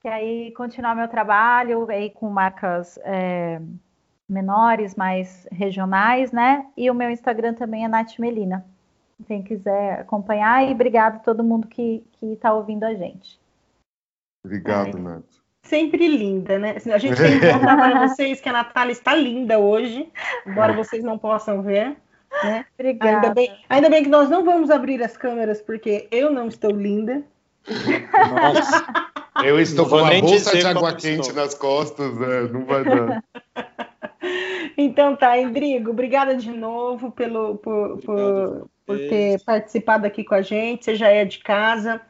que 0.00 0.08
aí 0.08 0.52
continuar 0.52 0.94
meu 0.94 1.08
trabalho 1.08 1.88
aí 1.90 2.10
com 2.10 2.28
marcas 2.28 2.98
é, 3.04 3.60
menores, 4.28 4.94
mais 4.94 5.46
regionais, 5.50 6.32
né? 6.32 6.66
E 6.76 6.90
o 6.90 6.94
meu 6.94 7.10
Instagram 7.10 7.54
também 7.54 7.84
é 7.84 7.88
Nath 7.88 8.18
Melina. 8.18 8.64
Quem 9.26 9.42
quiser 9.42 10.00
acompanhar, 10.00 10.66
e 10.66 10.72
obrigado 10.72 11.16
a 11.16 11.20
todo 11.20 11.44
mundo 11.44 11.68
que 11.68 12.04
está 12.20 12.52
ouvindo 12.52 12.84
a 12.84 12.94
gente. 12.94 13.40
Obrigado, 14.44 14.98
Nath. 14.98 15.43
Sempre 15.64 16.06
linda, 16.06 16.58
né? 16.58 16.76
A 16.92 16.98
gente 16.98 17.16
tem 17.20 17.40
que 17.40 17.52
contar 17.52 17.76
para 17.76 18.06
vocês 18.08 18.40
que 18.40 18.48
a 18.48 18.52
Natália 18.52 18.92
está 18.92 19.14
linda 19.14 19.58
hoje, 19.58 20.08
embora 20.46 20.72
vocês 20.72 21.02
não 21.02 21.18
possam 21.18 21.62
ver. 21.62 21.96
Né? 22.42 22.64
Obrigada. 22.78 23.16
Ainda 23.16 23.34
bem, 23.34 23.56
ainda 23.68 23.90
bem 23.90 24.02
que 24.02 24.08
nós 24.08 24.28
não 24.28 24.44
vamos 24.44 24.70
abrir 24.70 25.02
as 25.02 25.16
câmeras, 25.16 25.60
porque 25.60 26.08
eu 26.10 26.30
não 26.30 26.48
estou 26.48 26.70
linda. 26.70 27.22
Nossa. 27.68 28.84
Eu 29.44 29.58
estou 29.58 29.88
com 29.88 29.96
uma 29.96 30.20
bolsa 30.20 30.56
de 30.56 30.66
água 30.66 30.94
quente 30.94 31.28
estou. 31.28 31.34
nas 31.34 31.54
costas, 31.54 32.16
né? 32.18 32.48
não 32.52 32.64
vai 32.64 32.84
dar. 32.84 33.24
Então 34.76 35.14
tá, 35.14 35.38
Endrigo, 35.38 35.90
obrigada 35.90 36.34
de 36.34 36.50
novo 36.50 37.12
pelo, 37.12 37.56
por, 37.56 37.98
por, 37.98 38.68
por 38.84 38.98
ter 38.98 39.40
participado 39.44 40.06
aqui 40.06 40.24
com 40.24 40.34
a 40.34 40.42
gente. 40.42 40.84
Você 40.84 40.96
já 40.96 41.08
é 41.08 41.24
de 41.24 41.38
casa. 41.38 42.00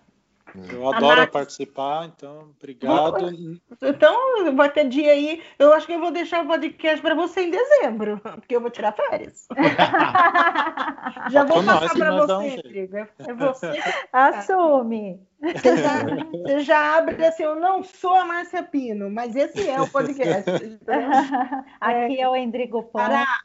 Eu 0.72 0.88
adoro 0.88 1.20
Nath... 1.20 1.30
participar, 1.30 2.06
então 2.06 2.52
obrigado. 2.56 3.58
Então 3.82 4.54
vai 4.54 4.70
ter 4.70 4.88
dia 4.88 5.10
aí. 5.10 5.42
Eu 5.58 5.72
acho 5.72 5.86
que 5.86 5.92
eu 5.92 6.00
vou 6.00 6.12
deixar 6.12 6.44
o 6.44 6.46
podcast 6.46 7.02
para 7.02 7.14
você 7.14 7.42
em 7.42 7.50
dezembro, 7.50 8.20
porque 8.20 8.54
eu 8.54 8.60
vou 8.60 8.70
tirar 8.70 8.92
férias. 8.92 9.48
já 11.30 11.44
vou 11.44 11.62
passar 11.64 11.94
para 11.94 12.12
você, 12.12 12.56
Rodrigo. 12.56 12.96
É 12.96 13.08
você. 13.34 13.80
Assume. 14.12 15.20
Você 15.40 15.76
já, 15.76 16.04
você 16.30 16.60
já, 16.60 16.96
abre 16.98 17.26
assim, 17.26 17.42
eu 17.42 17.56
não 17.56 17.82
sou 17.82 18.14
a 18.14 18.24
Márcia 18.24 18.62
Pino, 18.62 19.10
mas 19.10 19.34
esse 19.34 19.68
é 19.68 19.80
o 19.80 19.90
podcast. 19.90 20.48
Aqui 21.80 22.20
é 22.20 22.28
o 22.28 22.36
Endrigo 22.36 22.82
Pontes. 22.84 23.10
Ará, 23.10 23.40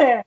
é. 0.00 0.24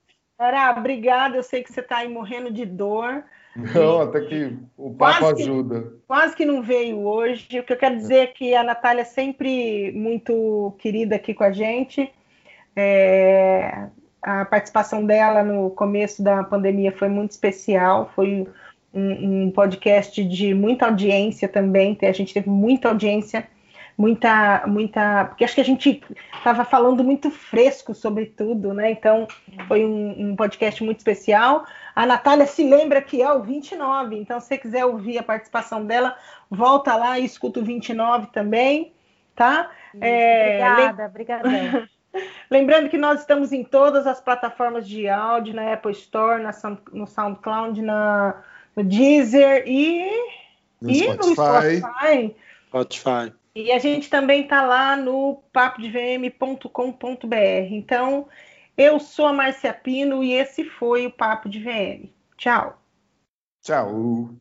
Obrigada. 0.78 1.36
Eu 1.36 1.44
sei 1.44 1.64
que 1.64 1.74
você 1.74 1.82
está 1.82 1.98
aí 1.98 2.08
morrendo 2.08 2.52
de 2.52 2.66
dor. 2.66 3.26
Não, 3.56 4.02
até 4.02 4.22
que 4.22 4.58
o 4.78 4.94
papo 4.94 5.20
quase 5.20 5.44
ajuda. 5.44 5.82
Que, 5.82 5.90
quase 6.08 6.36
que 6.36 6.46
não 6.46 6.62
veio 6.62 7.00
hoje. 7.00 7.60
O 7.60 7.64
que 7.64 7.72
eu 7.74 7.78
quero 7.78 7.96
dizer 7.96 8.18
é 8.18 8.28
que 8.28 8.54
a 8.54 8.64
Natália 8.64 9.02
é 9.02 9.06
sempre 9.06 9.92
muito 9.94 10.76
querida 10.78 11.16
aqui 11.16 11.34
com 11.34 11.44
a 11.44 11.52
gente. 11.52 12.12
É, 12.76 13.88
a 14.22 14.44
participação 14.44 15.06
dela 15.06 15.42
no 15.44 15.70
começo 15.70 16.22
da 16.22 16.44
pandemia 16.44 16.92
foi 16.92 17.08
muito 17.08 17.32
especial. 17.32 18.12
Foi 18.14 18.46
um, 18.94 19.46
um 19.46 19.52
podcast 19.52 20.24
de 20.24 20.54
muita 20.54 20.88
audiência 20.88 21.48
também. 21.48 21.98
A 22.02 22.12
gente 22.12 22.34
teve 22.34 22.50
muita 22.50 22.90
audiência 22.90 23.48
muita, 23.98 24.64
muita, 24.68 25.26
porque 25.26 25.44
acho 25.44 25.56
que 25.56 25.62
a 25.62 25.66
gente 25.66 26.02
estava 26.38 26.66
falando 26.66 27.04
muito 27.04 27.32
fresco 27.32 27.94
sobre 27.94 28.26
tudo, 28.26 28.74
né? 28.74 28.92
Então 28.92 29.28
foi 29.68 29.86
um, 29.86 30.32
um, 30.32 30.36
podcast 30.36 30.84
muito 30.84 30.98
especial. 30.98 31.66
A 31.96 32.06
Natália 32.06 32.46
se 32.46 32.64
lembra 32.64 33.02
que 33.02 33.22
é 33.22 33.32
o 33.32 33.42
29, 33.42 34.18
então 34.18 34.38
se 34.40 34.48
você 34.48 34.58
quiser 34.58 34.86
ouvir 34.86 35.18
a 35.18 35.24
participação 35.24 35.86
dela, 35.86 36.18
volta 36.52 36.94
lá 36.96 37.18
e 37.18 37.24
escuta 37.24 37.62
o 37.62 37.64
29 37.64 38.28
também, 38.34 38.92
tá? 39.34 39.72
É, 40.02 40.60
obrigada, 40.62 41.06
obrigada. 41.06 41.50
Lembrando 42.52 42.90
que 42.90 42.98
nós 42.98 43.22
estamos 43.22 43.54
em 43.54 43.64
todas 43.64 44.06
as 44.06 44.20
plataformas 44.20 44.86
de 44.88 45.08
áudio, 45.08 45.54
na 45.54 45.74
Apple 45.74 45.94
Store, 45.94 46.44
na, 46.44 46.52
no 46.92 47.08
SoundCloud, 47.08 47.82
na, 47.82 48.44
no 48.76 48.84
Deezer 48.84 49.64
e 49.66 50.06
no 50.82 50.92
e 50.92 50.96
Spotify. 50.96 51.18
no 51.18 51.34
Spotify. 51.34 52.36
Spotify. 52.68 53.34
E 53.56 53.72
a 53.72 53.80
gente 53.80 54.10
também 54.10 54.44
está 54.44 54.64
lá 54.64 54.98
no 54.98 55.42
papodevm.com.br. 55.54 57.72
Então, 57.72 58.28
eu 58.78 59.00
sou 59.00 59.26
a 59.28 59.34
Marcia 59.34 59.74
Pino 59.74 60.24
e 60.24 60.34
esse 60.34 60.64
foi 60.64 61.06
o 61.08 61.12
Papo 61.12 61.50
de 61.50 61.60
VM. 61.60 62.10
Tchau. 62.38 62.82
Tchau. 63.62 64.36